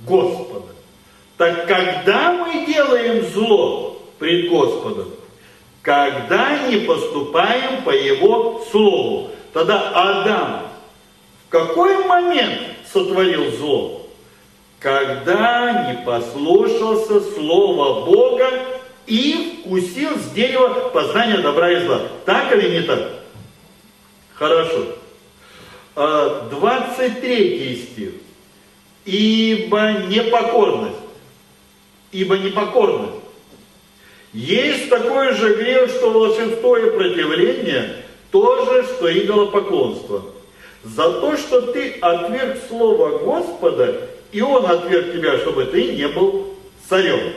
Господа. 0.08 0.74
Так 1.38 1.68
когда 1.68 2.32
мы 2.34 2.66
делаем 2.66 3.26
зло 3.34 3.93
пред 4.24 4.50
Господом? 4.50 5.10
Когда 5.82 6.66
не 6.70 6.78
поступаем 6.78 7.84
по 7.84 7.90
Его 7.90 8.66
Слову. 8.72 9.32
Тогда 9.52 9.90
Адам 9.94 10.62
в 11.46 11.52
какой 11.52 12.06
момент 12.06 12.62
сотворил 12.92 13.52
зло? 13.52 14.08
Когда 14.80 15.90
не 15.90 16.06
послушался 16.06 17.20
Слова 17.34 18.06
Бога 18.06 18.50
и 19.08 19.62
вкусил 19.62 20.18
с 20.18 20.32
дерева 20.32 20.90
познания 20.94 21.40
добра 21.40 21.70
и 21.72 21.86
зла. 21.86 22.00
Так 22.26 22.56
или 22.56 22.80
не 22.80 22.84
так? 22.84 23.12
Хорошо. 24.36 24.86
23 25.96 27.12
а, 27.12 27.92
стих. 27.92 28.12
Ибо 29.04 30.06
непокорность. 30.08 30.96
Ибо 32.14 32.38
непокорность. 32.38 33.23
Есть 34.34 34.90
такой 34.90 35.34
же 35.34 35.56
грех, 35.56 35.90
что 35.92 36.12
волшебство 36.12 36.78
и 36.78 36.90
противление, 36.90 37.98
то 38.32 38.66
же, 38.66 38.84
что 38.84 39.12
идолопоклонство. 39.12 40.24
За 40.84 41.12
то, 41.22 41.38
что 41.38 41.62
ты 41.62 41.94
отверг 42.02 42.58
Слово 42.68 43.20
Господа, 43.20 44.10
и 44.32 44.42
Он 44.42 44.66
отверг 44.66 45.14
тебя, 45.14 45.38
чтобы 45.38 45.66
ты 45.66 45.94
не 45.96 46.08
был 46.08 46.56
царем. 46.90 47.34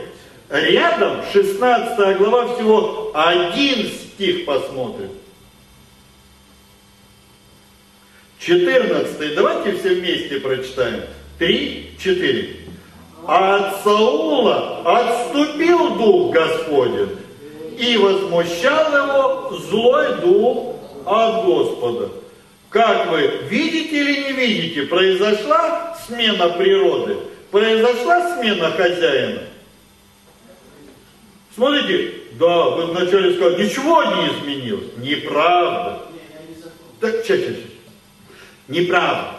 Рядом 0.49 1.21
16 1.31 2.17
глава 2.17 2.55
всего 2.55 3.11
один 3.13 3.87
стих 3.89 4.45
посмотрим. 4.45 5.09
14. 8.39 9.35
Давайте 9.35 9.77
все 9.77 9.95
вместе 9.95 10.39
прочитаем. 10.39 11.01
3, 11.37 11.91
4. 11.99 12.55
А 13.27 13.57
от 13.57 13.83
Саула 13.83 14.81
отступил 14.85 15.95
Дух 15.97 16.33
Господень, 16.33 17.09
и 17.77 17.97
возмущал 17.97 18.87
его 18.87 19.57
злой 19.69 20.15
Дух 20.21 20.75
от 21.05 21.43
Господа. 21.43 22.09
Как 22.69 23.11
вы 23.11 23.41
видите 23.49 23.99
или 23.99 24.23
не 24.23 24.31
видите, 24.31 24.83
произошла 24.83 25.97
смена 26.07 26.49
природы, 26.49 27.17
произошла 27.51 28.37
смена 28.37 28.71
хозяина. 28.71 29.41
Смотрите, 31.53 32.13
да, 32.39 32.69
вы 32.69 32.85
вначале 32.85 33.33
сказали, 33.33 33.65
ничего 33.65 34.03
не 34.03 34.27
изменилось. 34.29 34.87
Неправда. 34.97 35.99
Так, 37.01 37.25
сейчас, 37.25 37.39
сейчас. 37.39 37.55
Неправда. 38.69 39.31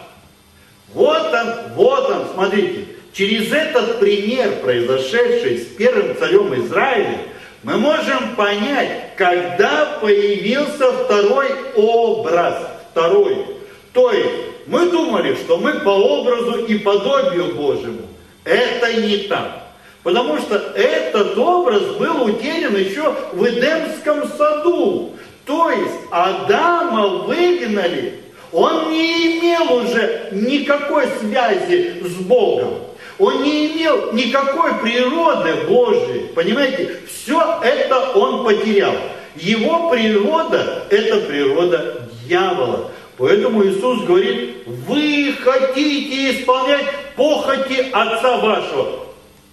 Вот 0.93 1.33
он, 1.33 1.73
вот 1.73 2.09
он, 2.11 2.27
смотрите. 2.33 2.98
Через 3.19 3.51
этот 3.51 3.99
пример, 3.99 4.61
произошедший 4.61 5.57
с 5.57 5.65
первым 5.75 6.15
царем 6.15 6.55
Израиля, 6.63 7.17
мы 7.63 7.75
можем 7.75 8.33
понять, 8.37 9.13
когда 9.17 9.97
появился 9.99 10.89
второй 10.93 11.49
образ. 11.75 12.55
Второй. 12.91 13.45
То 13.91 14.13
есть, 14.13 14.35
мы 14.67 14.89
думали, 14.89 15.35
что 15.35 15.57
мы 15.57 15.81
по 15.81 15.89
образу 15.89 16.63
и 16.63 16.77
подобию 16.77 17.55
Божьему. 17.55 18.03
Это 18.45 18.93
не 19.01 19.17
так. 19.27 19.63
Потому 20.01 20.37
что 20.37 20.55
этот 20.55 21.37
образ 21.37 21.83
был 21.97 22.23
утерян 22.23 22.77
еще 22.77 23.13
в 23.33 23.45
Эдемском 23.45 24.29
саду. 24.37 25.11
То 25.45 25.69
есть 25.71 25.99
Адама 26.09 27.25
выгнали, 27.25 28.13
он 28.53 28.91
не 28.91 29.39
имел 29.39 29.73
уже 29.73 30.29
никакой 30.31 31.03
связи 31.19 32.01
с 32.01 32.13
Богом. 32.21 32.88
Он 33.19 33.43
не 33.43 33.67
имел 33.67 34.13
никакой 34.13 34.75
природы 34.75 35.67
Божьей. 35.67 36.29
Понимаете, 36.33 37.01
все 37.05 37.59
это 37.61 38.11
он 38.11 38.45
потерял. 38.45 38.95
Его 39.35 39.89
природа– 39.89 40.85
это 40.89 41.19
природа 41.27 42.09
дьявола. 42.23 42.91
Поэтому 43.17 43.65
Иисус 43.65 44.05
говорит, 44.05 44.63
вы 44.65 45.35
хотите 45.43 46.41
исполнять 46.41 46.85
похоти 47.17 47.89
Отца 47.91 48.37
вашего. 48.37 49.05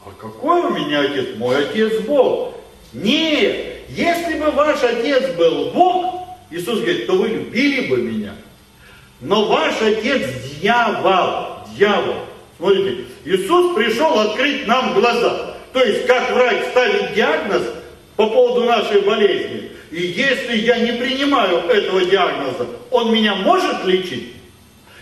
А 0.04 0.10
какой 0.16 0.60
у 0.60 0.70
меня 0.70 1.00
отец? 1.00 1.36
Мой 1.36 1.64
отец 1.64 2.00
Бог. 2.02 2.54
Нет, 2.92 3.80
если 3.88 4.38
бы 4.38 4.52
ваш 4.52 4.82
отец 4.84 5.34
был 5.34 5.72
Бог, 5.72 6.28
Иисус 6.52 6.78
говорит, 6.78 7.08
то 7.08 7.14
вы 7.14 7.28
любили 7.28 7.88
бы 7.88 7.96
меня. 7.96 8.36
Но 9.20 9.46
ваш 9.46 9.74
отец 9.82 10.22
дьявол, 10.60 11.66
дьявол. 11.76 12.14
Смотрите, 12.58 13.04
Иисус 13.24 13.74
пришел 13.74 14.18
открыть 14.18 14.66
нам 14.66 14.94
глаза. 14.94 15.56
То 15.72 15.84
есть, 15.84 16.06
как 16.06 16.30
врач 16.32 16.64
ставит 16.70 17.14
диагноз 17.14 17.62
по 18.16 18.28
поводу 18.28 18.64
нашей 18.64 19.02
болезни. 19.02 19.70
И 19.90 20.00
если 20.00 20.56
я 20.56 20.78
не 20.78 20.92
принимаю 20.92 21.58
этого 21.68 22.04
диагноза, 22.04 22.66
он 22.90 23.12
меня 23.12 23.34
может 23.34 23.84
лечить? 23.84 24.32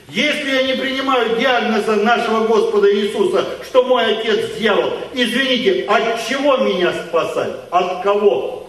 Если 0.08 0.50
я 0.50 0.62
не 0.64 0.74
принимаю 0.74 1.36
диагноза 1.38 1.96
нашего 1.96 2.46
Господа 2.46 2.94
Иисуса, 2.94 3.44
что 3.64 3.84
мой 3.84 4.04
отец 4.16 4.56
дьявол, 4.58 4.92
извините, 5.14 5.84
от 5.88 6.28
чего 6.28 6.58
меня 6.58 6.92
спасать? 7.08 7.52
От 7.70 8.02
кого? 8.02 8.68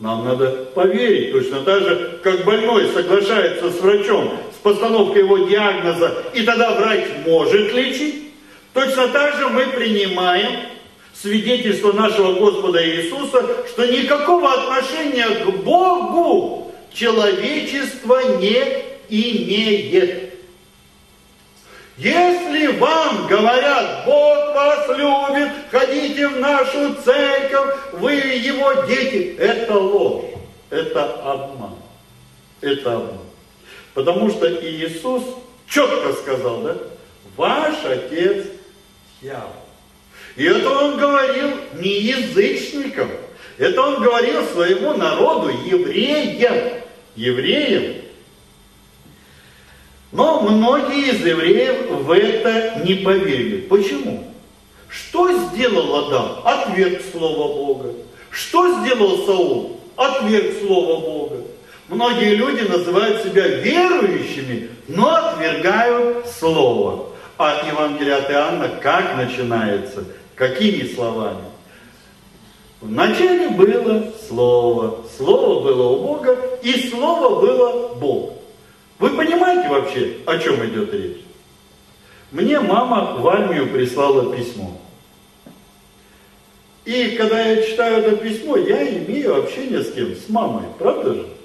Нам 0.00 0.24
надо 0.24 0.50
поверить, 0.74 1.32
точно 1.32 1.60
так 1.60 1.82
же, 1.82 2.20
как 2.22 2.44
больной 2.44 2.88
соглашается 2.92 3.70
с 3.70 3.80
врачом 3.80 4.38
с 4.66 4.78
постановкой 4.78 5.22
его 5.22 5.38
диагноза, 5.38 6.24
и 6.34 6.42
тогда 6.42 6.72
врач 6.72 7.04
может 7.24 7.72
лечить. 7.72 8.32
Точно 8.72 9.08
так 9.08 9.36
же 9.36 9.48
мы 9.48 9.66
принимаем 9.68 10.66
свидетельство 11.14 11.92
нашего 11.92 12.34
Господа 12.34 12.84
Иисуса, 12.84 13.64
что 13.68 13.86
никакого 13.86 14.52
отношения 14.52 15.28
к 15.44 15.50
Богу 15.62 16.72
человечество 16.92 18.38
не 18.38 18.58
имеет. 19.08 20.34
Если 21.96 22.66
вам 22.78 23.26
говорят, 23.28 24.04
Бог 24.04 24.54
вас 24.54 24.88
любит, 24.88 25.52
ходите 25.70 26.28
в 26.28 26.40
нашу 26.40 26.94
церковь, 27.02 27.74
вы 27.92 28.12
его 28.12 28.82
дети, 28.82 29.36
это 29.38 29.74
ложь, 29.78 30.24
это 30.70 31.04
обман. 31.22 31.76
Это 32.60 32.96
обман. 32.96 33.25
Потому 33.96 34.30
что 34.30 34.46
Иисус 34.62 35.22
четко 35.66 36.12
сказал, 36.12 36.60
да, 36.60 36.76
ваш 37.34 37.76
отец 37.82 38.44
дьявол. 39.22 39.52
И 40.36 40.44
это 40.44 40.68
он 40.68 40.98
говорил 40.98 41.52
не 41.80 42.00
язычникам, 42.02 43.08
это 43.56 43.80
он 43.80 44.02
говорил 44.02 44.44
своему 44.48 44.92
народу, 44.98 45.48
евреям. 45.48 46.74
Евреям. 47.14 48.02
Но 50.12 50.42
многие 50.42 51.12
из 51.12 51.24
евреев 51.24 51.90
в 51.90 52.10
это 52.10 52.82
не 52.84 52.96
поверили. 52.96 53.62
Почему? 53.62 54.30
Что 54.90 55.32
сделал 55.48 56.06
Адам? 56.06 56.40
Отверг 56.44 57.00
Слово 57.12 57.54
Бога. 57.54 57.94
Что 58.28 58.82
сделал 58.82 59.24
Саул? 59.24 59.80
Отверг 59.96 60.58
Слово 60.60 61.00
Бога. 61.00 61.55
Многие 61.88 62.34
люди 62.34 62.62
называют 62.62 63.22
себя 63.22 63.46
верующими, 63.46 64.70
но 64.88 65.14
отвергают 65.14 66.26
Слово. 66.26 67.10
А 67.38 67.62
Евангелие 67.66 68.14
от 68.14 68.30
Иоанна 68.30 68.68
как 68.80 69.16
начинается? 69.16 70.04
Какими 70.34 70.86
словами? 70.92 71.44
Вначале 72.80 73.50
было 73.50 74.12
Слово, 74.28 75.04
Слово 75.16 75.62
было 75.62 75.88
у 75.88 76.02
Бога, 76.02 76.36
и 76.62 76.88
Слово 76.88 77.40
было 77.40 77.94
Бог. 77.94 78.32
Вы 78.98 79.10
понимаете 79.10 79.68
вообще, 79.68 80.16
о 80.26 80.38
чем 80.38 80.64
идет 80.66 80.92
речь? 80.92 81.18
Мне 82.32 82.58
мама 82.58 83.16
в 83.18 83.28
армию 83.28 83.68
прислала 83.68 84.34
письмо. 84.34 84.80
И 86.84 87.16
когда 87.16 87.40
я 87.40 87.62
читаю 87.62 87.98
это 87.98 88.16
письмо, 88.16 88.56
я 88.56 88.88
имею 88.88 89.36
общение 89.36 89.82
с 89.82 89.92
кем? 89.92 90.14
С 90.14 90.28
мамой, 90.28 90.64
правда 90.78 91.14
же? 91.14 91.35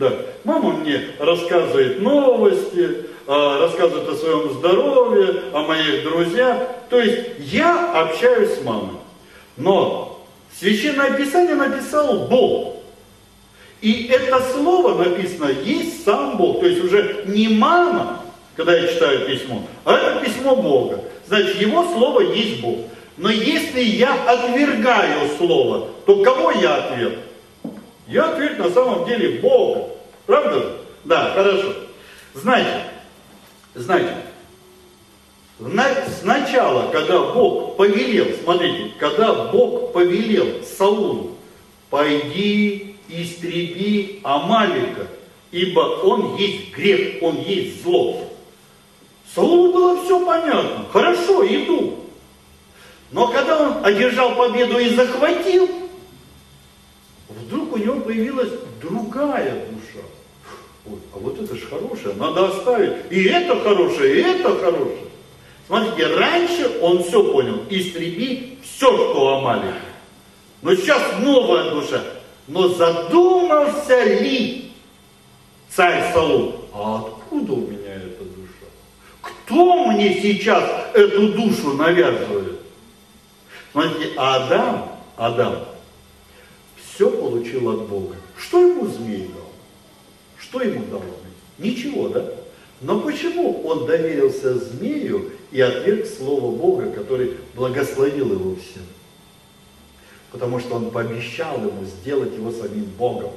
Да. 0.00 0.12
Мама 0.44 0.70
мне 0.72 1.08
рассказывает 1.18 2.00
новости, 2.00 3.04
а, 3.26 3.58
рассказывает 3.58 4.08
о 4.08 4.16
своем 4.16 4.50
здоровье, 4.54 5.42
о 5.52 5.60
моих 5.60 6.04
друзьях. 6.04 6.56
То 6.88 6.98
есть 6.98 7.18
я 7.38 7.92
общаюсь 8.00 8.58
с 8.58 8.64
мамой. 8.64 8.96
Но 9.58 10.24
Священное 10.58 11.12
Писание 11.12 11.54
написал 11.54 12.26
Бог. 12.28 12.76
И 13.82 14.06
это 14.06 14.40
слово 14.54 15.04
написано, 15.04 15.50
есть 15.50 16.02
сам 16.02 16.38
Бог. 16.38 16.60
То 16.60 16.66
есть 16.66 16.82
уже 16.82 17.24
не 17.26 17.48
мама, 17.48 18.22
когда 18.56 18.74
я 18.74 18.88
читаю 18.88 19.26
письмо, 19.26 19.62
а 19.84 19.92
это 19.92 20.24
письмо 20.24 20.56
Бога. 20.56 21.04
Значит, 21.28 21.60
его 21.60 21.84
слово 21.84 22.20
есть 22.20 22.62
Бог. 22.62 22.78
Но 23.18 23.28
если 23.28 23.82
я 23.82 24.14
отвергаю 24.26 25.28
слово, 25.36 25.88
то 26.06 26.22
кого 26.22 26.52
я 26.52 26.76
отверг? 26.76 27.18
Я 28.10 28.30
отверг 28.30 28.58
на 28.58 28.70
самом 28.70 29.06
деле 29.06 29.38
Бога. 29.38 29.88
Правда 30.26 30.54
же? 30.54 30.76
Да, 31.04 31.32
хорошо. 31.32 31.74
Значит, 32.34 32.82
значит, 33.74 34.14
сначала, 36.20 36.90
когда 36.90 37.20
Бог 37.20 37.76
повелел, 37.76 38.26
смотрите, 38.42 38.92
когда 38.98 39.32
Бог 39.44 39.92
повелел 39.92 40.64
Саулу, 40.64 41.36
пойди 41.88 42.96
истреби 43.08 44.20
Амалика, 44.24 45.06
ибо 45.52 45.80
он 45.80 46.36
есть 46.36 46.72
грех, 46.72 47.22
он 47.22 47.36
есть 47.40 47.82
зло. 47.84 48.28
Саулу 49.34 49.72
было 49.72 50.04
все 50.04 50.24
понятно, 50.26 50.84
хорошо, 50.92 51.46
иду. 51.46 52.00
Но 53.12 53.28
когда 53.28 53.58
он 53.58 53.84
одержал 53.84 54.34
победу 54.34 54.78
и 54.78 54.94
захватил, 54.94 55.68
появилась 58.10 58.50
другая 58.82 59.66
душа. 59.66 60.04
Ой, 60.84 60.98
а 61.14 61.18
вот 61.18 61.40
это 61.40 61.54
же 61.54 61.64
хорошее, 61.66 62.14
надо 62.16 62.48
оставить. 62.48 62.92
И 63.10 63.22
это 63.22 63.60
хорошее, 63.60 64.16
и 64.16 64.22
это 64.22 64.56
хорошее. 64.56 65.06
Смотрите, 65.68 66.06
раньше 66.16 66.78
он 66.82 67.04
все 67.04 67.32
понял, 67.32 67.62
истреби 67.70 68.58
все, 68.62 68.88
что 68.88 69.38
Амалик. 69.38 69.76
Но 70.62 70.74
сейчас 70.74 71.00
новая 71.20 71.70
душа. 71.70 72.02
Но 72.48 72.66
задумался 72.68 74.02
ли 74.02 74.72
царь 75.68 76.12
Салу, 76.12 76.64
а 76.74 77.06
откуда 77.06 77.52
у 77.52 77.66
меня 77.68 77.94
эта 77.94 78.24
душа? 78.24 78.66
Кто 79.22 79.86
мне 79.86 80.20
сейчас 80.20 80.64
эту 80.94 81.28
душу 81.34 81.74
навязывает? 81.74 82.58
Смотрите, 83.70 84.14
Адам, 84.16 84.98
Адам, 85.16 85.58
все 87.00 87.10
получил 87.10 87.70
от 87.70 87.88
Бога. 87.88 88.16
Что 88.36 88.60
ему 88.60 88.86
змей 88.86 89.30
дал? 89.34 89.48
Что 90.38 90.60
ему 90.60 90.84
дал 90.90 91.00
змей? 91.00 91.72
Ничего, 91.72 92.08
да? 92.08 92.26
Но 92.82 93.00
почему 93.00 93.62
он 93.62 93.86
доверился 93.86 94.58
змею 94.58 95.30
и 95.50 95.62
отверг 95.62 96.06
Слово 96.06 96.54
Бога, 96.54 96.92
который 96.92 97.38
благословил 97.54 98.32
его 98.32 98.54
всем? 98.56 98.82
Потому 100.30 100.60
что 100.60 100.74
он 100.74 100.90
пообещал 100.90 101.56
ему 101.56 101.84
сделать 101.84 102.34
его 102.34 102.52
самим 102.52 102.84
Богом. 102.84 103.32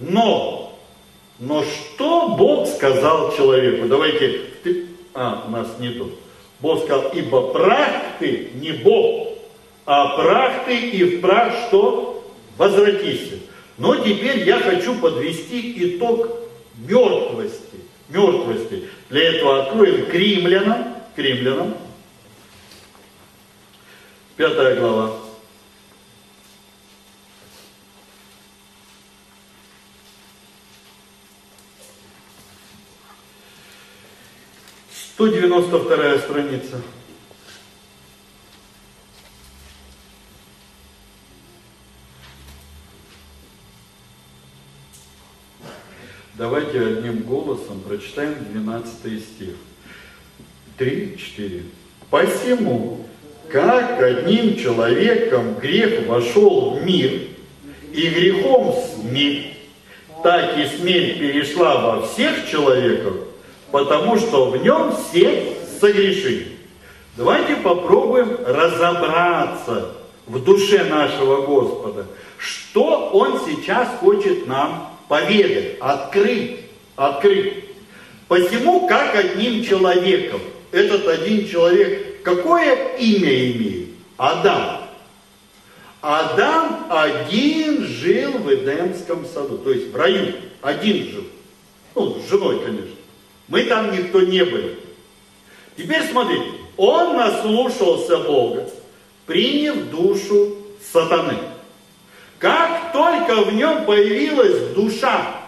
Но, 0.00 0.76
но 1.38 1.62
что 1.62 2.34
Бог 2.36 2.66
сказал 2.66 3.32
человеку? 3.36 3.86
Давайте, 3.86 4.40
ты, 4.64 4.86
а, 5.14 5.48
нас 5.48 5.68
не 5.78 5.90
тут. 5.90 6.14
Бог 6.58 6.82
сказал, 6.82 7.12
ибо 7.12 7.52
прах 7.52 8.18
ты 8.18 8.50
не 8.56 8.72
Бог, 8.72 9.27
а 9.90 10.18
прах 10.18 10.66
ты 10.66 10.90
и 10.90 11.02
в 11.02 11.22
прах 11.22 11.50
что? 11.66 12.30
Возвратись. 12.58 13.40
Но 13.78 13.96
теперь 13.96 14.46
я 14.46 14.60
хочу 14.60 14.94
подвести 14.96 15.96
итог 15.96 16.28
мертвости. 16.76 17.78
Мертвости. 18.10 18.84
Для 19.08 19.30
этого 19.30 19.62
откроем 19.62 20.04
к 20.04 20.12
римлянам, 20.12 20.94
к 21.16 21.18
римлянам, 21.18 21.74
пятая 24.36 24.76
глава. 24.76 25.12
192 35.16 36.18
страница. 36.18 36.82
Давайте 46.38 46.80
одним 46.80 47.22
голосом 47.22 47.80
прочитаем 47.80 48.36
12 48.52 48.96
стих. 49.20 49.54
3-4. 50.78 51.64
Посему, 52.10 53.00
как 53.50 54.00
одним 54.00 54.56
человеком 54.56 55.54
грех 55.54 56.06
вошел 56.06 56.76
в 56.76 56.84
мир, 56.84 57.22
и 57.92 58.08
грехом 58.08 58.72
смерть, 58.94 59.56
так 60.22 60.56
и 60.56 60.66
смерть 60.76 61.18
перешла 61.18 61.80
во 61.80 62.06
всех 62.06 62.48
человеков, 62.48 63.14
потому 63.72 64.16
что 64.16 64.50
в 64.50 64.62
нем 64.62 64.94
все 64.94 65.56
согрешили. 65.80 66.52
Давайте 67.16 67.56
попробуем 67.56 68.38
разобраться 68.46 69.90
в 70.28 70.44
душе 70.44 70.84
нашего 70.84 71.44
Господа, 71.44 72.06
что 72.36 73.10
Он 73.12 73.40
сейчас 73.44 73.88
хочет 73.98 74.46
нам 74.46 74.97
поведать, 75.08 75.76
открыть, 75.80 76.60
открыть. 76.96 77.64
Посему, 78.28 78.86
как 78.86 79.14
одним 79.14 79.64
человеком, 79.64 80.40
этот 80.70 81.08
один 81.08 81.48
человек, 81.48 82.22
какое 82.22 82.96
имя 82.96 83.52
имеет? 83.52 83.88
Адам. 84.16 84.82
Адам 86.00 86.86
один 86.90 87.84
жил 87.86 88.32
в 88.32 88.52
Эдемском 88.52 89.24
саду, 89.26 89.58
то 89.58 89.70
есть 89.70 89.90
в 89.90 89.96
раю, 89.96 90.34
один 90.60 91.10
жил. 91.10 91.24
Ну, 91.94 92.20
с 92.20 92.28
женой, 92.30 92.60
конечно. 92.64 92.96
Мы 93.48 93.64
там 93.64 93.92
никто 93.92 94.20
не 94.20 94.44
были. 94.44 94.78
Теперь 95.76 96.02
смотрите, 96.10 96.44
он 96.76 97.16
наслушался 97.16 98.18
Бога, 98.18 98.68
приняв 99.26 99.76
душу 99.90 100.56
сатаны. 100.92 101.38
Как 102.38 102.92
только 102.92 103.42
в 103.42 103.54
нем 103.54 103.84
появилась 103.84 104.74
душа 104.74 105.40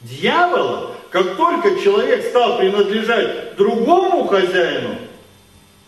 дьявола, 0.00 0.96
как 1.10 1.36
только 1.36 1.78
человек 1.80 2.24
стал 2.26 2.58
принадлежать 2.58 3.56
другому 3.56 4.26
хозяину, 4.26 4.96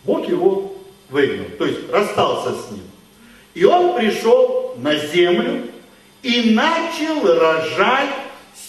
Бог 0.03 0.27
его 0.27 0.75
выгнал, 1.09 1.45
то 1.57 1.65
есть 1.65 1.89
расстался 1.89 2.51
с 2.51 2.71
ним. 2.71 2.83
И 3.53 3.63
он 3.63 3.95
пришел 3.95 4.75
на 4.77 4.95
землю 4.95 5.67
и 6.21 6.53
начал 6.53 7.23
рожать 7.39 8.09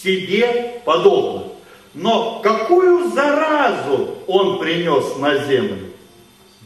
себе 0.02 0.80
подобных. 0.84 1.48
Но 1.92 2.40
какую 2.40 3.10
заразу 3.10 4.16
он 4.26 4.58
принес 4.58 5.16
на 5.16 5.38
землю? 5.38 5.90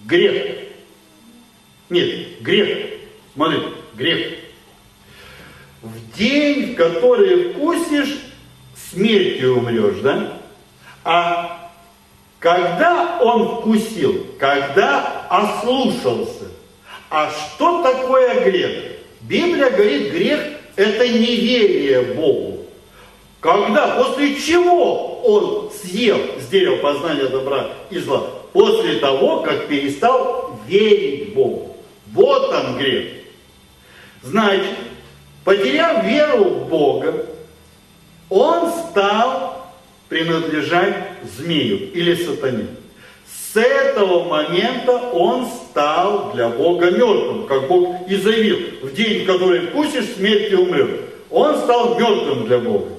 Грех. 0.04 0.58
Нет, 1.90 2.40
грех. 2.40 3.00
Смотри, 3.34 3.60
грех. 3.94 4.47
В 5.82 6.16
день, 6.16 6.72
в 6.72 6.76
который 6.76 7.52
вкусишь, 7.52 8.18
смертью 8.90 9.58
умрешь, 9.58 10.00
да? 10.02 10.38
А 11.04 11.70
когда 12.40 13.18
он 13.20 13.58
вкусил, 13.58 14.26
когда 14.38 15.26
ослушался, 15.28 16.46
а 17.10 17.30
что 17.30 17.82
такое 17.82 18.44
грех? 18.44 18.92
Библия 19.22 19.70
говорит, 19.70 20.12
грех– 20.12 20.40
это 20.76 21.08
неверие 21.08 22.14
Богу. 22.14 22.58
Когда, 23.40 24.02
после 24.02 24.34
чего 24.40 25.20
он 25.20 25.70
съел 25.70 26.18
с 26.40 26.48
дерева 26.48 26.76
познания 26.76 27.26
добра 27.26 27.70
и 27.90 27.98
зла? 27.98 28.26
После 28.52 28.94
того, 28.94 29.40
как 29.40 29.68
перестал 29.68 30.58
верить 30.66 31.34
Богу. 31.34 31.76
Вот 32.12 32.52
он 32.52 32.78
грех. 32.78 33.12
Значит, 34.22 34.74
потеряв 35.48 36.04
веру 36.04 36.44
в 36.44 36.68
Бога, 36.68 37.24
он 38.28 38.70
стал 38.70 39.66
принадлежать 40.10 40.94
змею 41.24 41.90
или 41.94 42.14
сатане. 42.14 42.66
С 43.26 43.56
этого 43.56 44.24
момента 44.24 44.92
он 44.92 45.46
стал 45.46 46.32
для 46.34 46.50
Бога 46.50 46.90
мертвым, 46.90 47.46
как 47.46 47.66
Бог 47.66 47.96
и 48.10 48.16
заявил, 48.16 48.58
в 48.82 48.92
день, 48.92 49.22
в 49.22 49.26
который 49.26 49.60
вкусишь, 49.60 50.16
смерти 50.16 50.52
умрет. 50.52 51.00
Он 51.30 51.56
стал 51.56 51.98
мертвым 51.98 52.44
для 52.44 52.58
Бога. 52.58 52.90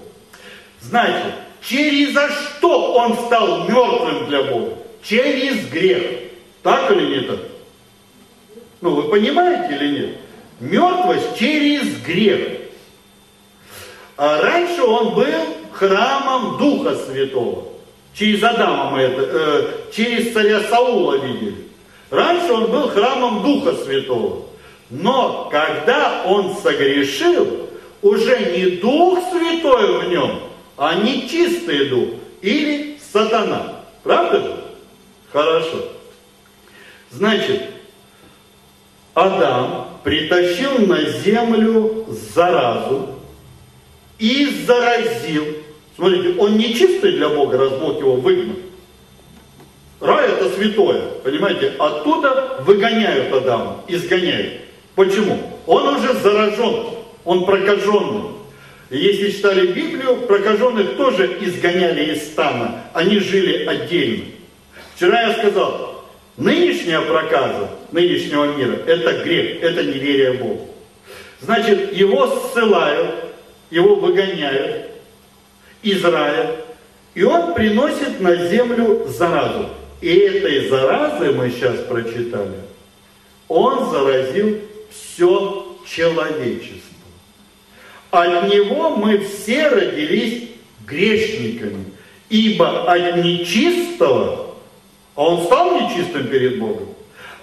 Значит, 0.81 1.33
через 1.61 2.13
за 2.13 2.29
что 2.29 2.93
он 2.95 3.13
стал 3.27 3.69
мертвым 3.69 4.25
для 4.25 4.41
Бога? 4.41 4.73
Через 5.03 5.69
грех. 5.69 6.01
Так 6.63 6.89
или 6.89 7.19
не 7.19 7.27
так? 7.27 7.39
Ну, 8.81 8.95
вы 8.95 9.03
понимаете 9.03 9.75
или 9.75 9.99
нет? 9.99 10.17
Мертвость 10.59 11.37
через 11.37 12.01
грех. 12.01 12.59
А 14.17 14.41
раньше 14.41 14.83
он 14.83 15.15
был 15.15 15.45
храмом 15.71 16.57
Духа 16.57 16.95
Святого. 16.95 17.65
Через 18.13 18.43
Адама 18.43 18.91
мы 18.91 19.01
это, 19.01 19.21
э, 19.21 19.91
через 19.93 20.33
царя 20.33 20.61
Саула 20.61 21.15
видели. 21.15 21.69
Раньше 22.09 22.51
он 22.51 22.71
был 22.71 22.89
храмом 22.89 23.43
Духа 23.43 23.73
Святого. 23.75 24.45
Но 24.89 25.47
когда 25.51 26.23
он 26.25 26.55
согрешил, 26.57 27.69
уже 28.01 28.39
не 28.51 28.77
Дух 28.77 29.19
Святой 29.31 29.99
в 29.99 30.09
нем, 30.09 30.39
а 30.77 30.95
не 30.95 31.29
чистый 31.29 31.89
дух 31.89 32.09
или 32.41 32.97
сатана. 33.11 33.83
Правда 34.03 34.39
же? 34.39 34.63
Хорошо. 35.31 35.85
Значит, 37.11 37.63
Адам 39.13 39.88
притащил 40.03 40.85
на 40.85 41.03
землю 41.03 42.05
заразу 42.33 43.09
и 44.17 44.63
заразил. 44.65 45.45
Смотрите, 45.95 46.39
он 46.39 46.57
не 46.57 46.73
чистый 46.73 47.13
для 47.13 47.29
Бога, 47.29 47.57
раз 47.57 47.71
Бог 47.73 47.99
его 47.99 48.15
выгнал. 48.15 48.55
Рай 49.99 50.29
это 50.29 50.49
святое, 50.55 51.01
понимаете? 51.23 51.73
Оттуда 51.77 52.61
выгоняют 52.61 53.33
Адама, 53.33 53.83
изгоняют. 53.87 54.61
Почему? 54.95 55.37
Он 55.65 55.95
уже 55.95 56.13
заражен, 56.13 56.85
он 57.25 57.45
прокаженный. 57.45 58.29
Если 58.89 59.31
читали 59.31 59.67
Библию, 59.67 60.21
прокаженных 60.21 60.95
тоже 60.97 61.37
изгоняли 61.41 62.13
из 62.13 62.23
стана. 62.31 62.85
Они 62.93 63.19
жили 63.19 63.65
отдельно. 63.65 64.25
Вчера 64.95 65.21
я 65.21 65.33
сказал, 65.33 65.98
нынешняя 66.39 67.01
проказа 67.01 67.69
нынешнего 67.91 68.55
мира– 68.55 68.77
это 68.87 69.23
грех, 69.23 69.61
это 69.61 69.83
неверие 69.83 70.33
Богу. 70.33 70.69
Значит, 71.41 71.93
его 71.93 72.27
ссылают, 72.27 73.15
его 73.69 73.95
выгоняют 73.95 74.87
из 75.83 76.03
рая, 76.03 76.55
и 77.13 77.23
он 77.23 77.53
приносит 77.53 78.19
на 78.19 78.35
землю 78.47 79.05
заразу. 79.07 79.69
И 80.01 80.15
этой 80.15 80.69
заразы 80.69 81.31
мы 81.31 81.49
сейчас 81.49 81.77
прочитали. 81.81 82.55
Он 83.47 83.91
заразил 83.91 84.59
все 84.89 85.77
человечество. 85.85 86.79
От 88.11 88.51
него 88.51 88.95
мы 88.95 89.19
все 89.19 89.67
родились 89.67 90.49
грешниками, 90.85 91.85
ибо 92.29 92.91
от 92.91 93.17
нечистого, 93.17 94.48
а 95.19 95.23
он 95.23 95.43
стал 95.43 95.81
нечистым 95.81 96.27
перед 96.27 96.59
Богом, 96.59 96.95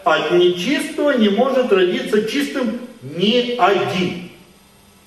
от 0.03 0.31
нечистого 0.31 1.11
не 1.11 1.29
может 1.29 1.70
родиться 1.70 2.27
чистым 2.27 2.81
ни 3.03 3.55
один. 3.59 4.31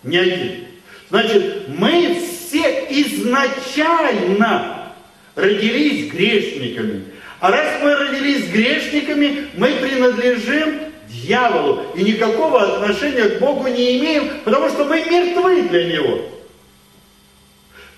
Ни 0.04 0.18
один. 0.18 0.66
Значит, 1.10 1.68
мы 1.68 2.22
все 2.22 2.86
изначально 2.92 4.94
родились 5.34 6.12
грешниками. 6.12 7.06
А 7.40 7.50
раз 7.50 7.82
мы 7.82 7.96
родились 7.96 8.52
грешниками, 8.52 9.48
мы 9.58 9.72
принадлежим 9.82 10.82
дьяволу 11.08 11.86
и 11.96 12.04
никакого 12.04 12.62
отношения 12.62 13.30
к 13.30 13.40
Богу 13.40 13.68
не 13.68 13.98
имеем, 13.98 14.30
потому 14.44 14.70
что 14.70 14.86
мы 14.86 15.04
мертвы 15.06 15.64
для 15.64 15.86
Него. 15.86 16.22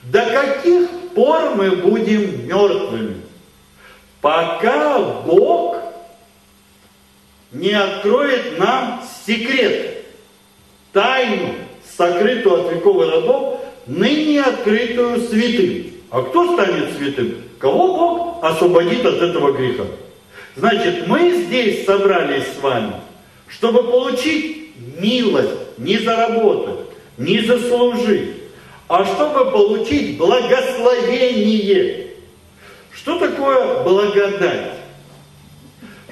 До 0.04 0.26
каких 0.28 0.90
пор 1.14 1.56
мы 1.56 1.72
будем 1.72 2.48
мертвыми? 2.48 3.31
Пока 4.22 5.00
Бог 5.26 5.78
не 7.52 7.72
откроет 7.74 8.60
нам 8.60 9.04
секрет, 9.26 10.06
тайну, 10.94 11.56
сокрытую 11.98 12.66
от 12.66 12.74
веков 12.74 13.02
и 13.02 13.10
родов, 13.10 13.60
ныне 13.88 14.42
открытую 14.42 15.22
святым. 15.28 15.92
А 16.12 16.22
кто 16.22 16.54
станет 16.54 16.96
святым? 16.98 17.36
Кого 17.58 17.98
Бог 17.98 18.44
освободит 18.44 19.06
от 19.06 19.16
этого 19.22 19.54
греха? 19.54 19.86
Значит, 20.56 21.08
мы 21.08 21.32
здесь 21.32 21.86
собрались 21.86 22.46
с 22.48 22.62
вами, 22.62 22.94
чтобы 23.48 23.84
получить 23.84 24.72
милость, 25.00 25.78
не 25.78 25.98
заработать, 25.98 26.86
не 27.18 27.40
заслужить, 27.42 28.36
а 28.88 29.06
чтобы 29.06 29.50
получить 29.52 30.18
благословение. 30.18 32.11
Что 32.94 33.18
такое 33.18 33.84
благодать? 33.84 34.74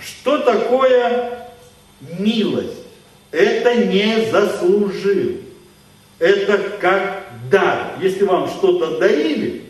Что 0.02 0.40
такое 0.40 1.48
милость? 2.18 2.78
Это 3.32 3.76
не 3.86 4.30
заслужил. 4.32 5.38
Это 6.20 6.58
как 6.80 7.24
дар. 7.50 7.94
Если 8.02 8.24
вам 8.24 8.50
что-то 8.50 8.98
дарили, 8.98 9.64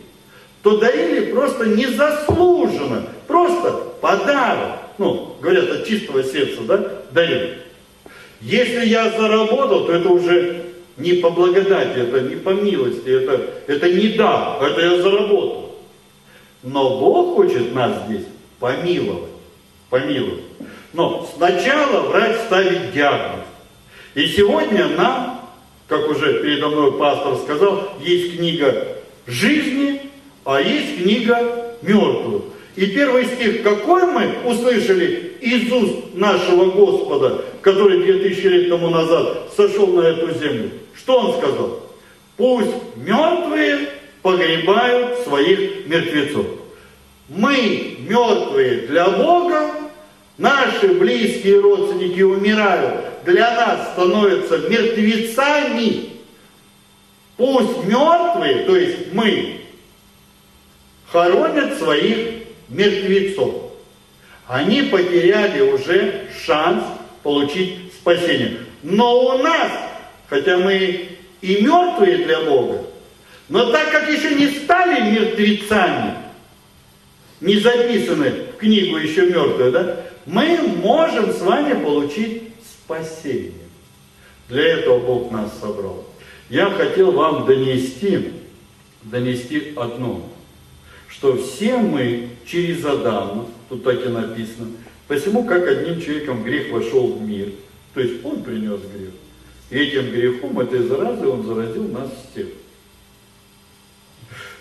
то 0.62 0.78
дарили 0.78 1.32
просто 1.32 1.66
незаслуженно, 1.66 3.06
просто 3.26 3.72
подарок. 4.00 4.78
Ну, 4.98 5.36
говорят, 5.40 5.70
от 5.70 5.86
чистого 5.86 6.22
сердца, 6.22 6.60
да, 6.66 7.02
дают. 7.12 7.58
Если 8.40 8.86
я 8.86 9.10
заработал, 9.10 9.86
то 9.86 9.92
это 9.92 10.08
уже 10.08 10.64
не 10.96 11.14
по 11.14 11.30
благодати, 11.30 11.98
это 11.98 12.20
не 12.20 12.36
по 12.36 12.50
милости, 12.50 13.08
это, 13.08 13.40
это 13.66 13.90
не 13.90 14.08
да, 14.08 14.58
это 14.60 14.80
я 14.80 15.02
заработал. 15.02 15.69
Но 16.62 17.00
Бог 17.00 17.36
хочет 17.36 17.74
нас 17.74 18.06
здесь 18.06 18.26
помиловать, 18.58 19.30
помиловать. 19.88 20.44
Но 20.92 21.28
сначала 21.36 22.02
врач 22.08 22.36
ставит 22.46 22.92
диагноз. 22.92 23.46
И 24.14 24.26
сегодня 24.26 24.88
нам, 24.88 25.40
как 25.86 26.08
уже 26.08 26.42
передо 26.42 26.68
мной 26.68 26.92
пастор 26.92 27.36
сказал, 27.36 27.92
есть 28.00 28.36
книга 28.36 28.96
жизни, 29.26 30.02
а 30.44 30.60
есть 30.60 31.02
книга 31.02 31.76
мертвых. 31.82 32.42
И 32.76 32.86
первый 32.86 33.26
стих, 33.26 33.62
какой 33.62 34.06
мы 34.06 34.38
услышали 34.44 35.36
из 35.40 35.72
уст 35.72 36.14
нашего 36.14 36.66
Господа, 36.70 37.44
который 37.62 38.02
2000 38.02 38.46
лет 38.46 38.68
тому 38.68 38.90
назад 38.90 39.50
сошел 39.56 39.86
на 39.88 40.02
эту 40.02 40.38
землю. 40.38 40.70
Что 40.94 41.18
он 41.18 41.38
сказал? 41.38 41.80
Пусть 42.36 42.70
мертвые 42.96 43.88
погребают 44.22 45.20
своих 45.20 45.86
мертвецов. 45.86 46.46
Мы 47.28 47.96
мертвые 48.00 48.86
для 48.88 49.08
Бога, 49.08 49.70
наши 50.36 50.88
близкие 50.88 51.60
родственники 51.60 52.20
умирают, 52.22 53.04
для 53.24 53.54
нас 53.54 53.92
становятся 53.92 54.58
мертвецами. 54.58 56.10
Пусть 57.36 57.84
мертвые, 57.84 58.64
то 58.64 58.76
есть 58.76 59.12
мы, 59.12 59.60
хоронят 61.10 61.78
своих 61.78 62.44
мертвецов. 62.68 63.54
Они 64.46 64.82
потеряли 64.82 65.60
уже 65.60 66.26
шанс 66.44 66.82
получить 67.22 67.92
спасение. 67.94 68.58
Но 68.82 69.36
у 69.36 69.38
нас, 69.38 69.70
хотя 70.28 70.58
мы 70.58 71.08
и 71.40 71.62
мертвые 71.62 72.24
для 72.24 72.40
Бога, 72.40 72.84
но 73.50 73.70
так 73.70 73.92
как 73.92 74.08
еще 74.08 74.34
не 74.34 74.48
стали 74.48 75.12
мертвецами, 75.12 76.14
не 77.42 77.58
записаны 77.58 78.30
в 78.54 78.56
книгу 78.56 78.96
еще 78.96 79.26
мертвые, 79.26 79.70
да, 79.70 80.00
мы 80.24 80.56
можем 80.56 81.32
с 81.32 81.40
вами 81.42 81.82
получить 81.84 82.44
спасение. 82.64 83.52
Для 84.48 84.66
этого 84.78 84.98
Бог 84.98 85.30
нас 85.30 85.52
собрал. 85.60 86.06
Я 86.48 86.70
хотел 86.70 87.12
вам 87.12 87.44
донести, 87.44 88.32
донести 89.02 89.74
одно– 89.76 90.26
что 91.20 91.36
все 91.36 91.76
мы 91.76 92.30
через 92.46 92.84
Адама, 92.84 93.46
тут 93.68 93.84
так 93.84 94.04
и 94.06 94.08
написано, 94.08 94.68
посему 95.06 95.44
как 95.44 95.66
одним 95.66 96.00
человеком 96.00 96.42
грех 96.42 96.70
вошел 96.70 97.12
в 97.12 97.20
мир, 97.20 97.52
то 97.92 98.00
есть 98.00 98.24
он 98.24 98.42
принес 98.42 98.80
грех. 98.80 99.10
И 99.68 99.76
этим 99.76 100.10
грехом, 100.10 100.58
этой 100.60 100.82
заразой 100.84 101.28
он 101.28 101.44
заразил 101.44 101.88
нас 101.88 102.10
всех. 102.32 102.46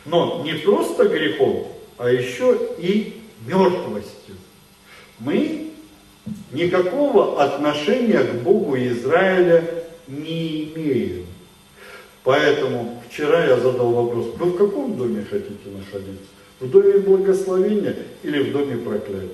Но 0.10 0.41
не 0.43 0.53
просто 0.53 1.07
грехом, 1.07 1.68
а 1.97 2.10
еще 2.10 2.57
и 2.80 3.22
мертвостью. 3.45 4.36
Мы 5.20 5.72
никакого 6.51 7.41
отношения 7.43 8.20
к 8.20 8.41
Богу 8.41 8.76
Израиля 8.78 9.64
не 10.07 10.64
имеем. 10.64 11.26
Поэтому 12.24 13.01
вчера 13.07 13.45
я 13.45 13.57
задал 13.57 13.91
вопрос, 13.91 14.28
вы 14.38 14.51
в 14.51 14.57
каком 14.57 14.97
доме 14.97 15.26
хотите 15.30 15.70
находиться? 15.78 16.26
В 16.60 16.70
доме 16.70 16.97
благословения 16.97 17.95
или 18.23 18.49
в 18.49 18.52
доме 18.52 18.77
проклятия. 18.77 19.30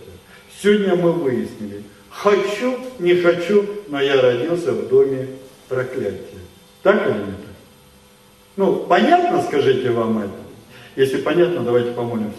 Сегодня 0.62 0.96
мы 0.96 1.14
выяснили, 1.14 1.84
хочу, 2.10 2.78
не 3.00 3.16
хочу, 3.16 3.66
но 3.88 4.02
я 4.02 4.22
родился 4.22 4.74
в 4.74 4.88
доме 4.90 5.28
проклятия. 5.70 6.20
Так 6.84 7.08
или 7.08 7.18
не 7.18 7.32
так? 7.32 7.56
Ну, 8.58 8.76
понятно, 8.88 9.42
скажите 9.42 9.90
вам 9.92 10.20
это? 10.20 10.45
Если 10.96 11.18
понятно, 11.18 11.62
давайте 11.62 11.92
помолимся. 11.92 12.38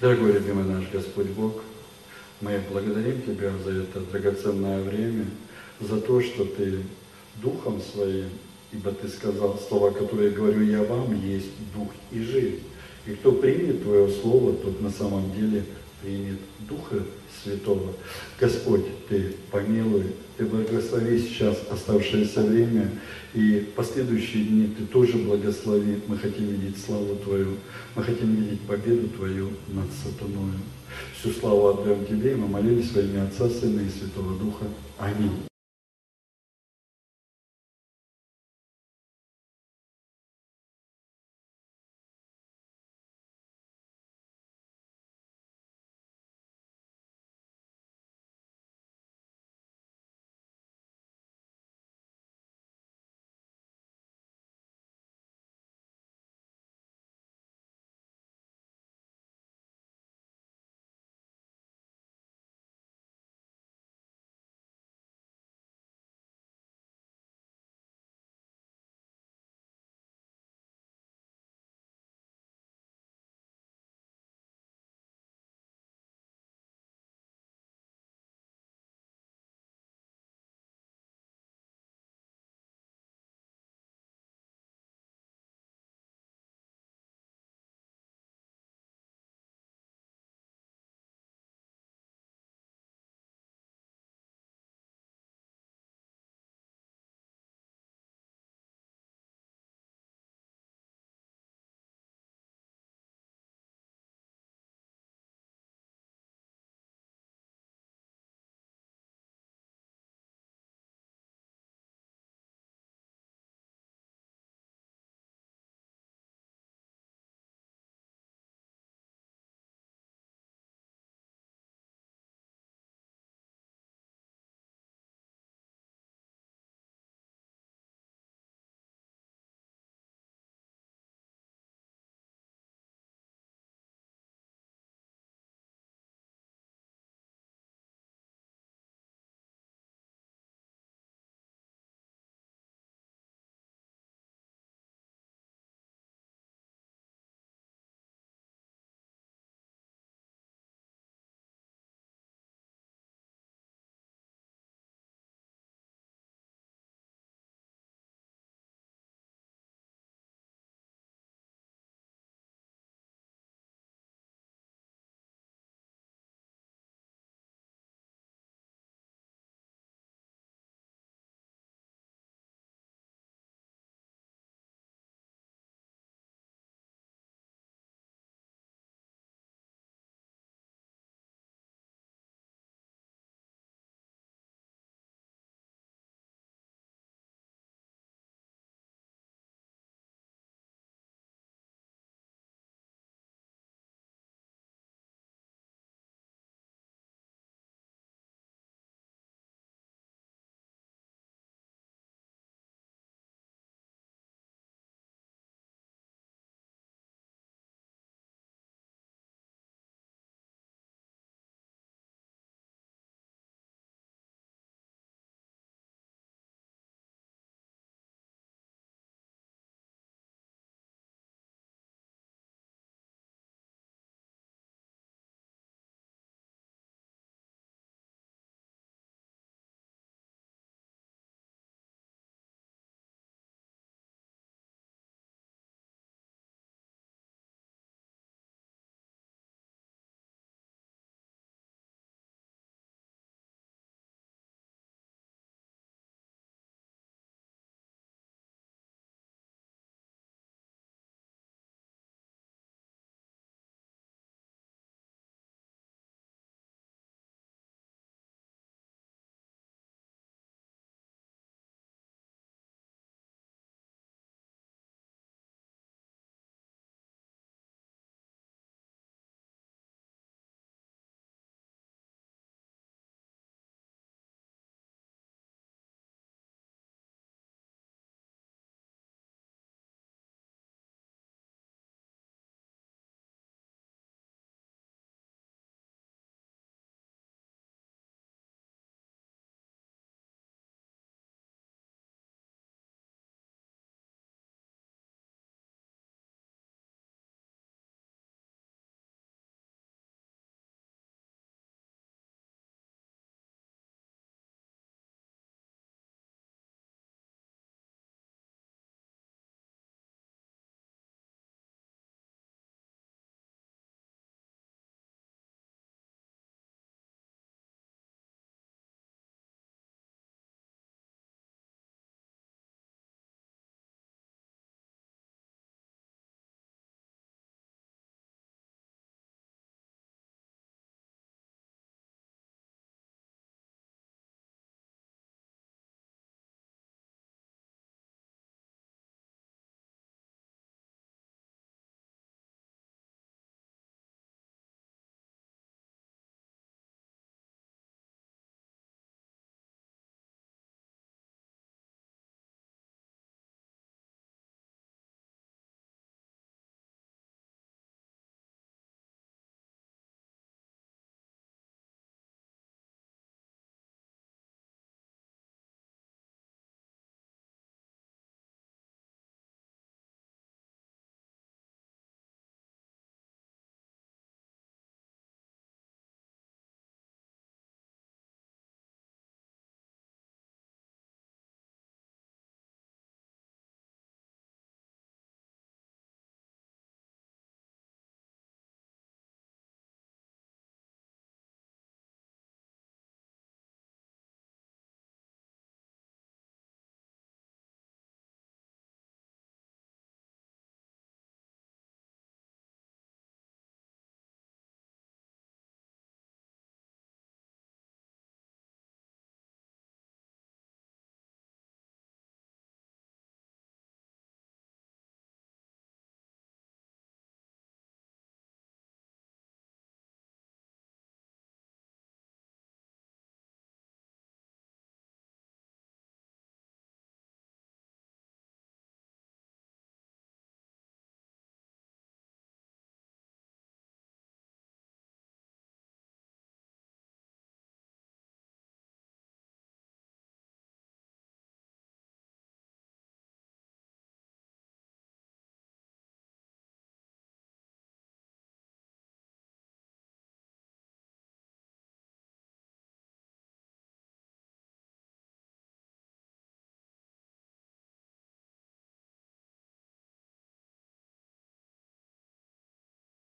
Дорогой 0.00 0.32
любимый 0.32 0.64
наш 0.64 0.90
Господь 0.90 1.28
Бог, 1.28 1.62
мы 2.40 2.60
благодарим 2.68 3.22
Тебя 3.22 3.52
за 3.64 3.82
это 3.82 4.00
драгоценное 4.00 4.82
время, 4.82 5.26
за 5.78 6.00
то, 6.00 6.20
что 6.20 6.44
Ты 6.44 6.80
Духом 7.36 7.80
Своим, 7.80 8.28
ибо 8.72 8.90
Ты 8.90 9.08
сказал 9.08 9.56
слова, 9.68 9.92
которые 9.92 10.30
говорю 10.30 10.62
я 10.64 10.82
вам, 10.82 11.14
есть 11.24 11.50
Дух 11.76 11.90
и 12.10 12.20
жизнь. 12.20 12.64
И 13.06 13.12
кто 13.12 13.30
примет 13.30 13.84
Твое 13.84 14.08
Слово, 14.08 14.54
тот 14.54 14.80
на 14.80 14.90
самом 14.90 15.32
деле 15.32 15.64
примет 16.02 16.40
Духа 16.68 17.04
Святого. 17.44 17.92
Господь, 18.40 18.84
Ты 19.08 19.36
помилуй, 19.50 20.06
Ты 20.36 20.46
благослови 20.46 21.18
сейчас 21.20 21.58
оставшееся 21.70 22.42
время, 22.42 22.90
и 23.34 23.68
последующие 23.76 24.44
дни 24.44 24.74
Ты 24.76 24.86
тоже 24.86 25.18
благослови. 25.18 26.00
Мы 26.08 26.16
хотим 26.18 26.48
видеть 26.48 26.82
славу 26.82 27.16
Твою, 27.16 27.56
мы 27.94 28.02
хотим 28.02 28.34
видеть 28.34 28.60
победу 28.62 29.08
Твою 29.08 29.50
над 29.68 29.86
сатаной. 30.02 30.58
Всю 31.18 31.30
славу 31.30 31.68
отдаем 31.68 32.06
Тебе, 32.06 32.32
и 32.32 32.36
мы 32.36 32.48
молились 32.48 32.92
во 32.92 33.02
имя 33.02 33.24
Отца, 33.24 33.48
Сына 33.48 33.80
и 33.80 33.90
Святого 33.90 34.38
Духа. 34.38 34.64
Аминь. 34.98 35.53